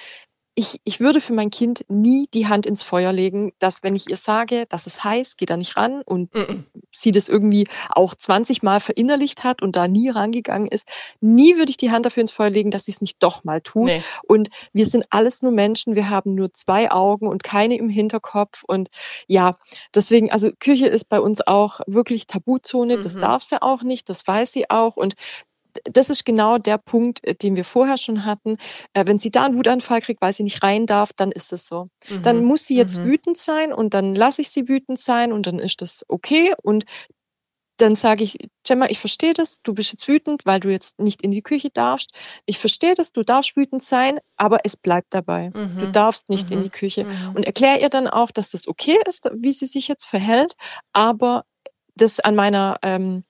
ich, 0.59 0.81
ich 0.85 0.99
würde 0.99 1.21
für 1.21 1.33
mein 1.33 1.51
Kind 1.51 1.85
nie 1.87 2.27
die 2.33 2.47
Hand 2.47 2.65
ins 2.65 2.81
Feuer 2.81 3.13
legen, 3.13 3.53
dass 3.59 3.83
wenn 3.83 3.95
ich 3.95 4.09
ihr 4.09 4.17
sage, 4.17 4.65
dass 4.69 4.87
es 4.87 5.03
heiß, 5.03 5.37
geht 5.37 5.51
da 5.51 5.55
nicht 5.55 5.77
ran 5.77 6.01
und 6.01 6.33
mm 6.33 6.37
-mm. 6.39 6.63
sie 6.91 7.11
das 7.11 7.29
irgendwie 7.29 7.67
auch 7.89 8.15
20 8.15 8.63
Mal 8.63 8.79
verinnerlicht 8.79 9.43
hat 9.43 9.61
und 9.61 9.75
da 9.75 9.87
nie 9.87 10.09
rangegangen 10.09 10.67
ist, 10.67 10.87
nie 11.21 11.57
würde 11.57 11.69
ich 11.69 11.77
die 11.77 11.91
Hand 11.91 12.07
dafür 12.07 12.21
ins 12.21 12.31
Feuer 12.31 12.49
legen, 12.49 12.71
dass 12.71 12.85
sie 12.85 12.91
es 12.91 13.01
nicht 13.01 13.17
doch 13.21 13.43
mal 13.43 13.61
tut. 13.61 13.85
Nee. 13.85 14.01
Und 14.23 14.49
wir 14.73 14.87
sind 14.87 15.05
alles 15.11 15.43
nur 15.43 15.51
Menschen, 15.51 15.93
wir 15.93 16.09
haben 16.09 16.33
nur 16.33 16.51
zwei 16.51 16.89
Augen 16.89 17.27
und 17.27 17.43
keine 17.43 17.77
im 17.77 17.89
Hinterkopf 17.89 18.63
und 18.65 18.89
ja, 19.27 19.51
deswegen, 19.93 20.31
also 20.31 20.49
Küche 20.59 20.87
ist 20.87 21.07
bei 21.07 21.19
uns 21.19 21.45
auch 21.45 21.81
wirklich 21.85 22.25
Tabuzone, 22.25 22.97
mhm. 22.97 23.03
das 23.03 23.13
darf 23.13 23.43
sie 23.43 23.61
auch 23.61 23.83
nicht, 23.83 24.09
das 24.09 24.25
weiß 24.25 24.53
sie 24.53 24.71
auch 24.71 24.97
und 24.97 25.13
das 25.83 26.09
ist 26.09 26.25
genau 26.25 26.57
der 26.57 26.77
Punkt, 26.77 27.23
äh, 27.25 27.35
den 27.35 27.55
wir 27.55 27.63
vorher 27.63 27.97
schon 27.97 28.25
hatten. 28.25 28.57
Äh, 28.93 29.05
wenn 29.05 29.19
sie 29.19 29.31
da 29.31 29.45
einen 29.45 29.55
Wutanfall 29.55 30.01
kriegt, 30.01 30.21
weil 30.21 30.33
sie 30.33 30.43
nicht 30.43 30.63
rein 30.63 30.85
darf, 30.85 31.11
dann 31.13 31.31
ist 31.31 31.53
es 31.53 31.67
so. 31.67 31.89
Mhm. 32.09 32.23
Dann 32.23 32.43
muss 32.43 32.65
sie 32.65 32.75
jetzt 32.75 32.99
mhm. 32.99 33.05
wütend 33.05 33.37
sein 33.37 33.73
und 33.73 33.93
dann 33.93 34.15
lasse 34.15 34.41
ich 34.41 34.49
sie 34.49 34.67
wütend 34.67 34.99
sein 34.99 35.31
und 35.33 35.47
dann 35.47 35.59
ist 35.59 35.81
das 35.81 36.03
okay 36.07 36.53
und 36.61 36.85
dann 37.77 37.95
sage 37.95 38.23
ich, 38.23 38.37
Gemma, 38.63 38.87
ich 38.89 38.99
verstehe 38.99 39.33
das, 39.33 39.61
du 39.61 39.73
bist 39.73 39.91
jetzt 39.91 40.07
wütend, 40.07 40.45
weil 40.45 40.59
du 40.59 40.69
jetzt 40.69 40.99
nicht 40.99 41.21
in 41.21 41.31
die 41.31 41.43
Küche 41.43 41.69
darfst. 41.69 42.11
Ich 42.45 42.57
verstehe 42.57 42.95
das, 42.95 43.11
du 43.11 43.23
darfst 43.23 43.55
wütend 43.55 43.83
sein, 43.83 44.19
aber 44.35 44.59
es 44.63 44.75
bleibt 44.75 45.13
dabei. 45.13 45.51
Mhm. 45.53 45.79
Du 45.79 45.91
darfst 45.91 46.27
nicht 46.29 46.51
in 46.51 46.59
mhm. 46.59 46.63
die 46.63 46.69
Küche. 46.69 47.05
Mhm. 47.05 47.35
Und 47.35 47.45
erkläre 47.45 47.79
ihr 47.79 47.89
dann 47.89 48.07
auch, 48.07 48.31
dass 48.31 48.51
das 48.51 48.67
okay 48.67 48.97
ist, 49.07 49.29
wie 49.35 49.51
sie 49.51 49.67
sich 49.67 49.87
jetzt 49.87 50.05
verhält, 50.05 50.55
aber 50.91 51.45
das 51.95 52.19
an 52.19 52.35
meiner 52.35 52.77
ähm, 52.81 53.23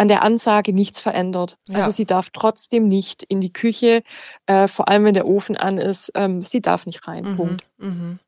an 0.00 0.08
der 0.08 0.22
Ansage 0.22 0.72
nichts 0.72 0.98
verändert. 0.98 1.58
Also 1.68 1.72
ja. 1.72 1.78
Also 1.84 1.90
sie 1.90 2.06
darf 2.06 2.30
trotzdem 2.32 2.88
nicht 2.88 3.22
in 3.22 3.42
die 3.42 3.52
Küche, 3.52 4.02
äh, 4.46 4.66
vor 4.66 4.88
allem 4.88 5.04
wenn 5.04 5.12
der 5.12 5.26
Ofen 5.26 5.58
an 5.58 5.76
ist, 5.76 6.10
ähm, 6.14 6.42
sie 6.42 6.62
darf 6.62 6.86
nicht 6.86 7.06
rein. 7.06 7.32
Mhm. 7.32 7.36
Punkt. 7.36 7.64
Mhm. 7.76 8.18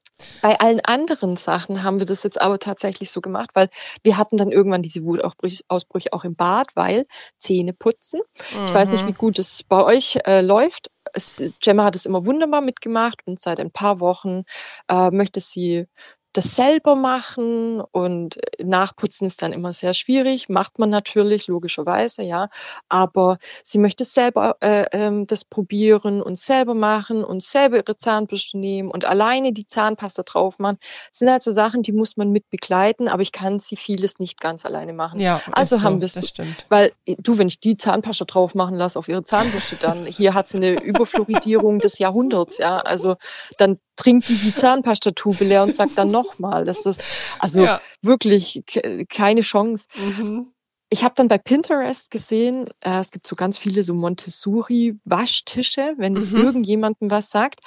Bei 0.42 0.60
allen 0.60 0.80
anderen 0.80 1.38
Sachen 1.38 1.82
haben 1.82 1.98
wir 1.98 2.04
das 2.04 2.24
jetzt 2.24 2.38
aber 2.40 2.58
tatsächlich 2.58 3.10
so 3.10 3.22
gemacht, 3.22 3.50
weil 3.54 3.70
wir 4.02 4.18
hatten 4.18 4.36
dann 4.36 4.52
irgendwann 4.52 4.82
diese 4.82 5.02
Wutausbrüche 5.02 6.12
auch 6.12 6.24
im 6.24 6.36
Bad, 6.36 6.68
weil 6.74 7.04
Zähne 7.38 7.72
putzen. 7.72 8.20
Mhm. 8.54 8.66
Ich 8.66 8.74
weiß 8.74 8.90
nicht, 8.90 9.06
wie 9.06 9.12
mhm. 9.12 9.18
gut 9.18 9.38
es 9.38 9.62
bei 9.62 9.82
euch 9.82 10.18
äh, 10.26 10.42
läuft. 10.42 10.90
Es, 11.14 11.42
Gemma 11.60 11.84
hat 11.84 11.96
es 11.96 12.04
immer 12.04 12.26
wunderbar 12.26 12.60
mitgemacht 12.60 13.22
und 13.24 13.40
seit 13.40 13.58
ein 13.58 13.70
paar 13.70 13.98
Wochen 13.98 14.42
äh, 14.88 15.10
möchte 15.10 15.40
sie 15.40 15.86
das 16.32 16.54
selber 16.54 16.96
machen 16.96 17.80
und 17.80 18.38
nachputzen 18.62 19.26
ist 19.26 19.42
dann 19.42 19.52
immer 19.52 19.72
sehr 19.72 19.94
schwierig, 19.94 20.48
macht 20.48 20.78
man 20.78 20.90
natürlich 20.90 21.46
logischerweise, 21.46 22.22
ja, 22.22 22.48
aber 22.88 23.38
sie 23.64 23.78
möchte 23.78 24.04
selber 24.04 24.56
äh, 24.60 24.86
ähm, 24.92 25.26
das 25.26 25.44
probieren 25.44 26.22
und 26.22 26.38
selber 26.38 26.74
machen 26.74 27.22
und 27.22 27.42
selber 27.42 27.76
ihre 27.76 27.98
Zahnbürste 27.98 28.58
nehmen 28.58 28.90
und 28.90 29.04
alleine 29.04 29.52
die 29.52 29.66
Zahnpasta 29.66 30.22
drauf 30.22 30.58
machen, 30.58 30.78
das 31.10 31.18
sind 31.18 31.30
halt 31.30 31.42
so 31.42 31.52
Sachen, 31.52 31.82
die 31.82 31.92
muss 31.92 32.16
man 32.16 32.30
mit 32.30 32.48
begleiten, 32.48 33.08
aber 33.08 33.22
ich 33.22 33.32
kann 33.32 33.60
sie 33.60 33.76
vieles 33.76 34.18
nicht 34.18 34.40
ganz 34.40 34.64
alleine 34.64 34.94
machen. 34.94 35.20
Ja, 35.20 35.40
also 35.52 35.82
haben 35.82 36.00
so, 36.00 36.16
wir 36.16 36.22
es, 36.22 36.34
weil 36.70 36.92
äh, 37.06 37.16
du, 37.18 37.36
wenn 37.38 37.48
ich 37.48 37.60
die 37.60 37.76
Zahnpasta 37.76 38.24
drauf 38.24 38.54
machen 38.54 38.76
lasse 38.76 38.98
auf 38.98 39.08
ihre 39.08 39.24
Zahnbürste, 39.24 39.76
dann 39.76 40.06
hier 40.06 40.32
hat 40.34 40.48
sie 40.48 40.56
eine 40.56 40.70
Überfluoridierung 40.82 41.78
des 41.78 41.98
Jahrhunderts, 41.98 42.58
ja, 42.58 42.78
also 42.78 43.16
dann 43.58 43.78
trinkt 43.96 44.28
die 44.28 44.36
die 44.36 44.54
Zahnpastatube 44.54 45.44
leer 45.44 45.62
und 45.62 45.74
sagt 45.74 45.96
dann 45.96 46.10
nochmal. 46.22 46.64
Das 46.64 46.86
ist 46.86 47.02
also 47.38 47.64
ja. 47.64 47.80
wirklich 48.02 48.62
keine 49.08 49.40
Chance. 49.40 49.88
Mhm. 49.96 50.52
Ich 50.92 51.04
habe 51.04 51.14
dann 51.16 51.28
bei 51.28 51.38
Pinterest 51.38 52.10
gesehen, 52.10 52.66
äh, 52.80 52.98
es 52.98 53.10
gibt 53.10 53.26
so 53.26 53.34
ganz 53.34 53.56
viele 53.56 53.82
so 53.82 53.94
Montessori-Waschtische, 53.94 55.94
wenn 55.96 56.14
das 56.14 56.30
mhm. 56.30 56.42
irgendjemandem 56.42 57.10
was 57.10 57.30
sagt. 57.30 57.60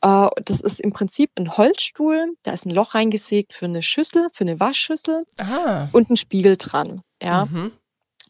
Äh, 0.00 0.26
das 0.44 0.60
ist 0.60 0.80
im 0.80 0.92
Prinzip 0.92 1.30
ein 1.38 1.56
Holzstuhl, 1.56 2.34
da 2.42 2.52
ist 2.52 2.66
ein 2.66 2.70
Loch 2.70 2.96
reingesägt 2.96 3.52
für 3.52 3.66
eine 3.66 3.80
Schüssel, 3.80 4.26
für 4.32 4.42
eine 4.42 4.58
Waschschüssel 4.58 5.22
Aha. 5.38 5.88
und 5.92 6.10
ein 6.10 6.16
Spiegel 6.16 6.56
dran. 6.56 7.02
Ja. 7.22 7.46
Mhm. 7.46 7.70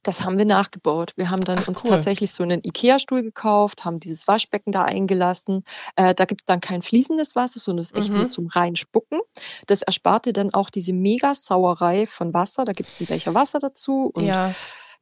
Das 0.05 0.23
haben 0.23 0.39
wir 0.39 0.45
nachgebaut. 0.45 1.13
Wir 1.17 1.31
haben 1.31 1.43
dann 1.43 1.59
Ach, 1.61 1.69
uns 1.69 1.83
cool. 1.83 1.91
tatsächlich 1.91 2.33
so 2.33 2.43
einen 2.43 2.61
Ikea-Stuhl 2.63 3.23
gekauft, 3.23 3.85
haben 3.85 3.99
dieses 3.99 4.29
Waschbecken 4.29 4.71
da 4.71 4.85
eingelassen. 4.85 5.65
Äh, 5.97 6.15
da 6.15 6.25
gibt 6.25 6.43
es 6.43 6.45
dann 6.45 6.61
kein 6.61 6.83
fließendes 6.83 7.35
Wasser, 7.35 7.59
sondern 7.59 7.83
es 7.83 7.91
ist 7.91 7.97
echt 7.97 8.11
mhm. 8.11 8.19
nur 8.19 8.31
zum 8.31 8.47
Reinspucken. 8.47 9.19
Das 9.67 9.83
ersparte 9.83 10.33
dann 10.33 10.55
auch 10.55 10.71
diese 10.71 10.93
Mega-Sauerei 10.93 12.07
von 12.07 12.33
Wasser. 12.33 12.65
Da 12.65 12.73
gibt 12.73 12.91
es 12.91 13.01
ein 13.01 13.07
Becher 13.07 13.35
Wasser 13.35 13.59
dazu 13.59 14.11
und 14.15 14.27
ja 14.27 14.53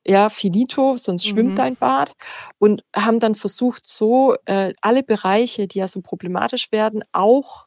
ja, 0.05 0.31
finito, 0.31 0.97
sonst 0.97 1.27
schwimmt 1.27 1.53
mhm. 1.53 1.57
dein 1.57 1.77
Bad. 1.77 2.15
Und 2.59 2.83
haben 2.95 3.21
dann 3.21 3.35
versucht, 3.35 3.87
so 3.87 4.35
äh, 4.47 4.73
alle 4.81 5.03
Bereiche, 5.03 5.69
die 5.69 5.79
ja 5.79 5.87
so 5.87 6.01
problematisch 6.01 6.73
werden, 6.73 7.03
auch 7.13 7.67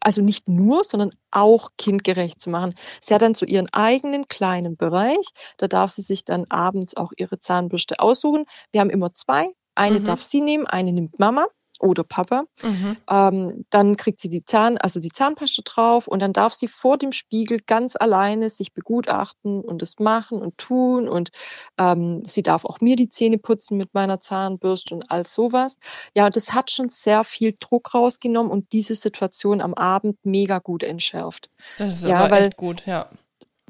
also 0.00 0.22
nicht 0.22 0.48
nur, 0.48 0.84
sondern 0.84 1.10
auch 1.30 1.70
kindgerecht 1.78 2.40
zu 2.40 2.50
machen. 2.50 2.74
Sie 3.00 3.14
hat 3.14 3.22
dann 3.22 3.34
so 3.34 3.46
ihren 3.46 3.68
eigenen 3.72 4.28
kleinen 4.28 4.76
Bereich. 4.76 5.26
Da 5.58 5.68
darf 5.68 5.90
sie 5.90 6.02
sich 6.02 6.24
dann 6.24 6.46
abends 6.48 6.96
auch 6.96 7.12
ihre 7.16 7.38
Zahnbürste 7.38 8.00
aussuchen. 8.00 8.44
Wir 8.70 8.80
haben 8.80 8.90
immer 8.90 9.12
zwei. 9.12 9.48
Eine 9.74 10.00
mhm. 10.00 10.04
darf 10.04 10.20
sie 10.20 10.40
nehmen, 10.40 10.66
eine 10.66 10.92
nimmt 10.92 11.18
Mama 11.18 11.46
oder 11.82 12.04
Papa. 12.04 12.44
Mhm. 12.62 12.96
Ähm, 13.10 13.64
dann 13.70 13.96
kriegt 13.96 14.20
sie 14.20 14.28
die 14.28 14.44
Zahn, 14.44 14.78
also 14.78 15.00
die 15.00 15.10
Zahnpasta 15.10 15.62
drauf 15.64 16.06
und 16.06 16.20
dann 16.20 16.32
darf 16.32 16.54
sie 16.54 16.68
vor 16.68 16.96
dem 16.96 17.12
Spiegel 17.12 17.58
ganz 17.66 17.96
alleine 17.98 18.48
sich 18.50 18.72
begutachten 18.72 19.60
und 19.60 19.82
es 19.82 19.98
machen 19.98 20.40
und 20.40 20.56
tun 20.58 21.08
und 21.08 21.30
ähm, 21.78 22.22
sie 22.24 22.42
darf 22.42 22.64
auch 22.64 22.80
mir 22.80 22.96
die 22.96 23.08
Zähne 23.08 23.38
putzen 23.38 23.76
mit 23.76 23.94
meiner 23.94 24.20
Zahnbürste 24.20 24.94
und 24.94 25.10
all 25.10 25.26
sowas. 25.26 25.76
Ja, 26.14 26.30
das 26.30 26.52
hat 26.52 26.70
schon 26.70 26.88
sehr 26.88 27.24
viel 27.24 27.54
Druck 27.58 27.94
rausgenommen 27.94 28.50
und 28.50 28.72
diese 28.72 28.94
Situation 28.94 29.60
am 29.60 29.74
Abend 29.74 30.18
mega 30.24 30.58
gut 30.58 30.82
entschärft. 30.82 31.50
Das 31.78 31.96
ist 31.96 32.04
ja, 32.04 32.18
aber 32.18 32.36
weil, 32.36 32.42
echt 32.44 32.56
gut, 32.56 32.86
ja 32.86 33.10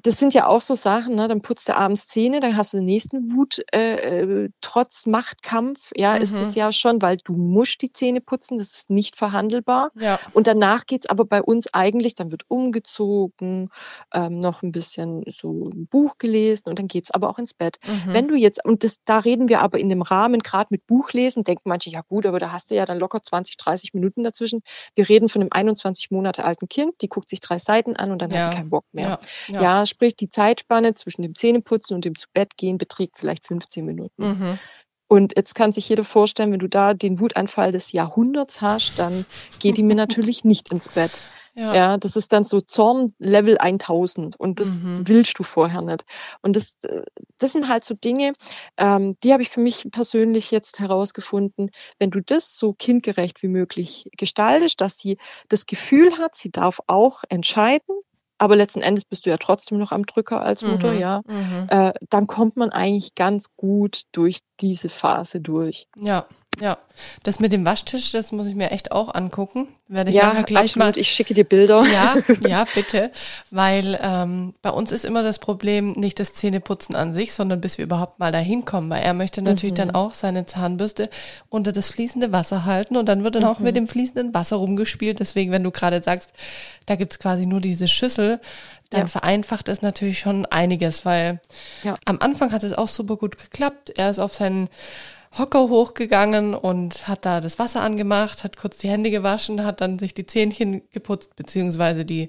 das 0.02 0.18
sind 0.18 0.34
ja 0.34 0.46
auch 0.46 0.60
so 0.60 0.74
Sachen, 0.74 1.14
ne? 1.14 1.28
dann 1.28 1.42
putzt 1.42 1.68
du 1.68 1.76
abends 1.76 2.06
Zähne, 2.06 2.40
dann 2.40 2.56
hast 2.56 2.72
du 2.72 2.78
den 2.78 2.86
nächsten 2.86 3.32
Wut, 3.32 3.62
äh, 3.72 3.94
äh, 3.94 4.50
trotz 4.60 5.06
Machtkampf, 5.06 5.90
ja, 5.94 6.14
mhm. 6.14 6.22
ist 6.22 6.34
es 6.34 6.54
ja 6.54 6.72
schon, 6.72 7.00
weil 7.00 7.18
du 7.18 7.34
musst 7.34 7.82
die 7.82 7.92
Zähne 7.92 8.20
putzen, 8.20 8.58
das 8.58 8.72
ist 8.72 8.90
nicht 8.90 9.16
verhandelbar. 9.16 9.90
Ja. 9.94 10.18
Und 10.32 10.48
danach 10.48 10.86
geht's 10.86 11.06
aber 11.06 11.24
bei 11.24 11.40
uns 11.40 11.72
eigentlich, 11.72 12.16
dann 12.16 12.32
wird 12.32 12.42
umgezogen, 12.48 13.68
ähm, 14.12 14.40
noch 14.40 14.62
ein 14.62 14.72
bisschen 14.72 15.22
so 15.28 15.70
ein 15.72 15.86
Buch 15.86 16.18
gelesen 16.18 16.68
und 16.68 16.78
dann 16.78 16.88
geht's 16.88 17.12
aber 17.12 17.30
auch 17.30 17.38
ins 17.38 17.54
Bett. 17.54 17.78
Mhm. 17.86 18.12
Wenn 18.12 18.28
du 18.28 18.34
jetzt, 18.34 18.64
und 18.64 18.82
das, 18.82 18.96
da 19.04 19.20
reden 19.20 19.48
wir 19.48 19.60
aber 19.60 19.78
in 19.78 19.88
dem 19.88 20.02
Rahmen, 20.02 20.40
gerade 20.40 20.68
mit 20.70 20.86
Buchlesen, 20.86 21.44
denken 21.44 21.68
manche, 21.68 21.90
ja 21.90 22.00
gut, 22.00 22.26
aber 22.26 22.40
da 22.40 22.50
hast 22.50 22.70
du 22.70 22.74
ja 22.74 22.86
dann 22.86 22.98
locker 22.98 23.22
20, 23.22 23.56
30 23.56 23.94
Minuten 23.94 24.24
dazwischen. 24.24 24.62
Wir 24.96 25.08
reden 25.08 25.28
von 25.28 25.42
einem 25.42 25.52
21 25.52 26.10
Monate 26.10 26.44
alten 26.44 26.68
Kind, 26.68 26.94
die 27.02 27.08
guckt 27.08 27.30
sich 27.30 27.40
drei 27.40 27.58
Seiten 27.58 27.94
an 27.94 28.10
und 28.10 28.20
dann 28.20 28.30
ja. 28.30 28.46
hat 28.46 28.54
keinen 28.54 28.70
Bock 28.70 28.84
mehr. 28.92 29.18
Ja. 29.48 29.54
ja. 29.54 29.62
ja 29.62 29.86
sprich 29.92 30.16
die 30.16 30.28
Zeitspanne 30.28 30.94
zwischen 30.94 31.22
dem 31.22 31.34
Zähneputzen 31.34 31.94
und 31.94 32.04
dem 32.04 32.16
zu 32.16 32.26
Bett 32.34 32.56
gehen 32.56 32.78
beträgt 32.78 33.18
vielleicht 33.18 33.46
15 33.46 33.84
Minuten. 33.84 34.26
Mhm. 34.26 34.58
Und 35.08 35.34
jetzt 35.36 35.54
kann 35.54 35.72
sich 35.72 35.88
jeder 35.90 36.04
vorstellen, 36.04 36.52
wenn 36.52 36.58
du 36.58 36.68
da 36.68 36.94
den 36.94 37.20
Wutanfall 37.20 37.70
des 37.70 37.92
Jahrhunderts 37.92 38.62
hast, 38.62 38.98
dann 38.98 39.26
geht 39.58 39.76
die 39.76 39.82
mir 39.82 39.94
natürlich 39.94 40.42
nicht 40.44 40.72
ins 40.72 40.88
Bett. 40.88 41.10
Ja. 41.54 41.74
ja, 41.74 41.96
das 41.98 42.16
ist 42.16 42.32
dann 42.32 42.44
so 42.44 42.62
Zorn 42.62 43.12
Level 43.18 43.58
1000 43.58 44.36
und 44.40 44.58
das 44.58 44.70
mhm. 44.70 45.06
willst 45.06 45.38
du 45.38 45.42
vorher 45.42 45.82
nicht. 45.82 46.06
Und 46.40 46.56
das, 46.56 46.78
das 47.36 47.52
sind 47.52 47.68
halt 47.68 47.84
so 47.84 47.94
Dinge, 47.94 48.32
ähm, 48.78 49.18
die 49.22 49.34
habe 49.34 49.42
ich 49.42 49.50
für 49.50 49.60
mich 49.60 49.86
persönlich 49.92 50.50
jetzt 50.50 50.78
herausgefunden. 50.78 51.70
Wenn 51.98 52.10
du 52.10 52.22
das 52.22 52.56
so 52.56 52.72
kindgerecht 52.72 53.42
wie 53.42 53.48
möglich 53.48 54.08
gestaltest, 54.16 54.80
dass 54.80 54.96
sie 54.96 55.18
das 55.50 55.66
Gefühl 55.66 56.16
hat, 56.16 56.34
sie 56.34 56.50
darf 56.50 56.80
auch 56.86 57.22
entscheiden, 57.28 57.96
aber 58.38 58.56
letzten 58.56 58.82
Endes 58.82 59.04
bist 59.04 59.26
du 59.26 59.30
ja 59.30 59.36
trotzdem 59.36 59.78
noch 59.78 59.92
am 59.92 60.04
Drücker 60.06 60.42
als 60.42 60.62
Mutter, 60.62 60.92
mhm, 60.92 60.98
ja, 60.98 61.22
mhm. 61.26 61.66
Äh, 61.68 61.92
dann 62.10 62.26
kommt 62.26 62.56
man 62.56 62.70
eigentlich 62.70 63.14
ganz 63.14 63.46
gut 63.56 64.02
durch 64.12 64.40
diese 64.60 64.88
Phase 64.88 65.40
durch. 65.40 65.86
Ja, 65.96 66.26
ja. 66.60 66.78
Das 67.22 67.40
mit 67.40 67.52
dem 67.52 67.64
Waschtisch, 67.64 68.12
das 68.12 68.30
muss 68.30 68.46
ich 68.46 68.54
mir 68.54 68.70
echt 68.70 68.92
auch 68.92 69.14
angucken. 69.14 69.68
Werde 69.88 70.10
ich 70.10 70.16
ja, 70.16 70.42
gleich 70.42 70.72
absolut. 70.72 70.94
mal. 70.94 70.98
Ich 70.98 71.10
schicke 71.10 71.34
dir 71.34 71.44
Bilder. 71.44 71.84
Ja, 71.84 72.16
ja, 72.46 72.64
bitte. 72.74 73.10
Weil 73.50 73.98
ähm, 74.02 74.54
bei 74.62 74.70
uns 74.70 74.92
ist 74.92 75.04
immer 75.04 75.22
das 75.22 75.38
Problem 75.38 75.92
nicht 75.92 76.20
das 76.20 76.34
Zähneputzen 76.34 76.94
an 76.94 77.14
sich, 77.14 77.32
sondern 77.32 77.60
bis 77.60 77.78
wir 77.78 77.84
überhaupt 77.84 78.18
mal 78.18 78.32
dahin 78.32 78.64
kommen. 78.64 78.90
Weil 78.90 79.02
er 79.02 79.14
möchte 79.14 79.42
natürlich 79.42 79.72
mhm. 79.72 79.76
dann 79.76 79.90
auch 79.92 80.14
seine 80.14 80.46
Zahnbürste 80.46 81.08
unter 81.48 81.72
das 81.72 81.90
fließende 81.90 82.32
Wasser 82.32 82.64
halten 82.64 82.96
und 82.96 83.08
dann 83.08 83.24
wird 83.24 83.34
dann 83.34 83.44
mhm. 83.44 83.48
auch 83.48 83.58
mit 83.58 83.74
dem 83.74 83.88
fließenden 83.88 84.34
Wasser 84.34 84.56
rumgespielt. 84.56 85.20
Deswegen, 85.20 85.50
wenn 85.50 85.64
du 85.64 85.70
gerade 85.70 86.02
sagst, 86.02 86.32
da 86.86 86.96
gibt's 86.96 87.18
quasi 87.18 87.46
nur 87.46 87.60
diese 87.60 87.88
Schüssel, 87.88 88.40
dann 88.90 89.02
ja. 89.02 89.06
vereinfacht 89.06 89.68
es 89.68 89.80
natürlich 89.80 90.18
schon 90.18 90.44
einiges, 90.46 91.04
weil 91.04 91.40
ja. 91.82 91.96
am 92.04 92.18
Anfang 92.20 92.52
hat 92.52 92.62
es 92.62 92.74
auch 92.74 92.88
super 92.88 93.16
gut 93.16 93.38
geklappt. 93.38 93.90
Er 93.96 94.10
ist 94.10 94.18
auf 94.18 94.34
seinen 94.34 94.68
Hocker 95.38 95.68
hochgegangen 95.68 96.54
und 96.54 97.08
hat 97.08 97.24
da 97.24 97.40
das 97.40 97.58
Wasser 97.58 97.82
angemacht, 97.82 98.44
hat 98.44 98.56
kurz 98.56 98.78
die 98.78 98.88
Hände 98.88 99.10
gewaschen, 99.10 99.64
hat 99.64 99.80
dann 99.80 99.98
sich 99.98 100.12
die 100.14 100.26
Zähnchen 100.26 100.82
geputzt, 100.90 101.36
beziehungsweise 101.36 102.04
die 102.04 102.28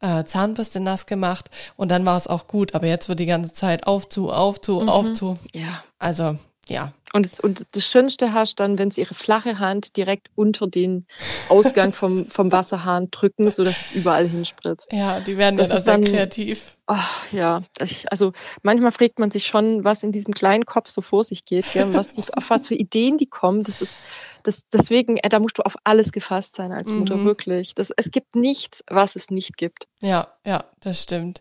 äh, 0.00 0.24
Zahnbürste 0.24 0.80
nass 0.80 1.06
gemacht 1.06 1.50
und 1.76 1.90
dann 1.90 2.04
war 2.04 2.16
es 2.16 2.28
auch 2.28 2.46
gut. 2.46 2.74
Aber 2.74 2.86
jetzt 2.86 3.08
wird 3.08 3.20
die 3.20 3.26
ganze 3.26 3.52
Zeit 3.52 3.86
auf 3.86 4.08
zu, 4.08 4.30
auf 4.30 4.60
zu, 4.60 4.80
mhm. 4.80 4.88
auf 4.88 5.12
zu. 5.12 5.38
Ja. 5.52 5.82
Also 5.98 6.36
ja. 6.68 6.92
Und 7.12 7.24
das, 7.24 7.40
und 7.40 7.66
das 7.72 7.86
Schönste 7.86 8.34
hast 8.34 8.60
dann, 8.60 8.78
wenn 8.78 8.90
sie 8.90 9.00
ihre 9.00 9.14
flache 9.14 9.58
Hand 9.58 9.96
direkt 9.96 10.28
unter 10.34 10.66
den 10.66 11.06
Ausgang 11.48 11.92
vom, 11.92 12.26
vom 12.26 12.52
Wasserhahn 12.52 13.10
drücken, 13.10 13.48
so 13.50 13.64
dass 13.64 13.80
es 13.80 13.90
überall 13.92 14.28
hinspritzt. 14.28 14.92
Ja, 14.92 15.20
die 15.20 15.38
werden 15.38 15.56
das 15.56 15.70
ja 15.70 15.80
dann 15.80 16.02
sehr 16.02 16.12
kreativ. 16.12 16.76
Oh, 16.88 16.96
ja, 17.32 17.62
ich, 17.80 18.10
also 18.12 18.32
manchmal 18.62 18.92
fragt 18.92 19.18
man 19.18 19.30
sich 19.30 19.46
schon, 19.46 19.82
was 19.82 20.02
in 20.02 20.12
diesem 20.12 20.34
kleinen 20.34 20.66
Kopf 20.66 20.88
so 20.88 21.00
vor 21.00 21.24
sich 21.24 21.44
geht, 21.44 21.72
gell, 21.72 21.94
was 21.94 22.14
die, 22.14 22.22
auf 22.34 22.50
was 22.50 22.68
für 22.68 22.74
Ideen 22.74 23.16
die 23.16 23.26
kommen. 23.26 23.62
Das 23.62 23.80
ist, 23.80 24.00
das, 24.42 24.64
deswegen, 24.72 25.16
äh, 25.16 25.28
da 25.28 25.38
musst 25.38 25.58
du 25.58 25.62
auf 25.62 25.76
alles 25.84 26.12
gefasst 26.12 26.56
sein 26.56 26.72
als 26.72 26.90
Mutter, 26.90 27.16
mhm. 27.16 27.24
wirklich. 27.24 27.74
Das, 27.74 27.92
es 27.96 28.10
gibt 28.10 28.36
nichts, 28.36 28.84
was 28.88 29.16
es 29.16 29.30
nicht 29.30 29.56
gibt. 29.56 29.88
Ja, 30.02 30.28
ja, 30.44 30.64
das 30.80 31.02
stimmt. 31.02 31.40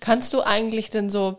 Kannst 0.00 0.32
du 0.34 0.42
eigentlich 0.42 0.90
denn 0.90 1.08
so 1.08 1.38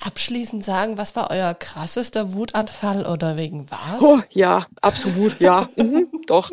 abschließend 0.00 0.64
sagen, 0.64 0.98
was 0.98 1.14
war 1.14 1.30
euer 1.30 1.54
krassester 1.54 2.34
Wutanfall 2.34 3.06
oder 3.06 3.36
wegen 3.36 3.70
was? 3.70 4.02
Oh, 4.02 4.20
ja, 4.30 4.66
absolut, 4.80 5.38
ja, 5.40 5.68
mhm, 5.76 6.08
doch. 6.26 6.50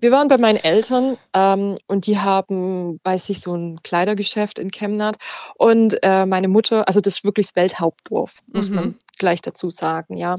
Wir 0.00 0.12
waren 0.12 0.28
bei 0.28 0.38
meinen 0.38 0.62
Eltern 0.62 1.16
ähm, 1.34 1.76
und 1.86 2.06
die 2.06 2.18
haben 2.18 3.00
bei 3.02 3.18
sich 3.18 3.40
so 3.40 3.54
ein 3.54 3.82
Kleidergeschäft 3.82 4.58
in 4.58 4.70
Chemnat 4.70 5.16
und 5.56 5.98
äh, 6.02 6.26
meine 6.26 6.48
Mutter, 6.48 6.86
also 6.86 7.00
das 7.00 7.14
ist 7.14 7.24
wirklich 7.24 7.48
das 7.48 7.56
Welthauptdorf, 7.56 8.40
muss 8.46 8.68
mhm. 8.68 8.74
man 8.76 8.98
gleich 9.18 9.42
dazu 9.42 9.70
sagen, 9.70 10.16
ja. 10.16 10.36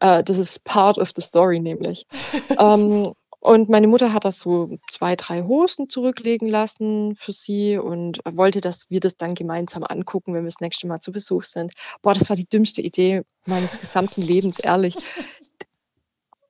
Äh, 0.00 0.22
das 0.22 0.38
ist 0.38 0.64
part 0.64 0.98
of 0.98 1.10
the 1.14 1.22
story 1.22 1.60
nämlich. 1.60 2.06
ähm, 2.58 3.12
Und 3.44 3.68
meine 3.68 3.88
Mutter 3.88 4.14
hat 4.14 4.24
das 4.24 4.40
so 4.40 4.78
zwei, 4.90 5.16
drei 5.16 5.42
Hosen 5.42 5.90
zurücklegen 5.90 6.48
lassen 6.48 7.14
für 7.14 7.32
sie 7.32 7.76
und 7.76 8.20
wollte, 8.24 8.62
dass 8.62 8.88
wir 8.88 9.00
das 9.00 9.18
dann 9.18 9.34
gemeinsam 9.34 9.84
angucken, 9.84 10.32
wenn 10.32 10.44
wir 10.44 10.50
das 10.50 10.62
nächste 10.62 10.86
Mal 10.86 11.00
zu 11.00 11.12
Besuch 11.12 11.44
sind. 11.44 11.74
Boah, 12.00 12.14
das 12.14 12.30
war 12.30 12.36
die 12.36 12.48
dümmste 12.48 12.80
Idee 12.80 13.20
meines 13.44 13.78
gesamten 13.78 14.22
Lebens, 14.22 14.60
ehrlich 14.60 14.96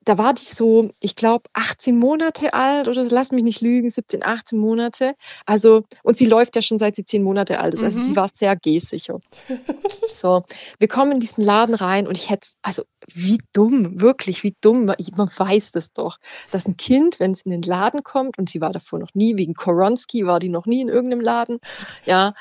da 0.04 0.18
war 0.18 0.34
die 0.34 0.44
so, 0.44 0.90
ich 1.00 1.14
glaube, 1.14 1.44
18 1.54 1.98
Monate 1.98 2.52
alt 2.54 2.88
oder 2.88 3.04
lass 3.04 3.32
mich 3.32 3.44
nicht 3.44 3.60
lügen, 3.60 3.88
17, 3.90 4.24
18 4.24 4.58
Monate. 4.58 5.14
Also, 5.46 5.84
und 6.02 6.16
sie 6.16 6.26
läuft 6.26 6.56
ja 6.56 6.62
schon 6.62 6.78
seit 6.78 6.96
sie 6.96 7.04
10 7.04 7.22
Monate 7.22 7.60
alt 7.60 7.74
ist. 7.74 7.82
Also 7.82 7.98
mhm. 7.98 8.04
sie 8.04 8.16
war 8.16 8.28
sehr 8.32 8.56
gehsicher. 8.56 9.20
so, 10.12 10.44
wir 10.78 10.88
kommen 10.88 11.12
in 11.12 11.20
diesen 11.20 11.44
Laden 11.44 11.74
rein 11.74 12.06
und 12.06 12.16
ich 12.16 12.30
hätte, 12.30 12.48
also 12.62 12.82
wie 13.12 13.38
dumm, 13.52 14.00
wirklich, 14.00 14.42
wie 14.42 14.54
dumm. 14.60 14.86
Man 14.86 15.30
weiß 15.36 15.72
das 15.72 15.92
doch, 15.92 16.18
dass 16.50 16.66
ein 16.66 16.76
Kind, 16.76 17.20
wenn 17.20 17.32
es 17.32 17.42
in 17.42 17.50
den 17.50 17.62
Laden 17.62 18.02
kommt, 18.02 18.38
und 18.38 18.48
sie 18.48 18.60
war 18.60 18.72
davor 18.72 18.98
noch 18.98 19.14
nie, 19.14 19.36
wegen 19.36 19.54
Koronski 19.54 20.26
war 20.26 20.40
die 20.40 20.48
noch 20.48 20.66
nie 20.66 20.80
in 20.80 20.88
irgendeinem 20.88 21.20
Laden, 21.20 21.58
ja, 22.04 22.34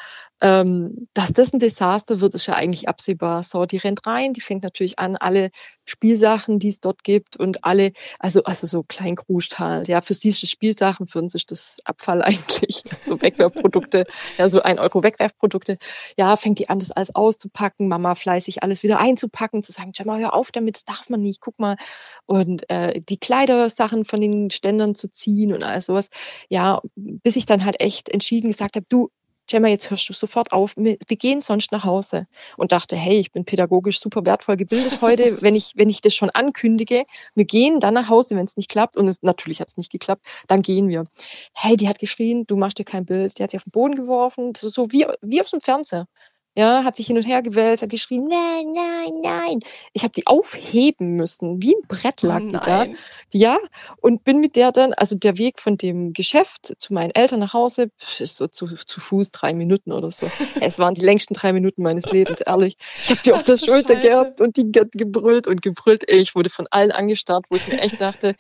ähm, 0.44 1.08
dass 1.14 1.32
das 1.32 1.54
ein 1.54 1.60
Desaster 1.60 2.20
wird, 2.20 2.34
ist 2.34 2.48
ja 2.48 2.56
eigentlich 2.56 2.89
absehbar. 2.89 3.44
So, 3.44 3.66
die 3.66 3.78
rennt 3.78 4.06
rein, 4.06 4.34
die 4.34 4.41
fängt 4.41 4.62
natürlich 4.62 5.00
an, 5.00 5.16
alle 5.16 5.52
Spielsachen, 5.86 6.60
die 6.60 6.68
es 6.68 6.82
dort 6.82 7.06
gibt 7.06 7.38
und 7.38 7.64
alle, 7.64 7.94
also, 8.20 8.44
also 8.44 8.68
so 8.68 8.84
Kleinkruscht 8.84 9.60
halt, 9.60 9.88
ja, 9.88 10.02
für 10.02 10.14
sie 10.14 10.28
ist 10.28 10.44
das 10.44 10.50
Spielsachen, 10.50 11.08
für 11.08 11.20
uns 11.20 11.34
ist 11.34 11.50
das 11.52 11.78
Abfall 11.86 12.22
eigentlich, 12.24 12.84
so 13.02 13.22
Wegwerfprodukte, 13.22 14.06
ja, 14.38 14.50
so 14.50 14.62
ein 14.62 14.80
Euro 14.80 15.02
Wegwerfprodukte. 15.02 15.78
Ja, 16.18 16.36
fängt 16.36 16.60
die 16.60 16.68
an, 16.68 16.80
das 16.80 16.91
alles 16.91 17.16
auszupacken, 17.16 17.88
Mama 17.88 18.14
fleißig 18.14 18.64
alles 18.64 18.84
wieder 18.84 19.00
einzupacken, 19.00 19.64
zu 19.64 19.72
sagen, 19.72 19.94
schau 19.96 20.04
mal, 20.04 20.20
hör 20.20 20.34
auf 20.34 20.52
damit, 20.52 20.76
das 20.76 20.84
darf 20.84 21.10
man 21.10 21.22
nicht, 21.22 21.39
guck 21.39 21.58
mal. 21.58 21.78
Und 22.26 22.70
äh, 22.70 23.00
die 23.00 23.18
Kleidersachen 23.18 24.04
von 24.04 24.20
den 24.20 24.50
Ständern 24.50 24.94
zu 24.94 25.10
ziehen 25.10 25.54
und 25.54 25.64
alles 25.64 25.86
sowas. 25.86 26.10
Ja, 26.50 26.82
bis 26.96 27.38
ich 27.38 27.46
dann 27.46 27.64
halt 27.64 27.80
echt 27.80 28.10
entschieden 28.10 28.50
gesagt 28.50 28.76
habe, 28.76 28.86
du, 28.89 29.10
Gemma, 29.48 29.68
jetzt 29.68 29.89
hörst 29.89 30.08
du 30.10 30.14
sofort 30.14 30.52
auf, 30.52 30.74
wir, 30.78 30.98
gehen 30.98 31.41
sonst 31.41 31.72
nach 31.72 31.84
Hause. 31.84 32.28
Und 32.58 32.72
dachte, 32.72 32.96
hey, 32.96 33.20
ich 33.20 33.32
bin 33.32 33.46
pädagogisch 33.46 34.00
super 34.00 34.26
wertvoll 34.26 34.58
gebildet 34.58 35.02
heute, 35.02 35.41
wenn 35.41 35.56
ich, 35.56 35.74
wenn 35.76 35.89
ich 35.89 36.02
das 36.02 36.16
schon 36.16 36.30
ankündige, 36.30 37.06
wir 37.36 37.46
gehen 37.46 37.80
dann 37.80 37.94
nach 37.94 38.10
Hause, 38.10 38.36
wenn 38.36 38.46
es 38.46 38.58
nicht 38.58 38.70
klappt. 38.70 38.98
Und 38.98 39.08
es, 39.08 39.22
natürlich 39.22 39.60
hat 39.60 39.70
es 39.70 39.78
nicht 39.78 39.91
geklappt, 39.91 40.26
dann 40.48 40.62
gehen 40.62 40.89
wir. 40.89 41.06
Hey, 41.54 41.78
die 41.78 41.89
hat 41.89 42.00
geschrien, 42.00 42.46
du 42.48 42.56
machst 42.56 42.80
dir 42.80 42.86
kein 42.86 43.06
Bild. 43.06 43.38
Die 43.38 43.44
hat 43.44 43.52
sie 43.52 43.58
auf 43.58 43.64
den 43.64 43.72
Boden 43.72 43.96
geworfen, 43.96 44.54
so, 44.56 44.70
so 44.70 44.91
wie, 44.91 45.06
wie 45.22 45.41
aus 45.41 45.52
dem 45.52 45.62
Fernseher 45.62 46.08
ja, 46.56 46.84
hat 46.84 46.95
sich 46.95 47.08
hin 47.08 47.18
und 47.18 47.24
her 47.24 47.41
gewälzt, 47.41 47.82
hat 47.82 47.89
geschrien, 47.89 48.28
nein, 48.28 48.74
nein, 48.74 49.12
nein. 49.24 49.60
Ich 49.93 50.04
habe 50.04 50.14
die 50.14 50.28
aufheben 50.28 51.16
müssen, 51.16 51.62
wie 51.62 51.76
ein 51.76 51.88
Brett 51.88 52.22
lag 52.22 52.41
oh 52.41 52.45
die 52.45 52.51
da. 52.51 52.86
Ja, 53.32 53.58
und 54.01 54.24
bin 54.24 54.39
mit 54.39 54.56
der 54.56 54.72
dann, 54.72 54.93
also 54.93 55.16
der 55.16 55.38
Weg 55.38 55.60
von 55.60 55.78
dem 55.78 56.14
Geschäft 56.14 56.76
zu 56.78 56.93
meinen 56.93 57.12
Eltern 57.12 57.39
nach 57.39 57.54
Hause 57.54 57.89
ist 58.20 58.38
so 58.38 58.47
zu, 58.47 58.68
zu 58.68 58.99
Fuß 58.99 59.32
drei 59.32 59.54
Minuten 59.54 59.91
oder 59.91 60.12
so. 60.12 60.30
es 60.62 60.78
waren 60.78 60.93
die 60.93 61.01
längsten 61.01 61.34
drei 61.34 61.54
Minuten 61.54 61.82
meines 61.82 62.06
Lebens, 62.12 62.41
ehrlich. 62.41 62.78
Ich 63.04 63.10
habe 63.10 63.22
die 63.26 63.34
auf 63.34 63.43
der 63.43 63.58
Schulter 63.64 63.95
Scheiße. 63.95 64.08
gehabt 64.08 64.41
und 64.41 64.56
die 64.58 64.72
hat 64.80 64.91
gebrüllt 64.91 65.47
und 65.47 65.62
gebrüllt. 65.64 66.10
Ich 66.10 66.36
wurde 66.36 66.51
von 66.51 66.68
allen 66.70 66.91
angestarrt, 66.91 67.45
wo 67.49 67.56
ich 67.56 67.68
mir 67.68 67.82
echt 67.82 67.99
dachte, 67.99 68.36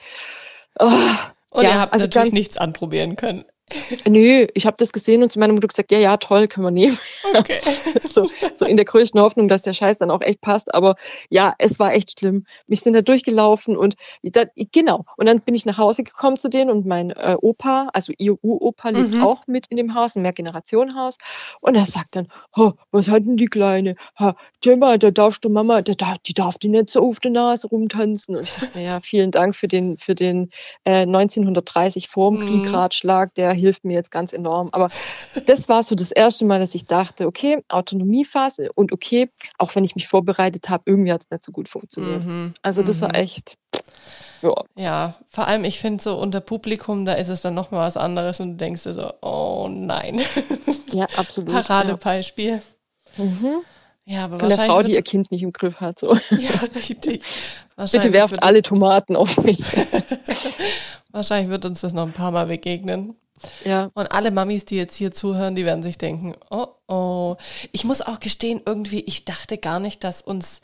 oh, 0.79 0.91
und 1.49 1.63
ja, 1.63 1.69
ihr 1.69 1.79
habt 1.79 1.93
also 1.93 2.05
natürlich 2.05 2.31
nichts 2.31 2.57
anprobieren 2.57 3.15
können. 3.15 3.45
Nö, 4.07 4.45
ich 4.53 4.65
habe 4.65 4.75
das 4.77 4.91
gesehen 4.91 5.23
und 5.23 5.31
zu 5.31 5.39
meiner 5.39 5.53
Mutter 5.53 5.67
gesagt, 5.67 5.91
ja, 5.91 5.97
ja, 5.97 6.17
toll, 6.17 6.47
können 6.47 6.65
wir 6.67 6.71
nehmen. 6.71 6.97
Okay. 7.33 7.59
so, 8.13 8.29
so 8.55 8.65
in 8.65 8.75
der 8.75 8.85
größten 8.85 9.19
Hoffnung, 9.19 9.47
dass 9.47 9.61
der 9.61 9.73
Scheiß 9.73 9.97
dann 9.97 10.11
auch 10.11 10.21
echt 10.21 10.41
passt. 10.41 10.73
Aber 10.73 10.95
ja, 11.29 11.55
es 11.57 11.79
war 11.79 11.93
echt 11.93 12.19
schlimm. 12.19 12.45
Wir 12.67 12.77
sind 12.77 12.93
da 12.93 13.01
durchgelaufen 13.01 13.77
und 13.77 13.95
da, 14.21 14.43
genau. 14.71 15.05
Und 15.17 15.27
dann 15.27 15.41
bin 15.41 15.55
ich 15.55 15.65
nach 15.65 15.77
Hause 15.77 16.03
gekommen 16.03 16.37
zu 16.37 16.49
denen 16.49 16.69
und 16.69 16.85
mein 16.85 17.11
äh, 17.11 17.37
Opa, 17.41 17.89
also 17.93 18.13
ihr 18.17 18.35
Uropa, 18.43 18.89
lebt 18.89 19.13
mhm. 19.13 19.23
auch 19.23 19.47
mit 19.47 19.67
in 19.67 19.77
dem 19.77 19.95
Haus, 19.95 20.15
ein 20.15 20.21
Mehrgenerationenhaus. 20.21 21.17
Und 21.61 21.75
er 21.75 21.85
sagt 21.85 22.15
dann, 22.15 22.27
ha, 22.55 22.73
was 22.91 23.07
hat 23.07 23.25
denn 23.25 23.37
die 23.37 23.47
Kleine? 23.47 23.95
Ha, 24.19 24.35
Gemma, 24.61 24.97
da 24.97 25.09
darfst 25.09 25.43
du 25.45 25.49
Mama, 25.49 25.81
da 25.81 25.93
darf, 25.93 26.19
die 26.19 26.33
darf 26.33 26.57
die 26.57 26.69
nicht 26.69 26.89
so 26.89 27.01
auf 27.01 27.19
der 27.19 27.31
Nase 27.31 27.67
rumtanzen. 27.67 28.35
Und 28.35 28.43
ich 28.43 28.53
dachte, 28.53 28.77
naja, 28.77 28.99
vielen 29.01 29.31
Dank 29.31 29.55
für 29.55 29.67
den, 29.67 29.97
für 29.97 30.15
den 30.15 30.49
äh, 30.83 31.03
1930 31.03 32.07
vorm 32.07 32.39
Krieg 32.39 32.65
mhm. 32.65 32.75
Ratschlag, 32.75 33.33
der 33.35 33.52
hilft 33.53 33.85
mir 33.85 33.93
jetzt 33.93 34.11
ganz 34.11 34.33
enorm. 34.33 34.69
Aber 34.71 34.89
das 35.45 35.69
war 35.69 35.83
so 35.83 35.95
das 35.95 36.11
erste 36.11 36.45
Mal, 36.45 36.59
dass 36.59 36.75
ich 36.75 36.85
dachte, 36.85 37.27
okay, 37.27 37.63
Autonomiephase 37.69 38.71
und 38.73 38.91
okay, 38.91 39.29
auch 39.57 39.75
wenn 39.75 39.83
ich 39.83 39.95
mich 39.95 40.07
vorbereitet 40.07 40.69
habe, 40.69 40.83
irgendwie 40.85 41.11
hat 41.11 41.21
es 41.21 41.29
nicht 41.31 41.45
so 41.45 41.51
gut 41.51 41.69
funktioniert. 41.69 42.25
Mhm. 42.25 42.53
Also 42.61 42.83
das 42.83 42.97
mhm. 42.97 43.01
war 43.01 43.15
echt. 43.15 43.55
Ja. 44.41 44.53
ja, 44.75 45.15
vor 45.29 45.47
allem, 45.47 45.63
ich 45.63 45.79
finde 45.79 46.03
so 46.03 46.17
unter 46.17 46.41
Publikum, 46.41 47.05
da 47.05 47.13
ist 47.13 47.29
es 47.29 47.41
dann 47.41 47.53
nochmal 47.53 47.87
was 47.87 47.95
anderes 47.95 48.41
und 48.41 48.51
du 48.51 48.57
denkst 48.57 48.83
dir 48.83 48.93
so, 48.93 49.13
oh 49.21 49.69
nein. 49.69 50.21
Ja, 50.91 51.07
absolut. 51.15 51.53
Paradebeispiel. 51.53 52.61
Ja. 53.17 53.23
Mhm. 53.23 53.63
Ja, 54.05 54.25
aber 54.25 54.39
Von 54.39 54.49
der 54.49 54.57
Frau, 54.57 54.83
die 54.83 54.93
ihr 54.93 55.01
Kind 55.01 55.31
nicht 55.31 55.43
im 55.43 55.53
Griff 55.53 55.79
hat. 55.79 55.99
So. 55.99 56.17
Ja, 56.31 56.49
richtig. 56.75 57.23
Bitte 57.91 58.13
werft 58.13 58.43
alle 58.43 58.61
Tomaten 58.61 59.15
auf 59.15 59.41
mich. 59.43 59.59
wahrscheinlich 61.11 61.49
wird 61.49 61.65
uns 61.65 61.81
das 61.81 61.93
noch 61.93 62.03
ein 62.03 62.11
paar 62.11 62.31
Mal 62.31 62.47
begegnen. 62.47 63.15
Ja. 63.65 63.89
Und 63.93 64.11
alle 64.11 64.31
Mamis, 64.31 64.65
die 64.65 64.77
jetzt 64.77 64.95
hier 64.95 65.11
zuhören, 65.11 65.55
die 65.55 65.65
werden 65.65 65.83
sich 65.83 65.97
denken, 65.97 66.35
oh 66.49 66.67
oh. 66.87 67.35
Ich 67.71 67.83
muss 67.83 68.01
auch 68.01 68.19
gestehen, 68.19 68.61
irgendwie, 68.65 69.01
ich 69.01 69.25
dachte 69.25 69.57
gar 69.57 69.79
nicht, 69.79 70.03
dass 70.03 70.21
uns 70.21 70.61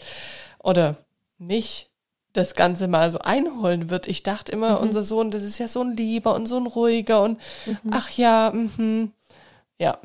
oder 0.60 0.98
mich 1.38 1.90
das 2.34 2.54
Ganze 2.54 2.88
mal 2.88 3.10
so 3.12 3.20
einholen 3.20 3.90
wird. 3.90 4.08
Ich 4.08 4.24
dachte 4.24 4.52
immer, 4.52 4.78
mhm. 4.78 4.88
unser 4.88 5.04
Sohn, 5.04 5.32
das 5.32 5.44
ist 5.44 5.58
ja 5.58 5.68
so 5.68 5.82
ein 5.82 5.96
lieber 5.96 6.36
und 6.36 6.46
so 6.46 6.58
ein 6.58 6.68
ruhiger 6.68 7.24
und 7.24 7.40
mhm. 7.66 7.78
ach 7.92 8.10
ja, 8.12 8.52
mh. 8.54 9.10
ja, 9.80 10.00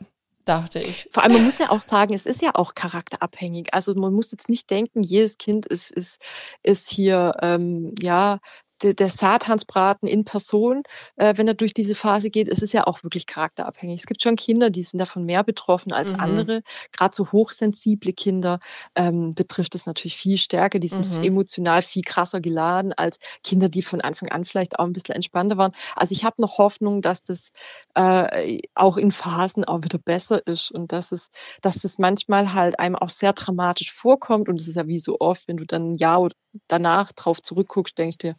dachte 0.44 0.78
ich. 0.78 1.08
Vor 1.10 1.22
allem, 1.22 1.34
man 1.34 1.44
muss 1.44 1.58
ja 1.58 1.70
auch 1.70 1.80
sagen, 1.80 2.14
es 2.14 2.26
ist 2.26 2.42
ja 2.42 2.52
auch 2.54 2.74
charakterabhängig. 2.74 3.74
Also 3.74 3.94
man 3.94 4.12
muss 4.12 4.32
jetzt 4.32 4.48
nicht 4.48 4.70
denken, 4.70 5.02
jedes 5.02 5.38
Kind 5.38 5.66
ist, 5.66 5.90
ist, 5.90 6.18
ist 6.62 6.88
hier, 6.90 7.34
ähm, 7.42 7.94
ja, 8.00 8.38
der, 8.84 8.94
der 8.94 9.08
Satansbraten 9.08 10.06
in 10.06 10.24
Person, 10.24 10.82
äh, 11.16 11.34
wenn 11.36 11.48
er 11.48 11.54
durch 11.54 11.74
diese 11.74 11.94
Phase 11.94 12.30
geht, 12.30 12.48
ist 12.48 12.62
es 12.62 12.72
ja 12.72 12.86
auch 12.86 13.02
wirklich 13.02 13.26
charakterabhängig. 13.26 14.00
Es 14.00 14.06
gibt 14.06 14.22
schon 14.22 14.36
Kinder, 14.36 14.70
die 14.70 14.82
sind 14.82 14.98
davon 14.98 15.24
mehr 15.24 15.42
betroffen 15.42 15.92
als 15.92 16.12
mhm. 16.12 16.20
andere. 16.20 16.62
Gerade 16.92 17.16
so 17.16 17.32
hochsensible 17.32 18.12
Kinder 18.12 18.60
ähm, 18.94 19.34
betrifft 19.34 19.74
es 19.74 19.86
natürlich 19.86 20.16
viel 20.16 20.36
stärker. 20.36 20.78
Die 20.78 20.88
sind 20.88 21.10
mhm. 21.10 21.24
emotional 21.24 21.82
viel 21.82 22.02
krasser 22.02 22.40
geladen 22.40 22.92
als 22.92 23.18
Kinder, 23.42 23.68
die 23.68 23.82
von 23.82 24.00
Anfang 24.00 24.28
an 24.28 24.44
vielleicht 24.44 24.78
auch 24.78 24.84
ein 24.84 24.92
bisschen 24.92 25.14
entspannter 25.14 25.56
waren. 25.56 25.72
Also 25.96 26.12
ich 26.12 26.24
habe 26.24 26.40
noch 26.40 26.58
Hoffnung, 26.58 27.00
dass 27.00 27.22
das 27.22 27.50
äh, 27.94 28.58
auch 28.74 28.96
in 28.98 29.12
Phasen 29.12 29.64
auch 29.64 29.82
wieder 29.82 29.98
besser 29.98 30.46
ist 30.46 30.70
und 30.70 30.92
dass 30.92 31.10
es, 31.10 31.30
dass 31.62 31.84
es 31.84 31.98
manchmal 31.98 32.52
halt 32.52 32.78
einem 32.78 32.96
auch 32.96 33.08
sehr 33.08 33.32
dramatisch 33.32 33.92
vorkommt. 33.92 34.48
Und 34.48 34.60
es 34.60 34.68
ist 34.68 34.76
ja 34.76 34.86
wie 34.86 34.98
so 34.98 35.16
oft, 35.20 35.48
wenn 35.48 35.56
du 35.56 35.64
dann 35.64 35.92
ein 35.92 35.96
Jahr 35.96 36.20
danach 36.68 37.12
drauf 37.12 37.42
zurückguckst, 37.42 37.96
denkst 37.96 38.18
du 38.18 38.28
dir, 38.28 38.36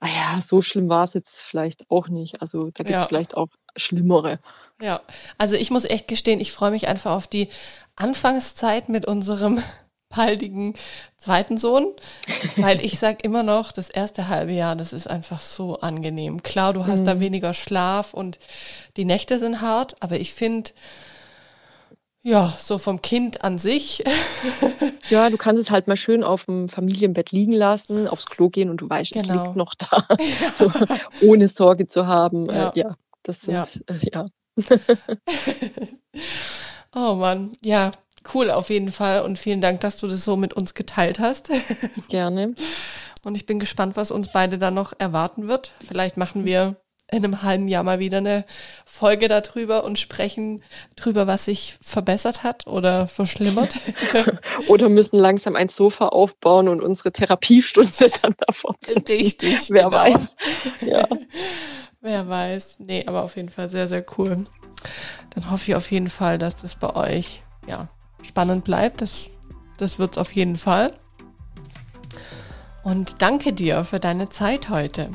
ah 0.00 0.06
ja, 0.06 0.40
so 0.40 0.62
schlimm 0.62 0.88
war 0.88 1.04
es 1.04 1.14
jetzt 1.14 1.40
vielleicht 1.40 1.90
auch 1.90 2.08
nicht. 2.08 2.40
Also 2.40 2.70
da 2.70 2.84
gibt 2.84 2.90
es 2.90 3.02
ja. 3.02 3.06
vielleicht 3.06 3.36
auch 3.36 3.48
schlimmere. 3.76 4.38
Ja, 4.80 5.00
also 5.38 5.56
ich 5.56 5.70
muss 5.70 5.84
echt 5.84 6.08
gestehen, 6.08 6.40
ich 6.40 6.52
freue 6.52 6.70
mich 6.70 6.88
einfach 6.88 7.12
auf 7.12 7.26
die 7.26 7.48
Anfangszeit 7.96 8.88
mit 8.88 9.06
unserem 9.06 9.62
baldigen 10.08 10.74
zweiten 11.18 11.58
Sohn, 11.58 11.92
weil 12.56 12.82
ich 12.82 12.98
sag 12.98 13.24
immer 13.24 13.42
noch, 13.42 13.72
das 13.72 13.90
erste 13.90 14.28
halbe 14.28 14.52
Jahr, 14.52 14.74
das 14.74 14.94
ist 14.94 15.06
einfach 15.06 15.40
so 15.40 15.80
angenehm. 15.80 16.42
Klar, 16.42 16.72
du 16.72 16.86
hast 16.86 17.00
mhm. 17.00 17.04
da 17.04 17.20
weniger 17.20 17.52
Schlaf 17.52 18.14
und 18.14 18.38
die 18.96 19.04
Nächte 19.04 19.38
sind 19.38 19.60
hart, 19.60 19.96
aber 20.00 20.18
ich 20.18 20.32
finde, 20.32 20.70
ja, 22.22 22.52
so 22.58 22.78
vom 22.78 23.00
Kind 23.00 23.44
an 23.44 23.58
sich. 23.58 24.04
ja, 25.08 25.30
du 25.30 25.36
kannst 25.36 25.62
es 25.62 25.70
halt 25.70 25.86
mal 25.86 25.96
schön 25.96 26.24
auf 26.24 26.46
dem 26.46 26.68
Familienbett 26.68 27.30
liegen 27.30 27.52
lassen, 27.52 28.08
aufs 28.08 28.26
Klo 28.26 28.48
gehen 28.48 28.70
und 28.70 28.80
du 28.80 28.90
weißt, 28.90 29.12
genau. 29.12 29.34
es 29.34 29.42
liegt 29.42 29.56
noch 29.56 29.74
da. 29.74 30.06
Ja. 30.18 30.48
So, 30.54 30.70
ohne 31.26 31.48
Sorge 31.48 31.86
zu 31.86 32.06
haben. 32.06 32.46
Ja, 32.46 32.70
äh, 32.70 32.78
ja 32.80 32.96
das 33.22 33.42
sind, 33.42 33.54
ja. 33.54 33.64
Äh, 33.86 34.10
ja. 34.12 34.26
oh 36.94 37.14
Mann, 37.14 37.52
ja, 37.62 37.92
cool 38.34 38.50
auf 38.50 38.70
jeden 38.70 38.90
Fall 38.90 39.22
und 39.22 39.38
vielen 39.38 39.60
Dank, 39.60 39.80
dass 39.80 39.98
du 39.98 40.08
das 40.08 40.24
so 40.24 40.36
mit 40.36 40.54
uns 40.54 40.74
geteilt 40.74 41.18
hast. 41.20 41.50
Gerne. 42.08 42.54
Und 43.24 43.34
ich 43.34 43.46
bin 43.46 43.58
gespannt, 43.58 43.96
was 43.96 44.10
uns 44.10 44.32
beide 44.32 44.58
dann 44.58 44.74
noch 44.74 44.92
erwarten 44.98 45.48
wird. 45.48 45.74
Vielleicht 45.86 46.16
machen 46.16 46.44
wir 46.44 46.76
in 47.10 47.24
einem 47.24 47.42
halben 47.42 47.68
Jahr 47.68 47.84
mal 47.84 47.98
wieder 47.98 48.18
eine 48.18 48.44
Folge 48.84 49.28
darüber 49.28 49.84
und 49.84 49.98
sprechen 49.98 50.62
drüber, 50.94 51.26
was 51.26 51.46
sich 51.46 51.78
verbessert 51.80 52.42
hat 52.42 52.66
oder 52.66 53.08
verschlimmert. 53.08 53.78
oder 54.68 54.88
müssen 54.88 55.18
langsam 55.18 55.56
ein 55.56 55.68
Sofa 55.68 56.08
aufbauen 56.08 56.68
und 56.68 56.82
unsere 56.82 57.10
Therapiestunde 57.10 58.10
dann 58.22 58.34
davon. 58.46 58.76
Richtig. 59.08 59.70
Wer 59.70 59.84
genau. 59.84 59.96
weiß. 59.96 60.36
Ja. 60.82 61.08
Wer 62.00 62.28
weiß. 62.28 62.76
Nee, 62.80 63.04
aber 63.06 63.24
auf 63.24 63.36
jeden 63.36 63.48
Fall 63.48 63.68
sehr, 63.68 63.88
sehr 63.88 64.04
cool. 64.16 64.44
Dann 65.30 65.50
hoffe 65.50 65.70
ich 65.70 65.74
auf 65.74 65.90
jeden 65.90 66.10
Fall, 66.10 66.38
dass 66.38 66.56
das 66.56 66.76
bei 66.76 66.94
euch 66.94 67.42
ja, 67.66 67.88
spannend 68.22 68.64
bleibt. 68.64 69.00
Das, 69.00 69.30
das 69.78 69.98
wird 69.98 70.12
es 70.12 70.18
auf 70.18 70.32
jeden 70.32 70.56
Fall. 70.56 70.92
Und 72.84 73.20
danke 73.20 73.52
dir 73.52 73.84
für 73.84 73.98
deine 73.98 74.28
Zeit 74.28 74.68
heute. 74.68 75.10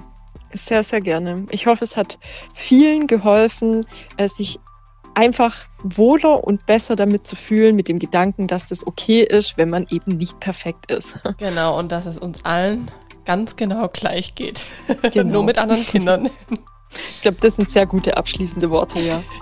Sehr, 0.54 0.84
sehr 0.84 1.02
gerne. 1.02 1.46
Ich 1.50 1.68
hoffe, 1.68 1.84
es 1.84 1.98
hat 1.98 2.20
vielen 2.54 3.08
geholfen, 3.08 3.86
äh, 4.18 4.28
sich 4.28 4.60
einfach 5.16 5.66
wohler 5.84 6.44
und 6.44 6.66
besser 6.66 6.96
damit 6.96 7.28
zu 7.28 7.36
fühlen, 7.36 7.76
mit 7.76 7.88
dem 7.88 8.00
Gedanken, 8.00 8.48
dass 8.48 8.66
das 8.66 8.86
okay 8.86 9.22
ist, 9.22 9.58
wenn 9.58 9.70
man 9.70 9.88
eben 9.90 10.18
nicht 10.18 10.40
perfekt 10.40 10.92
ist. 10.92 11.16
Genau, 11.38 11.78
und 11.78 11.92
dass 11.92 12.06
es 12.06 12.18
uns 12.18 12.46
allen 12.46 12.90
ganz 13.26 13.56
genau 13.56 13.88
gleich 13.90 14.36
geht. 14.36 14.66
Genau. 15.14 15.32
Nur 15.32 15.44
mit 15.44 15.58
anderen 15.58 15.86
Kindern. 15.86 16.30
Ich 17.16 17.22
glaube, 17.22 17.38
das 17.42 17.56
sind 17.56 17.72
sehr 17.72 17.86
gute 17.86 18.18
abschließende 18.18 18.70
Worte, 18.70 19.00
ja. 19.00 19.24